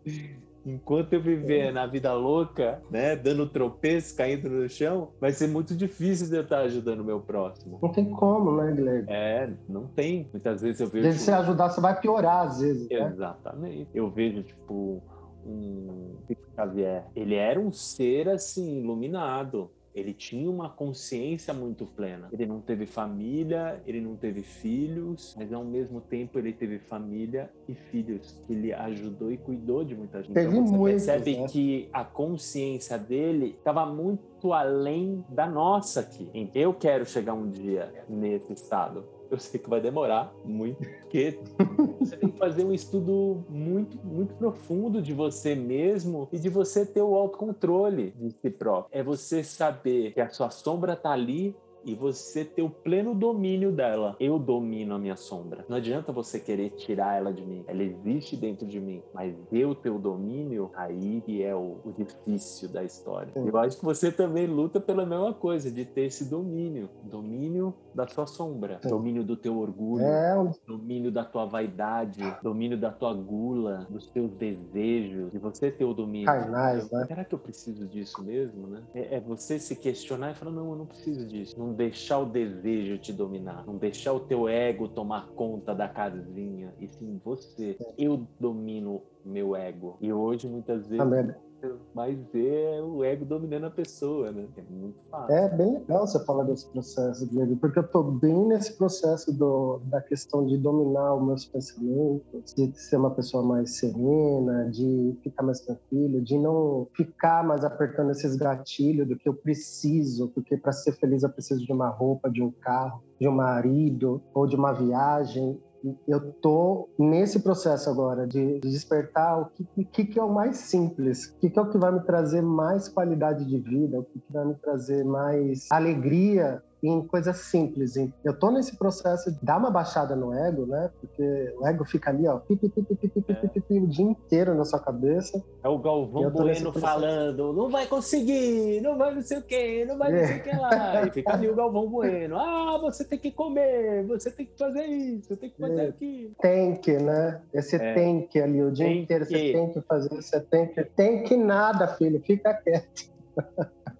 Enquanto 0.65 1.13
eu 1.13 1.21
viver 1.21 1.71
na 1.71 1.87
vida 1.87 2.13
louca, 2.13 2.81
né, 2.91 3.15
dando 3.15 3.47
tropeço, 3.47 4.17
caindo 4.17 4.49
no 4.49 4.67
chão, 4.67 5.09
vai 5.19 5.31
ser 5.31 5.47
muito 5.47 5.73
difícil 5.73 6.27
de 6.27 6.35
eu 6.35 6.41
estar 6.41 6.59
ajudando 6.59 6.99
o 6.99 7.05
meu 7.05 7.21
próximo. 7.21 7.79
Não 7.81 7.89
tem 7.89 8.09
como, 8.11 8.51
né, 8.57 8.73
Guilherme? 8.73 9.07
É, 9.09 9.49
não 9.69 9.87
tem. 9.87 10.27
Muitas 10.33 10.61
vezes 10.61 10.81
eu 10.81 10.87
vejo. 10.87 11.03
Desde 11.03 11.21
você 11.21 11.31
ajudar, 11.31 11.69
você 11.69 11.79
vai 11.79 11.97
piorar 11.97 12.47
às 12.47 12.59
vezes. 12.59 12.89
Né? 12.89 13.11
Exatamente. 13.13 13.87
Eu 13.93 14.09
vejo, 14.09 14.43
tipo, 14.43 15.01
um 15.45 16.17
Xavier. 16.53 17.05
Ele 17.15 17.35
era 17.35 17.59
um 17.59 17.71
ser, 17.71 18.27
assim, 18.27 18.79
iluminado. 18.79 19.71
Ele 19.97 20.13
tinha 20.13 20.49
uma 20.49 20.69
consciência 20.69 21.53
muito 21.53 21.85
plena. 21.85 22.29
Ele 22.31 22.45
não 22.45 22.61
teve 22.61 22.85
família, 22.85 23.81
ele 23.85 23.99
não 23.99 24.15
teve 24.15 24.43
filhos, 24.43 25.35
mas 25.37 25.51
ao 25.51 25.65
mesmo 25.65 25.99
tempo 25.99 26.37
ele 26.37 26.53
teve 26.53 26.77
família 26.77 27.49
e 27.67 27.73
filhos. 27.73 28.39
Ele 28.47 28.71
ajudou 28.71 29.31
e 29.31 29.37
cuidou 29.37 29.83
de 29.83 29.95
muita 29.95 30.21
gente. 30.21 30.33
Teve 30.33 30.51
então 30.51 30.67
você 30.67 30.75
muitos, 30.75 31.05
percebe 31.05 31.37
né? 31.37 31.47
que 31.47 31.89
a 31.91 32.03
consciência 32.03 32.97
dele 32.97 33.55
estava 33.57 33.85
muito 33.85 34.53
além 34.53 35.25
da 35.29 35.47
nossa 35.47 36.01
aqui. 36.01 36.29
Eu 36.53 36.73
quero 36.73 37.05
chegar 37.05 37.33
um 37.33 37.49
dia 37.49 37.91
nesse 38.07 38.53
estado. 38.53 39.16
Eu 39.29 39.39
sei 39.39 39.59
que 39.59 39.69
vai 39.69 39.81
demorar 39.81 40.33
muito, 40.43 40.77
porque 41.01 41.39
você 41.99 42.17
tem 42.17 42.29
que 42.29 42.37
fazer 42.37 42.63
um 42.63 42.73
estudo 42.73 43.43
muito, 43.49 43.97
muito 44.05 44.33
profundo 44.35 45.01
de 45.01 45.13
você 45.13 45.55
mesmo 45.55 46.27
e 46.31 46.39
de 46.39 46.49
você 46.49 46.85
ter 46.85 47.01
o 47.01 47.15
autocontrole 47.15 48.11
de 48.11 48.31
si 48.31 48.49
próprio. 48.49 48.97
É 48.97 49.03
você 49.03 49.43
saber 49.43 50.13
que 50.13 50.21
a 50.21 50.29
sua 50.29 50.49
sombra 50.49 50.95
tá 50.95 51.11
ali 51.11 51.55
e 51.87 51.95
você 51.95 52.43
ter 52.43 52.61
o 52.61 52.69
pleno 52.69 53.15
domínio 53.15 53.71
dela. 53.71 54.17
Eu 54.19 54.37
domino 54.37 54.93
a 54.93 54.99
minha 54.99 55.15
sombra. 55.15 55.65
Não 55.69 55.77
adianta 55.77 56.11
você 56.11 56.37
querer 56.37 56.71
tirar 56.71 57.17
ela 57.17 57.31
de 57.31 57.45
mim. 57.45 57.63
Ela 57.65 57.81
existe 57.81 58.35
dentro 58.35 58.67
de 58.67 58.77
mim, 58.79 59.01
mas 59.13 59.33
eu 59.51 59.73
ter 59.73 59.89
o 59.89 59.97
domínio, 59.97 60.69
aí 60.75 61.21
que 61.25 61.41
é 61.41 61.55
o, 61.55 61.77
o 61.85 61.93
difícil 61.97 62.67
da 62.67 62.83
história. 62.83 63.31
Sim. 63.31 63.47
Eu 63.47 63.57
acho 63.57 63.77
que 63.77 63.85
você 63.85 64.11
também 64.11 64.45
luta 64.45 64.81
pela 64.81 65.05
mesma 65.05 65.33
coisa, 65.33 65.71
de 65.71 65.85
ter 65.85 66.01
esse 66.01 66.25
domínio. 66.25 66.89
Domínio 67.03 67.73
da 67.95 68.05
sua 68.05 68.27
sombra, 68.27 68.79
Sim. 68.83 68.89
domínio 68.89 69.23
do 69.23 69.35
teu 69.35 69.57
orgulho, 69.57 70.03
é. 70.03 70.35
domínio 70.67 71.11
da 71.11 71.23
tua 71.23 71.45
vaidade, 71.45 72.21
domínio 72.43 72.77
da 72.77 72.91
tua 72.91 73.13
gula, 73.13 73.87
dos 73.89 74.07
teus 74.07 74.31
desejos, 74.33 75.31
de 75.31 75.39
você 75.39 75.71
ter 75.71 75.85
o 75.85 75.93
domínio. 75.93 76.27
Carnais, 76.27 76.91
né? 76.91 77.05
Será 77.07 77.23
que 77.23 77.33
eu 77.33 77.39
preciso 77.39 77.87
disso 77.87 78.21
mesmo, 78.23 78.67
né? 78.67 78.83
É, 78.93 79.15
é 79.15 79.19
você 79.19 79.57
se 79.57 79.75
questionar 79.75 80.31
e 80.31 80.35
falar, 80.35 80.51
não, 80.51 80.69
eu 80.71 80.75
não 80.75 80.85
preciso 80.85 81.25
disso. 81.25 81.57
Não 81.57 81.73
deixar 81.77 82.19
o 82.19 82.25
desejo 82.25 82.97
te 82.97 83.13
dominar, 83.13 83.65
não 83.65 83.77
deixar 83.77 84.13
o 84.13 84.19
teu 84.19 84.49
ego 84.49 84.87
tomar 84.87 85.27
conta 85.29 85.73
da 85.73 85.87
casinha, 85.87 86.73
e 86.79 86.87
sim 86.87 87.21
você. 87.23 87.77
Eu 87.97 88.27
domino 88.39 89.03
meu 89.23 89.55
ego. 89.55 89.97
E 90.01 90.11
hoje, 90.11 90.47
muitas 90.47 90.87
vezes, 90.87 90.99
Amém 90.99 91.46
mais 91.93 92.17
ver 92.31 92.81
o 92.81 93.03
ego 93.03 93.25
dominando 93.25 93.65
a 93.65 93.71
pessoa, 93.71 94.31
né? 94.31 94.47
É 94.55 94.61
muito 94.69 94.99
fácil. 95.09 95.35
É 95.35 95.49
bem 95.49 95.73
legal 95.73 96.05
você 96.05 96.23
falar 96.25 96.43
desse 96.43 96.69
processo, 96.69 97.27
Diego, 97.27 97.55
porque 97.57 97.79
eu 97.79 97.87
tô 97.87 98.03
bem 98.03 98.47
nesse 98.47 98.73
processo 98.77 99.31
do, 99.31 99.79
da 99.85 100.01
questão 100.01 100.45
de 100.45 100.57
dominar 100.57 101.15
os 101.15 101.25
meus 101.25 101.45
pensamentos, 101.45 102.53
de 102.53 102.71
ser 102.79 102.97
uma 102.97 103.11
pessoa 103.11 103.43
mais 103.43 103.77
serena, 103.77 104.69
de 104.69 105.17
ficar 105.23 105.43
mais 105.43 105.61
tranquilo, 105.61 106.21
de 106.21 106.37
não 106.37 106.87
ficar 106.93 107.43
mais 107.43 107.63
apertando 107.63 108.11
esses 108.11 108.35
gatilhos 108.35 109.07
do 109.07 109.17
que 109.17 109.27
eu 109.27 109.33
preciso, 109.33 110.29
porque 110.29 110.57
para 110.57 110.71
ser 110.71 110.93
feliz 110.93 111.23
eu 111.23 111.29
preciso 111.29 111.65
de 111.65 111.71
uma 111.71 111.89
roupa, 111.89 112.29
de 112.29 112.41
um 112.41 112.51
carro, 112.51 113.03
de 113.19 113.27
um 113.27 113.31
marido 113.31 114.21
ou 114.33 114.45
de 114.45 114.55
uma 114.55 114.71
viagem 114.71 115.59
eu 116.07 116.31
tô 116.33 116.89
nesse 116.97 117.39
processo 117.39 117.89
agora 117.89 118.25
de, 118.25 118.59
despertar 118.59 119.41
o 119.41 119.45
que, 119.45 119.85
que, 119.85 120.05
que, 120.05 120.19
é 120.19 120.23
o 120.23 120.33
mais 120.33 120.57
simples, 120.57 121.27
o 121.27 121.39
que, 121.39 121.49
que 121.49 121.59
é 121.59 121.61
o 121.61 121.69
que 121.69 121.77
vai 121.77 121.91
me 121.91 122.01
trazer 122.01 122.41
mais 122.41 122.87
qualidade 122.87 123.45
de 123.45 123.59
vida, 123.59 123.99
o 123.99 124.03
que, 124.03 124.19
que 124.19 124.33
vai 124.33 124.45
me 124.45 124.55
trazer 124.55 125.03
mais 125.05 125.67
alegria 125.71 126.61
em 126.81 127.01
coisas 127.07 127.37
simples. 127.37 127.95
Eu 128.23 128.37
tô 128.37 128.51
nesse 128.51 128.75
processo 128.75 129.31
de 129.31 129.39
dar 129.41 129.57
uma 129.57 129.71
baixada 129.71 130.15
no 130.15 130.33
ego, 130.33 130.65
né? 130.65 130.91
Porque 131.01 131.53
o 131.57 131.67
ego 131.67 131.83
fica 131.85 132.11
ali, 132.11 132.27
ó, 132.27 132.37
pipi, 132.37 132.69
pipi, 132.69 132.95
pipi, 132.95 133.21
pipi, 133.21 133.47
pipi, 133.47 133.79
o 133.79 133.87
dia 133.87 134.05
inteiro 134.05 134.53
na 134.53 134.63
sua 134.63 134.79
cabeça. 134.79 135.43
É 135.63 135.67
o 135.67 135.77
Galvão 135.79 136.29
Bueno 136.29 136.71
falando, 136.73 137.53
não 137.53 137.69
vai 137.69 137.87
conseguir, 137.87 138.81
não 138.81 138.97
vai 138.97 139.13
não 139.13 139.21
sei 139.21 139.39
o 139.39 139.41
quê, 139.41 139.85
não 139.87 139.97
vai 139.97 140.11
não 140.11 140.27
sei 140.27 140.37
o 140.37 140.43
que 140.43 140.55
lá. 140.55 141.05
E 141.05 141.11
fica 141.11 141.33
ali 141.33 141.49
o 141.49 141.55
Galvão 141.55 141.89
Bueno, 141.89 142.37
ah, 142.37 142.77
você 142.79 143.03
tem 143.03 143.17
que 143.17 143.31
comer, 143.31 144.05
você 144.05 144.29
tem 144.29 144.45
que 144.45 144.57
fazer 144.57 144.85
isso, 144.85 145.27
você 145.29 145.35
tem 145.35 145.49
que 145.49 145.59
fazer 145.59 145.81
é. 145.81 145.87
aquilo. 145.87 146.31
Tem 146.39 146.75
que, 146.75 146.97
né? 146.97 147.41
Esse 147.53 147.75
é. 147.75 147.93
tem 147.93 148.21
que 148.21 148.39
ali, 148.39 148.63
o 148.63 148.71
dia 148.71 148.85
tem 148.85 149.01
inteiro 149.01 149.25
que. 149.25 149.31
você 149.31 149.53
tem 149.53 149.73
que 149.73 149.81
fazer, 149.81 150.09
você 150.09 150.39
tem 150.39 150.67
que... 150.67 150.83
Tem 150.83 151.23
que 151.23 151.35
nada, 151.35 151.87
filho, 151.87 152.21
fica 152.21 152.53
quieto. 152.53 153.09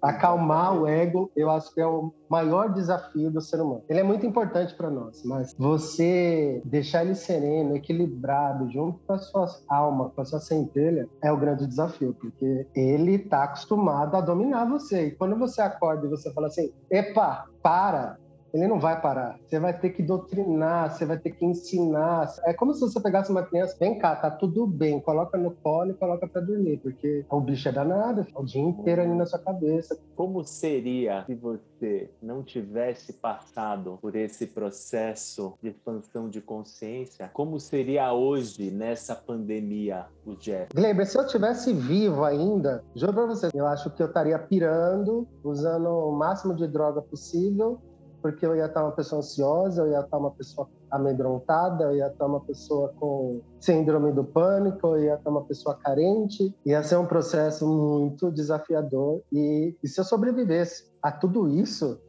Acalmar 0.00 0.78
o 0.78 0.86
ego, 0.86 1.30
eu 1.34 1.50
acho 1.50 1.72
que 1.72 1.80
é 1.80 1.86
o 1.86 2.12
maior 2.28 2.72
desafio 2.72 3.30
do 3.30 3.40
ser 3.40 3.60
humano. 3.60 3.82
Ele 3.88 4.00
é 4.00 4.02
muito 4.02 4.26
importante 4.26 4.74
para 4.74 4.90
nós, 4.90 5.22
mas 5.24 5.54
você 5.58 6.60
deixar 6.64 7.04
ele 7.04 7.14
sereno, 7.14 7.76
equilibrado, 7.76 8.70
junto 8.70 8.98
com 9.06 9.12
a 9.12 9.18
sua 9.18 9.48
alma, 9.68 10.10
com 10.10 10.20
a 10.20 10.24
sua 10.24 10.40
centelha, 10.40 11.08
é 11.22 11.32
o 11.32 11.36
grande 11.36 11.66
desafio, 11.66 12.14
porque 12.20 12.66
ele 12.74 13.14
está 13.14 13.44
acostumado 13.44 14.16
a 14.16 14.20
dominar 14.20 14.66
você. 14.66 15.06
E 15.06 15.10
quando 15.12 15.36
você 15.36 15.62
acorda 15.62 16.06
e 16.06 16.10
você 16.10 16.32
fala 16.32 16.48
assim: 16.48 16.72
epa, 16.90 17.46
para, 17.62 18.18
ele 18.54 18.68
não 18.68 18.78
vai 18.78 19.00
parar. 19.00 19.36
Você 19.44 19.58
vai 19.58 19.76
ter 19.76 19.90
que 19.90 20.02
doutrinar, 20.02 20.90
você 20.92 21.04
vai 21.04 21.18
ter 21.18 21.30
que 21.30 21.44
ensinar. 21.44 22.32
É 22.44 22.54
como 22.54 22.72
se 22.72 22.80
você 22.80 23.00
pegasse 23.00 23.30
uma 23.30 23.42
criança, 23.42 23.76
vem 23.78 23.98
cá, 23.98 24.14
tá 24.14 24.30
tudo 24.30 24.64
bem, 24.64 25.00
coloca 25.00 25.36
no 25.36 25.50
colo 25.50 25.90
e 25.90 25.94
coloca 25.94 26.28
para 26.28 26.40
dormir, 26.40 26.78
porque 26.78 27.26
o 27.28 27.40
bicho 27.40 27.68
é 27.68 27.72
danado, 27.72 28.24
o 28.34 28.44
dia 28.44 28.62
inteiro 28.62 29.02
ali 29.02 29.14
na 29.14 29.26
sua 29.26 29.40
cabeça. 29.40 29.98
Como 30.14 30.44
seria 30.44 31.24
se 31.26 31.34
você 31.34 32.08
não 32.22 32.44
tivesse 32.44 33.14
passado 33.14 33.98
por 34.00 34.14
esse 34.14 34.46
processo 34.46 35.54
de 35.60 35.70
expansão 35.70 36.28
de 36.28 36.40
consciência? 36.40 37.28
Como 37.32 37.58
seria 37.58 38.12
hoje 38.12 38.70
nessa 38.70 39.16
pandemia 39.16 40.06
o 40.24 40.36
Jeff? 40.36 40.68
Gleber, 40.72 41.06
se 41.06 41.18
eu 41.18 41.26
tivesse 41.26 41.72
vivo 41.72 42.22
ainda, 42.22 42.84
juro 42.94 43.12
pra 43.12 43.26
você, 43.26 43.48
eu 43.52 43.66
acho 43.66 43.90
que 43.90 44.02
eu 44.02 44.06
estaria 44.06 44.38
pirando, 44.38 45.26
usando 45.42 45.88
o 45.88 46.12
máximo 46.12 46.54
de 46.54 46.68
droga 46.68 47.02
possível 47.02 47.80
porque 48.24 48.46
eu 48.46 48.56
ia 48.56 48.64
estar 48.64 48.82
uma 48.82 48.92
pessoa 48.92 49.18
ansiosa, 49.18 49.82
eu 49.82 49.90
ia 49.90 50.00
estar 50.00 50.16
uma 50.16 50.30
pessoa 50.30 50.66
amedrontada, 50.90 51.84
eu 51.84 51.96
ia 51.96 52.06
estar 52.06 52.24
uma 52.24 52.40
pessoa 52.40 52.90
com 52.98 53.42
síndrome 53.60 54.12
do 54.12 54.24
pânico, 54.24 54.96
eu 54.96 55.04
ia 55.04 55.14
estar 55.16 55.28
uma 55.28 55.44
pessoa 55.44 55.76
carente, 55.76 56.56
ia 56.64 56.82
ser 56.82 56.96
um 56.96 57.04
processo 57.04 57.68
muito 57.68 58.32
desafiador. 58.32 59.20
E, 59.30 59.76
e 59.82 59.86
se 59.86 60.00
eu 60.00 60.04
sobrevivesse 60.04 60.90
a 61.02 61.12
tudo 61.12 61.46
isso, 61.50 62.00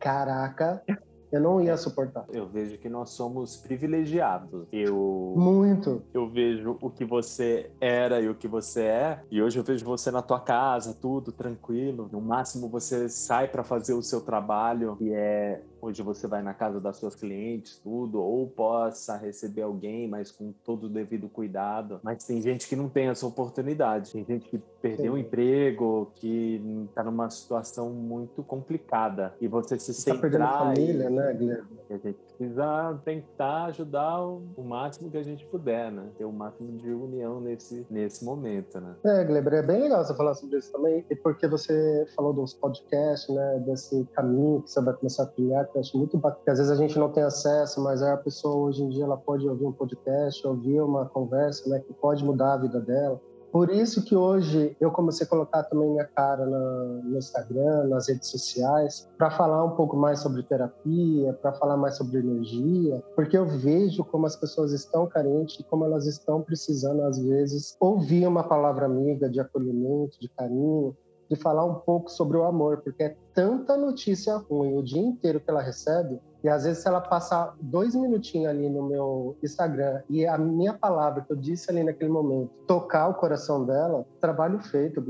caraca, 0.00 0.82
eu 1.30 1.40
não 1.40 1.60
ia 1.60 1.76
suportar. 1.76 2.24
Eu 2.32 2.46
vejo 2.46 2.78
que 2.78 2.88
nós 2.88 3.10
somos 3.10 3.56
privilegiados. 3.56 4.66
Eu 4.72 5.34
muito. 5.36 6.02
Eu 6.12 6.28
vejo 6.28 6.76
o 6.80 6.90
que 6.90 7.04
você 7.04 7.70
era 7.80 8.20
e 8.20 8.28
o 8.28 8.34
que 8.34 8.48
você 8.48 8.82
é, 8.82 9.20
e 9.30 9.42
hoje 9.42 9.58
eu 9.58 9.64
vejo 9.64 9.84
você 9.84 10.10
na 10.10 10.22
tua 10.22 10.40
casa, 10.40 10.94
tudo 10.94 11.32
tranquilo. 11.32 12.08
No 12.12 12.20
máximo 12.20 12.68
você 12.68 13.08
sai 13.08 13.48
para 13.48 13.64
fazer 13.64 13.94
o 13.94 14.02
seu 14.02 14.20
trabalho, 14.20 14.96
e 15.00 15.10
é 15.12 15.60
Hoje 15.86 16.02
você 16.02 16.26
vai 16.26 16.42
na 16.42 16.52
casa 16.52 16.80
das 16.80 16.96
suas 16.96 17.14
clientes, 17.14 17.78
tudo, 17.78 18.20
ou 18.20 18.48
possa 18.48 19.16
receber 19.16 19.62
alguém, 19.62 20.08
mas 20.08 20.32
com 20.32 20.52
todo 20.64 20.86
o 20.86 20.88
devido 20.88 21.28
cuidado. 21.28 22.00
Mas 22.02 22.24
tem 22.24 22.42
gente 22.42 22.68
que 22.68 22.74
não 22.74 22.88
tem 22.88 23.06
essa 23.06 23.24
oportunidade. 23.24 24.10
Tem 24.10 24.24
gente 24.24 24.48
que 24.48 24.58
perdeu 24.82 25.12
o 25.12 25.14
um 25.14 25.18
emprego, 25.18 26.10
que 26.16 26.60
está 26.88 27.04
numa 27.04 27.30
situação 27.30 27.90
muito 27.90 28.42
complicada. 28.42 29.32
E 29.40 29.46
você 29.46 29.78
se 29.78 29.92
tá 30.04 30.20
centrar... 30.20 30.58
família, 30.58 31.08
né, 31.08 31.32
Guilherme? 31.32 31.68
A 31.88 31.96
gente 31.98 32.18
precisa 32.18 33.00
tentar 33.04 33.66
ajudar 33.66 34.24
o 34.24 34.64
máximo 34.64 35.08
que 35.08 35.16
a 35.16 35.22
gente 35.22 35.46
puder, 35.46 35.92
né? 35.92 36.08
Ter 36.18 36.24
o 36.24 36.32
máximo 36.32 36.76
de 36.78 36.90
união 36.90 37.40
nesse, 37.40 37.86
nesse 37.88 38.24
momento, 38.24 38.80
né? 38.80 38.96
É, 39.04 39.24
Gleber, 39.24 39.54
é 39.54 39.62
bem 39.62 39.82
legal 39.82 40.04
você 40.04 40.16
falar 40.16 40.34
sobre 40.34 40.58
isso 40.58 40.72
também, 40.72 41.04
e 41.08 41.14
porque 41.14 41.46
você 41.46 42.06
falou 42.16 42.32
dos 42.32 42.54
podcasts, 42.54 43.32
né? 43.32 43.62
Desse 43.64 44.04
caminho 44.12 44.62
que 44.62 44.70
você 44.72 44.80
vai 44.80 44.94
começar 44.94 45.22
a 45.22 45.26
criar, 45.26 45.64
que 45.76 45.80
acho 45.80 45.98
muito 45.98 46.16
bacana, 46.16 46.36
porque 46.36 46.50
às 46.50 46.58
vezes 46.58 46.72
a 46.72 46.76
gente 46.76 46.98
não 46.98 47.10
tem 47.10 47.22
acesso, 47.22 47.82
mas 47.82 48.02
a 48.02 48.16
pessoa 48.16 48.56
hoje 48.68 48.82
em 48.82 48.88
dia 48.88 49.04
ela 49.04 49.16
pode 49.16 49.46
ouvir 49.46 49.66
um 49.66 49.72
podcast, 49.72 50.46
ouvir 50.46 50.80
uma 50.80 51.06
conversa, 51.06 51.68
né, 51.68 51.80
que 51.80 51.92
pode 51.92 52.24
mudar 52.24 52.54
a 52.54 52.56
vida 52.56 52.80
dela. 52.80 53.20
Por 53.52 53.70
isso 53.70 54.04
que 54.04 54.14
hoje 54.14 54.76
eu 54.80 54.90
comecei 54.90 55.24
a 55.26 55.30
colocar 55.30 55.62
também 55.62 55.88
minha 55.88 56.04
cara 56.04 56.44
no, 56.44 57.02
no 57.02 57.16
Instagram, 57.16 57.84
nas 57.84 58.08
redes 58.08 58.28
sociais, 58.28 59.08
para 59.16 59.30
falar 59.30 59.64
um 59.64 59.70
pouco 59.70 59.96
mais 59.96 60.18
sobre 60.18 60.42
terapia, 60.42 61.32
para 61.40 61.52
falar 61.52 61.76
mais 61.76 61.96
sobre 61.96 62.18
energia, 62.18 63.02
porque 63.14 63.38
eu 63.38 63.46
vejo 63.46 64.04
como 64.04 64.26
as 64.26 64.36
pessoas 64.36 64.72
estão 64.72 65.06
carentes 65.06 65.60
e 65.60 65.64
como 65.64 65.84
elas 65.84 66.06
estão 66.06 66.42
precisando, 66.42 67.02
às 67.02 67.18
vezes, 67.18 67.76
ouvir 67.80 68.26
uma 68.26 68.44
palavra 68.44 68.86
amiga 68.86 69.28
de 69.30 69.40
acolhimento, 69.40 70.20
de 70.20 70.28
carinho, 70.28 70.94
de 71.28 71.36
falar 71.36 71.64
um 71.64 71.74
pouco 71.74 72.10
sobre 72.10 72.36
o 72.36 72.44
amor, 72.44 72.78
porque 72.78 73.02
é 73.02 73.16
tanta 73.34 73.76
notícia 73.76 74.36
ruim 74.36 74.76
o 74.76 74.82
dia 74.82 75.02
inteiro 75.02 75.40
que 75.40 75.50
ela 75.50 75.60
recebe, 75.60 76.20
e 76.42 76.48
às 76.48 76.64
vezes 76.64 76.82
se 76.82 76.88
ela 76.88 77.00
passar 77.00 77.54
dois 77.60 77.94
minutinhos 77.94 78.48
ali 78.48 78.68
no 78.68 78.82
meu 78.82 79.36
Instagram 79.42 80.02
e 80.08 80.26
a 80.26 80.38
minha 80.38 80.72
palavra 80.72 81.22
que 81.22 81.32
eu 81.32 81.36
disse 81.36 81.70
ali 81.70 81.82
naquele 81.82 82.10
momento 82.10 82.50
tocar 82.66 83.08
o 83.08 83.14
coração 83.14 83.64
dela, 83.64 84.06
trabalho 84.20 84.60
feito, 84.60 85.02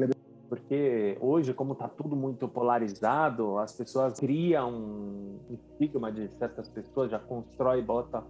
porque 0.49 1.19
hoje, 1.21 1.53
como 1.53 1.73
está 1.73 1.89
tudo 1.89 2.15
muito 2.17 2.49
polarizado, 2.49 3.59
as 3.59 3.73
pessoas 3.73 4.19
criam 4.19 4.73
um 4.73 5.39
estigma 5.51 6.11
de 6.11 6.29
certas 6.39 6.69
pessoas, 6.69 7.11
já 7.11 7.19
constrói, 7.19 7.83
bota 7.83 8.23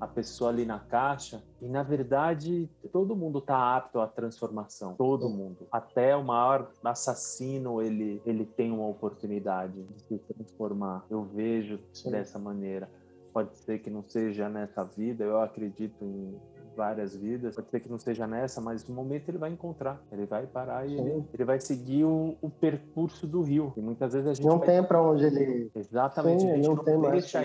a 0.00 0.06
pessoa 0.06 0.50
ali 0.50 0.64
na 0.64 0.78
caixa. 0.78 1.42
E 1.60 1.68
na 1.68 1.82
verdade, 1.82 2.68
todo 2.92 3.14
mundo 3.14 3.38
está 3.38 3.76
apto 3.76 4.00
à 4.00 4.06
transformação, 4.06 4.94
todo 4.94 5.28
mundo. 5.28 5.66
Até 5.70 6.16
o 6.16 6.24
maior 6.24 6.70
assassino, 6.82 7.82
ele 7.82 8.22
ele 8.24 8.46
tem 8.46 8.72
uma 8.72 8.86
oportunidade 8.86 9.82
de 9.82 10.00
se 10.02 10.18
transformar. 10.18 11.04
Eu 11.10 11.24
vejo 11.24 11.78
Sim. 11.92 12.10
dessa 12.10 12.38
maneira. 12.38 12.90
Pode 13.32 13.56
ser 13.58 13.78
que 13.78 13.90
não 13.90 14.02
seja 14.02 14.48
nessa 14.48 14.82
vida, 14.82 15.22
eu 15.22 15.40
acredito 15.40 16.04
em 16.04 16.34
várias 16.80 17.14
vidas. 17.14 17.54
Pode 17.54 17.68
ser 17.68 17.80
que 17.80 17.90
não 17.90 17.98
seja 17.98 18.26
nessa, 18.26 18.58
mas 18.58 18.88
no 18.88 18.94
momento 18.94 19.28
ele 19.28 19.36
vai 19.36 19.50
encontrar. 19.50 20.02
Ele 20.10 20.24
vai 20.24 20.46
parar 20.46 20.88
e 20.88 20.98
ele, 20.98 21.22
ele, 21.34 21.44
vai 21.44 21.60
seguir 21.60 22.04
o, 22.04 22.38
o, 22.40 22.48
percurso 22.48 23.26
do 23.26 23.42
rio. 23.42 23.74
E 23.76 23.82
muitas 23.82 24.14
vezes 24.14 24.26
a 24.26 24.32
gente. 24.32 24.46
Não 24.46 24.56
vai... 24.56 24.68
tem 24.68 24.82
para 24.82 25.02
onde 25.02 25.26
ele. 25.26 25.70
Exatamente. 25.74 26.40
Sim, 26.40 26.50
a 26.50 26.56
gente 26.56 26.66
não, 26.66 26.74
não 27.02 27.10
deixa 27.10 27.40
a, 27.40 27.44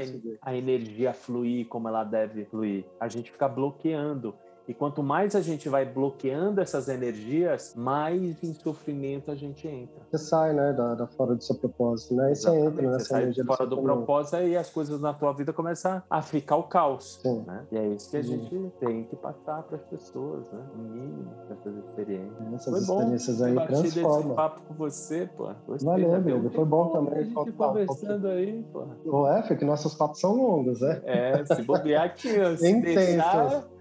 a 0.50 0.56
energia 0.56 1.14
fluir 1.14 1.68
como 1.68 1.90
ela 1.90 2.06
deve 2.06 2.46
fluir. 2.46 2.86
A 2.98 3.10
gente 3.10 3.30
fica 3.30 3.50
bloqueando. 3.50 4.34
E 4.68 4.74
quanto 4.74 5.04
mais 5.04 5.36
a 5.36 5.42
gente 5.42 5.70
vai 5.70 5.86
bloqueando 5.86 6.60
essas 6.60 6.88
energias, 6.90 7.74
mais 7.76 8.44
em 8.44 8.54
sofrimento 8.54 9.30
a 9.30 9.36
gente 9.36 9.68
entra. 9.68 10.02
Você 10.10 10.18
sai, 10.18 10.54
né, 10.54 10.74
da, 10.74 10.96
da 10.96 11.08
fora 11.08 11.36
do 11.36 11.44
seu 11.44 11.56
propósito, 11.56 12.16
né? 12.16 12.32
E 12.32 12.36
você 12.36 12.50
entra 12.50 12.92
nessa 12.92 13.06
você 13.06 13.14
energia 13.24 13.44
sai 13.46 13.56
fora 13.56 13.70
do, 13.70 13.82
propósito 13.82 14.38
e 14.38 14.58
as 14.58 14.70
coisas 14.70 15.00
na 15.00 15.14
tua 15.14 15.34
vida 15.34 15.54
começam 15.54 16.02
a 16.10 16.22
ficar 16.22 16.56
o 16.56 16.64
caos, 16.64 17.20
Sim. 17.22 17.44
né? 17.46 17.66
E 17.72 17.78
é 17.78 17.88
isso 17.90 18.10
que 18.10 18.18
a 18.18 18.22
gente 18.24 18.72
tem 18.80 19.04
que 19.04 19.16
passar 19.16 19.62
para 19.64 19.78
as 19.78 19.84
pessoas, 19.84 20.50
né? 20.52 20.60
O 20.74 20.78
mínimo 20.80 21.32
dessas 21.48 21.76
experiências. 21.78 22.54
Essas 22.54 22.66
foi 22.66 22.80
experiências 22.80 23.38
bom 23.38 23.46
aí 23.46 23.68
transformam. 23.68 24.20
esse 24.20 24.30
papo 24.36 24.62
com 24.68 24.74
você, 24.74 25.30
pô. 25.38 25.50
Gostei, 25.68 25.88
Valeu, 25.88 26.16
amigo. 26.16 26.50
Foi 26.50 26.66
bom 26.66 26.88
também. 26.90 27.20
A 27.20 27.24
gente 27.24 27.52
conversando 27.52 28.28
um 28.28 28.32
aí, 28.32 28.66
pô. 28.72 28.84
O 29.06 29.28
F, 29.28 29.54
é 29.54 29.56
que 29.56 29.66
nossos 29.66 29.94
papos 29.94 30.20
são 30.20 30.36
longos, 30.36 30.82
né? 30.82 31.02
É, 31.06 31.46
se 31.46 31.62
bobear 31.62 32.06
aqui, 32.06 32.30
se 32.58 32.68
Intensos. 32.68 32.96
deixar 32.96 33.75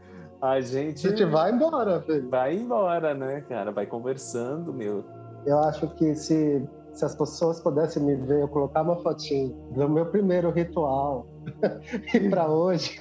a 0.44 0.60
gente. 0.60 1.06
A 1.06 1.10
gente 1.10 1.24
vai 1.24 1.52
embora, 1.52 2.02
filho. 2.02 2.28
Vai 2.28 2.54
embora, 2.54 3.14
né, 3.14 3.40
cara? 3.48 3.72
Vai 3.72 3.86
conversando, 3.86 4.72
meu. 4.72 5.02
Eu 5.46 5.58
acho 5.60 5.88
que 5.94 6.14
se, 6.14 6.62
se 6.92 7.04
as 7.04 7.14
pessoas 7.14 7.60
pudessem 7.60 8.02
me 8.02 8.14
ver, 8.14 8.42
eu 8.42 8.48
colocar 8.48 8.82
uma 8.82 8.96
fotinha 8.96 9.54
do 9.74 9.88
meu 9.88 10.06
primeiro 10.06 10.50
ritual 10.50 11.26
e 12.14 12.28
para 12.28 12.48
hoje, 12.48 12.98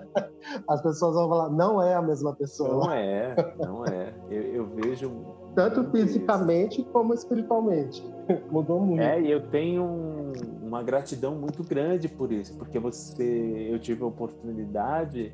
as 0.68 0.82
pessoas 0.82 1.14
vão 1.14 1.28
falar: 1.28 1.48
não 1.50 1.82
é 1.82 1.94
a 1.94 2.02
mesma 2.02 2.34
pessoa. 2.34 2.86
Não 2.86 2.92
é, 2.92 3.34
não 3.58 3.84
é. 3.86 4.12
Eu, 4.30 4.42
eu 4.42 4.66
vejo. 4.66 5.10
Tanto 5.54 5.90
fisicamente 5.90 6.80
isso. 6.80 6.90
como 6.90 7.14
espiritualmente. 7.14 8.04
Mudou 8.50 8.80
muito. 8.80 9.02
É, 9.02 9.20
e 9.20 9.30
eu 9.30 9.40
tenho 9.48 9.84
um, 9.84 10.32
uma 10.62 10.82
gratidão 10.82 11.34
muito 11.34 11.62
grande 11.62 12.08
por 12.08 12.30
isso, 12.32 12.56
porque 12.58 12.78
você, 12.78 13.68
eu 13.70 13.78
tive 13.78 14.02
a 14.02 14.06
oportunidade 14.06 15.32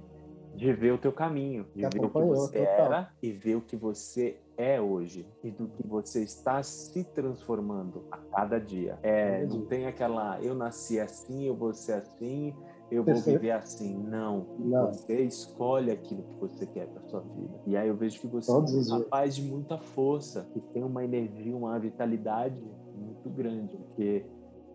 de 0.55 0.73
ver 0.73 0.93
o 0.93 0.99
teu 0.99 1.13
caminho, 1.13 1.67
de 1.75 1.83
ver 1.83 2.05
o 2.05 2.11
que 2.11 2.21
você 2.21 2.59
era 2.59 3.11
e 3.23 3.33
ver 3.33 3.57
o 3.57 3.61
que 3.61 3.77
você 3.77 4.37
é 4.57 4.81
hoje 4.81 5.27
e 5.43 5.51
do 5.51 5.69
que 5.69 5.87
você 5.87 6.23
está 6.23 6.63
se 6.63 7.03
transformando 7.05 8.05
a 8.11 8.19
cada 8.19 8.59
dia. 8.59 8.99
É, 9.03 9.47
não 9.47 9.65
tem 9.65 9.87
aquela 9.87 10.41
eu 10.43 10.55
nasci 10.55 11.01
assim, 11.01 11.45
eu 11.45 11.55
vou 11.55 11.73
ser 11.73 11.95
assim, 11.95 12.55
eu 12.91 13.05
vou 13.05 13.15
viver 13.15 13.53
assim. 13.53 13.97
Não. 13.97 14.47
não. 14.59 14.93
Você 14.93 15.21
escolhe 15.23 15.91
aquilo 15.91 16.23
que 16.25 16.35
você 16.35 16.67
quer 16.67 16.89
para 16.89 17.03
sua 17.09 17.21
vida. 17.21 17.61
E 17.67 17.77
aí 17.77 17.89
eu 17.89 17.97
vejo 17.97 18.21
que 18.21 18.27
você 18.27 18.53
Todos 18.53 18.91
é 18.91 18.95
um 18.95 18.99
rapaz 18.99 19.37
de 19.37 19.43
muita 19.43 19.79
força, 19.79 20.47
que 20.53 20.61
tem 20.61 20.83
uma 20.83 21.05
energia, 21.05 21.57
uma 21.57 21.79
vitalidade 21.79 22.61
muito 22.95 23.31
grande, 23.31 23.77
porque 23.77 24.27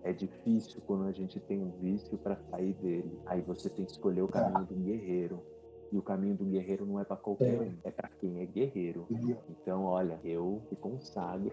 é 0.04 0.14
difícil 0.14 0.82
quando 0.86 1.06
a 1.06 1.12
gente 1.12 1.40
tem 1.40 1.62
um 1.62 1.72
vício 1.82 2.18
para 2.18 2.38
sair 2.50 2.74
dele. 2.74 3.20
Aí 3.26 3.42
você 3.42 3.70
tem 3.70 3.86
que 3.86 3.92
escolher 3.92 4.22
o 4.22 4.28
caminho 4.28 4.58
ah. 4.58 4.64
do 4.64 4.76
guerreiro. 4.76 5.44
E 5.92 5.98
o 5.98 6.02
caminho 6.02 6.36
do 6.36 6.46
guerreiro 6.46 6.86
não 6.86 7.00
é 7.00 7.04
para 7.04 7.16
qualquer 7.16 7.60
um, 7.60 7.74
é 7.84 7.92
para 7.92 8.10
quem 8.20 8.42
é 8.42 8.46
guerreiro. 8.46 9.08
Então, 9.50 9.84
olha, 9.84 10.20
eu 10.24 10.62
me 10.70 10.78
consagro, 10.78 11.52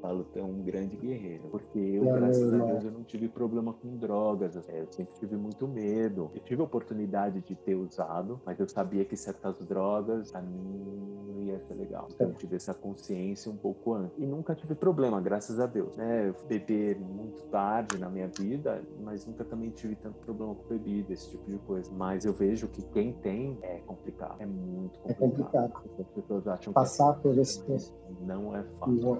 falo 0.00 0.24
que 0.32 0.38
é 0.38 0.42
um 0.42 0.62
grande 0.62 0.96
guerreiro. 0.96 1.44
Porque 1.50 1.78
eu, 1.78 2.04
graças 2.04 2.52
a 2.52 2.64
Deus, 2.64 2.84
eu 2.84 2.90
não 2.90 3.04
tive 3.04 3.28
problema 3.28 3.72
com 3.72 3.96
drogas. 3.96 4.56
Eu 4.56 4.86
sempre 4.90 5.14
tive 5.18 5.36
muito 5.36 5.68
medo. 5.68 6.30
Eu 6.34 6.40
tive 6.40 6.60
a 6.60 6.64
oportunidade 6.64 7.40
de 7.40 7.54
ter 7.54 7.74
usado, 7.74 8.40
mas 8.44 8.58
eu 8.58 8.68
sabia 8.68 9.04
que 9.04 9.16
certas 9.16 9.64
drogas, 9.66 10.34
a 10.34 10.40
mim, 10.40 11.16
não 11.26 11.42
ia 11.42 11.60
ser 11.60 11.74
legal. 11.74 12.08
Então, 12.10 12.28
eu 12.28 12.34
tive 12.34 12.56
essa 12.56 12.74
consciência 12.74 13.50
um 13.50 13.56
pouco 13.56 13.94
antes. 13.94 14.18
E 14.18 14.26
nunca 14.26 14.54
tive 14.54 14.74
problema, 14.74 15.20
graças 15.20 15.60
a 15.60 15.66
Deus. 15.66 15.96
Né? 15.96 16.28
Eu 16.28 16.34
bebi 16.46 16.94
muito 16.94 17.44
tarde 17.44 17.98
na 17.98 18.08
minha 18.08 18.28
vida, 18.28 18.82
mas 19.02 19.26
nunca 19.26 19.44
também 19.44 19.70
tive 19.70 19.94
tanto 19.96 20.18
problema 20.20 20.54
com 20.54 20.68
bebida, 20.68 21.12
esse 21.12 21.30
tipo 21.30 21.50
de 21.50 21.58
coisa. 21.58 21.90
Mas 21.92 22.24
eu 22.24 22.32
vejo 22.32 22.68
que 22.68 22.82
quem 22.82 23.12
tem 23.12 23.58
é 23.74 23.80
complicado. 23.86 24.36
É 24.40 24.46
muito 24.46 24.98
complicado. 24.98 25.10
É 25.10 25.14
complicado. 25.14 25.72
As 25.98 26.06
pessoas 26.08 26.48
acham 26.48 26.72
Passar 26.72 27.12
que 27.14 27.18
é 27.18 27.22
por 27.22 27.38
esse 27.38 27.92
não 28.20 28.56
é 28.56 28.62
fácil. 28.78 28.94
Não, 28.94 29.14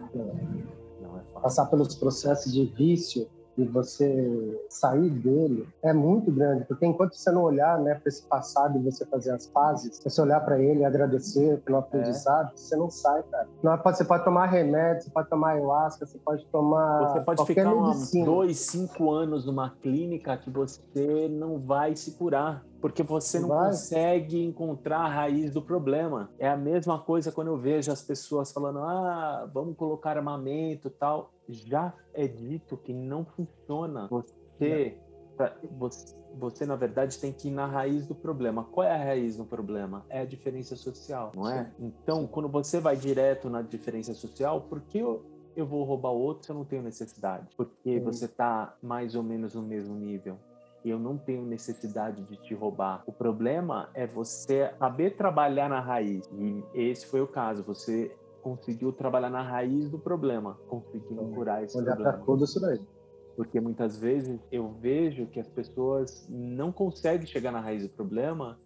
não 1.00 1.18
é 1.18 1.22
fácil. 1.32 1.40
Passar 1.42 1.66
pelos 1.66 1.94
processos 1.94 2.52
de 2.52 2.64
vício 2.66 3.28
e 3.58 3.64
você 3.64 4.66
sair 4.68 5.08
dele 5.10 5.66
é 5.82 5.92
muito 5.92 6.30
grande, 6.30 6.64
porque 6.66 6.84
enquanto 6.84 7.14
você 7.14 7.30
não 7.30 7.42
olhar 7.42 7.80
né, 7.80 7.94
para 7.94 8.08
esse 8.08 8.22
passado 8.26 8.78
e 8.78 8.82
você 8.82 9.06
fazer 9.06 9.30
as 9.30 9.46
pazes, 9.46 9.98
você 10.02 10.20
olhar 10.20 10.40
para 10.40 10.60
ele 10.60 10.80
e 10.80 10.84
agradecer 10.84 11.58
pelo 11.62 11.78
aprendizado, 11.78 12.52
é. 12.52 12.56
você 12.56 12.76
não 12.76 12.90
sai, 12.90 13.22
cara. 13.24 13.48
Não, 13.62 13.76
você 13.82 14.04
pode 14.04 14.24
tomar 14.24 14.46
remédio, 14.46 15.04
você 15.04 15.10
pode 15.10 15.30
tomar 15.30 15.52
ayahuasca, 15.52 16.04
você 16.04 16.18
pode 16.18 16.44
tomar. 16.46 17.12
Você 17.12 17.20
pode 17.20 17.46
ficar 17.46 17.74
uns 17.74 18.12
dois, 18.12 18.58
cinco 18.58 19.10
anos 19.10 19.46
numa 19.46 19.70
clínica 19.70 20.36
que 20.36 20.50
você 20.50 21.28
não 21.28 21.58
vai 21.58 21.96
se 21.96 22.12
curar 22.12 22.64
porque 22.86 23.02
você 23.02 23.40
não 23.40 23.48
Vai. 23.48 23.70
consegue 23.70 24.40
encontrar 24.40 25.00
a 25.00 25.08
raiz 25.08 25.52
do 25.52 25.60
problema. 25.60 26.30
É 26.38 26.48
a 26.48 26.56
mesma 26.56 27.00
coisa 27.00 27.32
quando 27.32 27.48
eu 27.48 27.58
vejo 27.58 27.90
as 27.90 28.00
pessoas 28.00 28.52
falando: 28.52 28.78
"Ah, 28.78 29.50
vamos 29.52 29.76
colocar 29.76 30.16
armamento, 30.16 30.88
tal". 30.88 31.32
Já 31.48 31.92
é 32.14 32.28
dito 32.28 32.76
que 32.76 32.92
não 32.92 33.24
funciona. 33.24 34.06
Você 34.08 35.00
você, 35.72 36.14
você, 36.38 36.64
na 36.64 36.76
verdade, 36.76 37.18
tem 37.18 37.30
que 37.32 37.48
ir 37.48 37.50
na 37.50 37.66
raiz 37.66 38.06
do 38.06 38.14
problema. 38.14 38.64
Qual 38.64 38.86
é 38.86 38.94
a 38.94 38.96
raiz 38.96 39.36
do 39.36 39.44
problema? 39.44 40.06
É 40.08 40.20
a 40.20 40.24
diferença 40.24 40.76
social, 40.76 41.32
não 41.34 41.50
é? 41.50 41.70
Então, 41.78 42.26
quando 42.26 42.48
você 42.48 42.80
vai 42.80 42.96
direto 42.96 43.50
na 43.50 43.60
diferença 43.62 44.14
social, 44.14 44.62
por 44.62 44.80
que 44.80 44.98
eu, 44.98 45.26
eu 45.54 45.66
vou 45.66 45.84
roubar 45.84 46.12
o 46.12 46.18
outro 46.18 46.46
se 46.46 46.52
eu 46.52 46.56
não 46.56 46.64
tenho 46.64 46.82
necessidade? 46.82 47.48
Porque 47.54 48.00
você 48.00 48.24
está 48.24 48.74
mais 48.80 49.14
ou 49.14 49.22
menos 49.22 49.54
no 49.54 49.62
mesmo 49.62 49.94
nível 49.94 50.38
eu 50.90 50.98
não 50.98 51.16
tenho 51.16 51.44
necessidade 51.44 52.22
de 52.22 52.36
te 52.36 52.54
roubar. 52.54 53.02
O 53.06 53.12
problema 53.12 53.90
é 53.94 54.06
você 54.06 54.70
saber 54.78 55.16
trabalhar 55.16 55.68
na 55.68 55.80
raiz. 55.80 56.28
E 56.38 56.62
esse 56.74 57.06
foi 57.06 57.20
o 57.20 57.26
caso. 57.26 57.62
Você 57.64 58.14
conseguiu 58.42 58.92
trabalhar 58.92 59.30
na 59.30 59.42
raiz 59.42 59.90
do 59.90 59.98
problema, 59.98 60.58
conseguindo 60.68 61.22
então, 61.22 61.32
curar 61.32 61.64
esse 61.64 61.76
olhar 61.76 61.96
problema. 61.96 62.10
Olhar 62.10 62.18
para 62.18 62.26
tudo 62.26 62.44
isso 62.44 62.60
daí. 62.60 62.80
Porque 63.34 63.60
muitas 63.60 63.98
vezes 63.98 64.40
eu 64.50 64.68
vejo 64.80 65.26
que 65.26 65.40
as 65.40 65.48
pessoas 65.48 66.26
não 66.30 66.70
conseguem 66.70 67.26
chegar 67.26 67.50
na 67.50 67.60
raiz 67.60 67.82
do 67.82 67.88
problema 67.88 68.58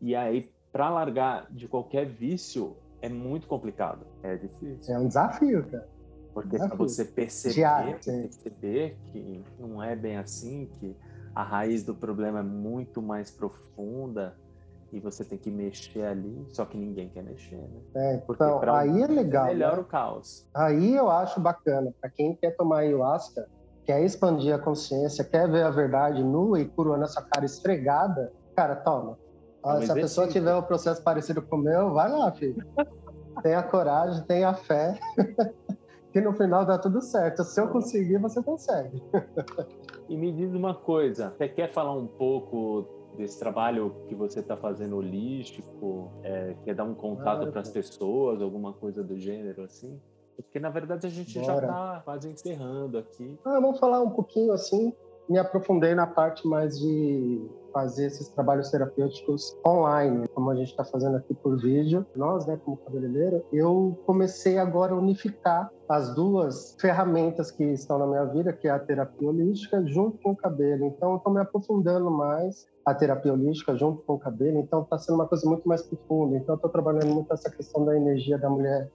e 0.00 0.14
aí 0.14 0.50
para 0.72 0.90
largar 0.90 1.46
de 1.52 1.68
qualquer 1.68 2.06
vício 2.06 2.76
é 3.00 3.08
muito 3.08 3.46
complicado. 3.46 4.06
É 4.22 4.36
difícil. 4.36 4.94
É 4.94 4.98
um 4.98 5.06
desafio, 5.06 5.64
cara. 5.66 5.88
Porque 6.36 6.58
para 6.58 6.76
você 6.76 7.02
perceber, 7.02 7.54
Diário, 7.54 7.98
perceber 8.04 8.98
que 9.06 9.42
não 9.58 9.82
é 9.82 9.96
bem 9.96 10.18
assim, 10.18 10.68
que 10.78 10.94
a 11.36 11.42
raiz 11.42 11.84
do 11.84 11.94
problema 11.94 12.38
é 12.38 12.42
muito 12.42 13.02
mais 13.02 13.30
profunda 13.30 14.34
e 14.90 14.98
você 14.98 15.22
tem 15.22 15.36
que 15.36 15.50
mexer 15.50 16.06
ali, 16.06 16.46
só 16.48 16.64
que 16.64 16.78
ninguém 16.78 17.10
quer 17.10 17.22
mexer, 17.22 17.58
né? 17.58 17.80
É, 17.94 18.16
Porque 18.16 18.42
então, 18.42 18.74
aí 18.74 19.02
é 19.02 19.06
legal. 19.06 19.44
É 19.44 19.48
melhor 19.48 19.76
né? 19.76 19.82
o 19.82 19.84
caos. 19.84 20.48
Aí 20.54 20.94
eu 20.94 21.10
acho 21.10 21.38
bacana, 21.38 21.92
para 22.00 22.08
quem 22.08 22.34
quer 22.36 22.56
tomar 22.56 22.78
ayahuasca, 22.78 23.46
quer 23.84 24.02
expandir 24.02 24.54
a 24.54 24.58
consciência, 24.58 25.22
quer 25.22 25.46
ver 25.50 25.64
a 25.64 25.70
verdade 25.70 26.24
nua 26.24 26.58
e 26.58 26.72
na 26.98 27.06
sua 27.06 27.22
cara 27.24 27.44
esfregada, 27.44 28.32
cara, 28.56 28.74
toma. 28.76 29.18
É 29.66 29.82
Se 29.82 29.92
a 29.92 29.94
pessoa 29.94 30.28
tiver 30.28 30.54
um 30.54 30.62
processo 30.62 31.02
parecido 31.02 31.42
com 31.42 31.56
o 31.56 31.58
meu, 31.58 31.92
vai 31.92 32.10
lá, 32.10 32.32
filho. 32.32 32.64
tenha 33.42 33.62
coragem, 33.62 34.24
tenha 34.24 34.54
fé, 34.54 34.98
que 36.14 36.20
no 36.22 36.32
final 36.32 36.64
dá 36.64 36.78
tudo 36.78 37.02
certo. 37.02 37.44
Se 37.44 37.60
eu 37.60 37.68
conseguir, 37.68 38.16
você 38.16 38.42
consegue. 38.42 39.02
E 40.08 40.16
me 40.16 40.32
diz 40.32 40.54
uma 40.54 40.74
coisa, 40.74 41.34
você 41.36 41.48
quer 41.48 41.72
falar 41.72 41.92
um 41.92 42.06
pouco 42.06 42.86
desse 43.16 43.38
trabalho 43.38 43.94
que 44.08 44.14
você 44.14 44.40
está 44.40 44.56
fazendo 44.56 44.96
holístico? 44.96 46.12
É, 46.22 46.54
quer 46.64 46.74
dar 46.74 46.84
um 46.84 46.94
contato 46.94 47.50
para 47.50 47.60
as 47.60 47.70
pessoas, 47.70 48.40
alguma 48.40 48.72
coisa 48.72 49.02
do 49.02 49.18
gênero 49.18 49.62
assim? 49.62 50.00
Porque 50.36 50.60
na 50.60 50.68
verdade 50.68 51.06
a 51.06 51.10
gente 51.10 51.38
Bora. 51.38 51.46
já 51.46 51.54
está 51.54 52.02
quase 52.04 52.28
encerrando 52.28 52.98
aqui. 52.98 53.38
Ah, 53.44 53.58
vamos 53.58 53.78
falar 53.80 54.02
um 54.02 54.10
pouquinho 54.10 54.52
assim. 54.52 54.92
Me 55.28 55.38
aprofundei 55.38 55.94
na 55.94 56.06
parte 56.06 56.46
mais 56.46 56.78
de 56.78 57.44
fazer 57.72 58.06
esses 58.06 58.28
trabalhos 58.28 58.70
terapêuticos 58.70 59.54
online, 59.66 60.26
como 60.28 60.50
a 60.50 60.54
gente 60.54 60.70
está 60.70 60.82
fazendo 60.82 61.16
aqui 61.16 61.34
por 61.34 61.60
vídeo. 61.60 62.06
Nós, 62.16 62.46
né, 62.46 62.58
como 62.64 62.76
cabeleireiro, 62.78 63.44
eu 63.52 63.98
comecei 64.06 64.56
agora 64.56 64.94
a 64.94 64.96
unificar 64.96 65.70
as 65.88 66.14
duas 66.14 66.74
ferramentas 66.80 67.50
que 67.50 67.64
estão 67.64 67.98
na 67.98 68.06
minha 68.06 68.24
vida, 68.24 68.52
que 68.52 68.66
é 68.66 68.70
a 68.70 68.78
terapia 68.78 69.28
holística 69.28 69.84
junto 69.86 70.16
com 70.22 70.30
o 70.30 70.36
cabelo. 70.36 70.86
Então, 70.86 71.10
eu 71.10 71.16
estou 71.18 71.32
me 71.32 71.40
aprofundando 71.40 72.10
mais 72.10 72.66
a 72.86 72.94
terapia 72.94 73.32
holística 73.32 73.76
junto 73.76 74.02
com 74.04 74.14
o 74.14 74.18
cabelo. 74.18 74.58
Então, 74.58 74.82
está 74.82 74.96
sendo 74.96 75.16
uma 75.16 75.26
coisa 75.26 75.46
muito 75.46 75.68
mais 75.68 75.82
profunda. 75.82 76.36
Então, 76.36 76.54
estou 76.54 76.70
trabalhando 76.70 77.12
muito 77.12 77.32
essa 77.34 77.50
questão 77.50 77.84
da 77.84 77.96
energia 77.96 78.38
da 78.38 78.48
mulher 78.48 78.88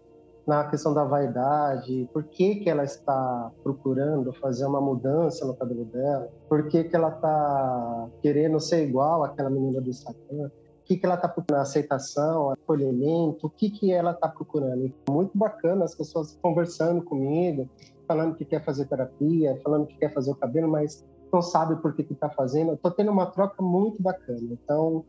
na 0.51 0.65
questão 0.65 0.93
da 0.93 1.05
vaidade, 1.05 2.09
por 2.11 2.25
que, 2.25 2.55
que 2.55 2.69
ela 2.69 2.83
está 2.83 3.49
procurando 3.63 4.33
fazer 4.33 4.65
uma 4.65 4.81
mudança 4.81 5.45
no 5.45 5.55
cabelo 5.55 5.85
dela, 5.85 6.27
por 6.49 6.67
que, 6.67 6.83
que 6.83 6.93
ela 6.93 7.07
está 7.07 8.09
querendo 8.21 8.59
ser 8.59 8.85
igual 8.85 9.23
àquela 9.23 9.49
menina 9.49 9.79
do 9.79 9.89
Instagram, 9.89 10.47
o 10.47 10.83
que, 10.83 10.97
que 10.97 11.05
ela 11.05 11.15
está 11.15 11.29
procurando, 11.29 11.61
aceitação, 11.61 12.49
acolhimento, 12.49 13.47
o 13.47 13.49
que, 13.49 13.69
que 13.69 13.93
ela 13.93 14.11
está 14.11 14.27
procurando. 14.27 14.93
Muito 15.09 15.37
bacana 15.37 15.85
as 15.85 15.95
pessoas 15.95 16.37
conversando 16.41 17.01
comigo, 17.01 17.69
falando 18.05 18.35
que 18.35 18.43
quer 18.43 18.61
fazer 18.65 18.87
terapia, 18.87 19.57
falando 19.63 19.87
que 19.87 19.97
quer 19.97 20.13
fazer 20.13 20.31
o 20.31 20.35
cabelo, 20.35 20.67
mas 20.67 21.01
não 21.31 21.41
sabe 21.41 21.77
por 21.77 21.93
que 21.93 22.01
está 22.01 22.29
fazendo. 22.29 22.73
Estou 22.73 22.91
tendo 22.91 23.09
uma 23.09 23.25
troca 23.25 23.63
muito 23.63 24.03
bacana. 24.03 24.49
Então, 24.51 25.05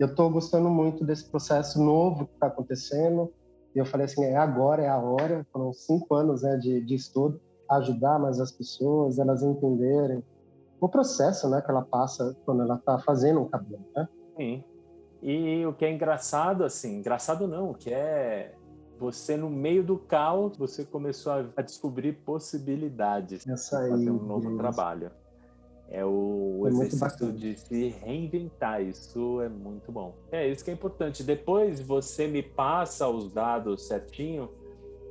Eu 0.00 0.06
estou 0.06 0.30
gostando 0.30 0.70
muito 0.70 1.04
desse 1.04 1.30
processo 1.30 1.78
novo 1.78 2.26
que 2.26 2.32
está 2.32 2.46
acontecendo. 2.46 3.30
E 3.74 3.78
eu 3.78 3.86
falei 3.86 4.06
assim, 4.06 4.24
é 4.24 4.36
agora, 4.36 4.82
é 4.82 4.88
a 4.88 4.98
hora. 4.98 5.46
Foram 5.52 5.72
cinco 5.72 6.14
anos 6.14 6.42
né, 6.42 6.56
de, 6.56 6.80
de 6.80 6.94
estudo, 6.94 7.40
ajudar 7.70 8.18
mais 8.18 8.40
as 8.40 8.50
pessoas, 8.50 9.18
elas 9.18 9.42
entenderem 9.42 10.24
o 10.80 10.88
processo 10.88 11.48
né, 11.48 11.60
que 11.60 11.70
ela 11.70 11.82
passa 11.82 12.36
quando 12.44 12.62
ela 12.62 12.76
está 12.76 12.98
fazendo 12.98 13.40
um 13.40 13.48
cabelo, 13.48 13.84
né? 13.94 14.08
Sim. 14.36 14.64
E 15.22 15.66
o 15.66 15.74
que 15.74 15.84
é 15.84 15.92
engraçado, 15.92 16.64
assim, 16.64 16.96
engraçado 16.96 17.46
não, 17.46 17.70
o 17.70 17.74
que 17.74 17.92
é 17.92 18.54
você 18.98 19.36
no 19.36 19.48
meio 19.48 19.82
do 19.82 19.98
caos, 19.98 20.56
você 20.56 20.84
começou 20.84 21.32
a, 21.56 21.62
descobrir 21.62 22.12
possibilidades 22.24 23.44
de 23.44 23.50
fazer 23.50 24.10
um 24.10 24.22
novo 24.22 24.56
trabalho. 24.56 25.10
É 25.88 26.04
o 26.04 26.49
é 26.70 26.86
exercício 26.86 27.32
de 27.32 27.56
se 27.58 27.88
reinventar, 27.88 28.82
isso 28.82 29.40
é 29.40 29.48
muito 29.48 29.90
bom. 29.90 30.14
É 30.30 30.46
isso 30.46 30.64
que 30.64 30.70
é 30.70 30.74
importante. 30.74 31.22
Depois 31.22 31.80
você 31.80 32.26
me 32.26 32.42
passa 32.42 33.08
os 33.08 33.32
dados 33.32 33.86
certinho 33.86 34.50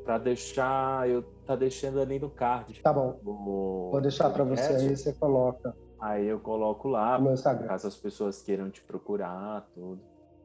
para 0.03 0.18
deixar, 0.18 1.07
eu 1.10 1.24
tá 1.45 1.55
deixando 1.55 1.99
ali 1.99 2.20
no 2.20 2.30
card. 2.30 2.82
Tá 2.82 2.93
bom. 2.93 3.20
O, 3.26 3.89
Vou 3.91 4.01
deixar 4.01 4.30
para 4.30 4.43
você 4.43 4.74
aí, 4.74 4.95
você 4.95 5.14
coloca. 5.14 5.76
Aí 5.99 6.26
eu 6.26 6.39
coloco 6.39 6.88
lá, 6.88 7.20
no 7.20 7.34
Instagram. 7.34 7.68
caso 7.68 7.88
as 7.88 7.95
pessoas 7.95 8.41
queiram 8.41 8.70
te 8.70 8.82
procurar, 8.82 9.68
tudo. 9.74 9.99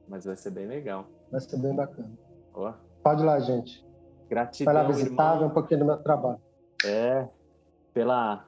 Mas 0.09 0.25
vai 0.25 0.37
ser 0.37 0.51
bem 0.51 0.67
legal. 0.67 1.07
Vai 1.31 1.41
ser 1.41 1.57
bem 1.59 1.75
bacana. 1.75 2.11
Pode 3.03 3.23
ir 3.23 3.25
lá, 3.25 3.39
gente. 3.41 3.85
Gratidão. 4.29 4.73
Vai 4.73 4.83
lá 4.83 4.89
visitar, 4.89 5.37
ver 5.37 5.45
um 5.45 5.51
pouquinho 5.51 5.81
do 5.81 5.87
meu 5.87 5.97
trabalho. 5.99 6.41
É, 6.85 7.29
pela 7.93 8.47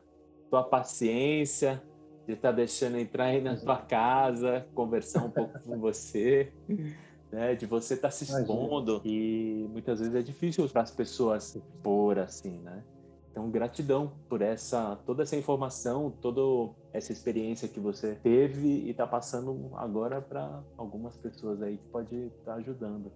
tua 0.50 0.64
paciência 0.64 1.82
de 2.26 2.32
estar 2.32 2.50
tá 2.50 2.56
deixando 2.56 2.98
entrar 2.98 3.26
aí 3.26 3.40
na 3.40 3.56
tua 3.56 3.76
casa, 3.76 4.66
conversar 4.74 5.24
um 5.24 5.30
pouco 5.30 5.58
com 5.60 5.78
você, 5.78 6.52
né? 7.30 7.54
De 7.54 7.66
você 7.66 7.94
estar 7.94 8.08
tá 8.08 8.12
se 8.12 8.24
expondo 8.24 9.00
e 9.04 9.66
muitas 9.70 10.00
vezes 10.00 10.14
é 10.14 10.22
difícil 10.22 10.68
para 10.68 10.82
as 10.82 10.90
pessoas 10.90 11.44
se 11.44 11.58
expor 11.58 12.18
assim, 12.18 12.58
né? 12.58 12.82
Então, 13.30 13.50
gratidão 13.50 14.12
por 14.30 14.40
essa 14.40 14.98
toda 15.04 15.22
essa 15.22 15.36
informação, 15.36 16.10
toda 16.22 16.72
essa 16.92 17.12
experiência 17.12 17.68
que 17.68 17.78
você 17.78 18.14
teve 18.14 18.66
e 18.66 18.90
está 18.90 19.06
passando 19.06 19.72
agora 19.76 20.22
para 20.22 20.62
algumas 20.76 21.16
pessoas 21.18 21.60
aí 21.60 21.76
que 21.76 21.86
pode 21.88 22.16
estar 22.16 22.52
tá 22.52 22.54
ajudando. 22.54 23.12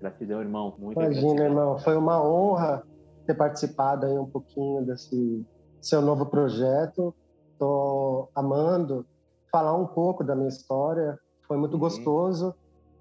Gratidão, 0.00 0.40
irmão. 0.40 0.74
Muito 0.76 1.00
Imagina, 1.00 1.44
irmão. 1.44 1.78
Foi 1.78 1.96
uma 1.96 2.20
honra 2.20 2.82
ter 3.24 3.34
participado 3.34 4.04
aí 4.04 4.18
um 4.18 4.26
pouquinho 4.26 4.84
desse 4.84 5.46
seu 5.80 6.02
novo 6.02 6.26
projeto. 6.26 7.14
Estou 7.52 8.30
amando 8.34 9.06
falar 9.50 9.74
um 9.74 9.86
pouco 9.86 10.24
da 10.24 10.34
minha 10.34 10.48
história. 10.48 11.18
Foi 11.46 11.56
muito 11.56 11.74
uhum. 11.74 11.80
gostoso. 11.80 12.54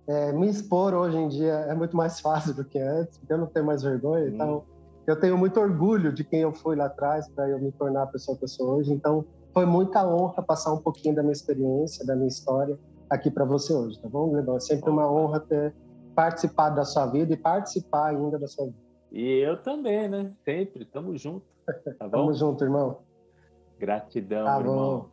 É, 0.07 0.31
me 0.33 0.49
expor 0.49 0.93
hoje 0.93 1.17
em 1.17 1.27
dia 1.27 1.53
é 1.53 1.73
muito 1.73 1.95
mais 1.95 2.19
fácil 2.21 2.53
do 2.53 2.65
que 2.65 2.79
antes, 2.79 3.17
porque 3.17 3.33
eu 3.33 3.37
não 3.37 3.47
tenho 3.47 3.65
mais 3.65 3.81
vergonha. 3.83 4.25
Uhum. 4.25 4.33
Então, 4.33 4.63
eu 5.07 5.19
tenho 5.19 5.37
muito 5.37 5.59
orgulho 5.59 6.13
de 6.13 6.23
quem 6.23 6.41
eu 6.41 6.53
fui 6.53 6.75
lá 6.75 6.85
atrás 6.85 7.27
para 7.29 7.49
eu 7.49 7.59
me 7.59 7.71
tornar 7.71 8.03
a 8.03 8.07
pessoa 8.07 8.37
que 8.37 8.43
eu 8.43 8.47
sou 8.47 8.75
hoje. 8.75 8.93
Então, 8.93 9.25
foi 9.53 9.65
muita 9.65 10.07
honra 10.07 10.41
passar 10.43 10.71
um 10.73 10.77
pouquinho 10.77 11.15
da 11.15 11.21
minha 11.21 11.33
experiência, 11.33 12.05
da 12.05 12.15
minha 12.15 12.27
história 12.27 12.77
aqui 13.11 13.29
para 13.29 13.43
você 13.43 13.73
hoje, 13.73 13.99
tá 13.99 14.07
bom, 14.07 14.29
Glebão? 14.29 14.55
É 14.55 14.59
sempre 14.61 14.89
uma 14.89 15.11
honra 15.11 15.41
ter 15.41 15.75
participado 16.15 16.77
da 16.77 16.85
sua 16.85 17.05
vida 17.07 17.33
e 17.33 17.37
participar 17.37 18.07
ainda 18.07 18.39
da 18.39 18.47
sua 18.47 18.67
vida. 18.67 18.77
E 19.11 19.39
eu 19.39 19.61
também, 19.61 20.07
né? 20.07 20.31
Sempre. 20.45 20.85
Tamo 20.85 21.17
junto. 21.17 21.45
Tá? 21.65 21.73
Tamo 22.09 22.33
junto, 22.33 22.63
irmão. 22.63 22.99
Gratidão, 23.81 24.45
tá 24.45 24.59
irmão. 24.59 25.09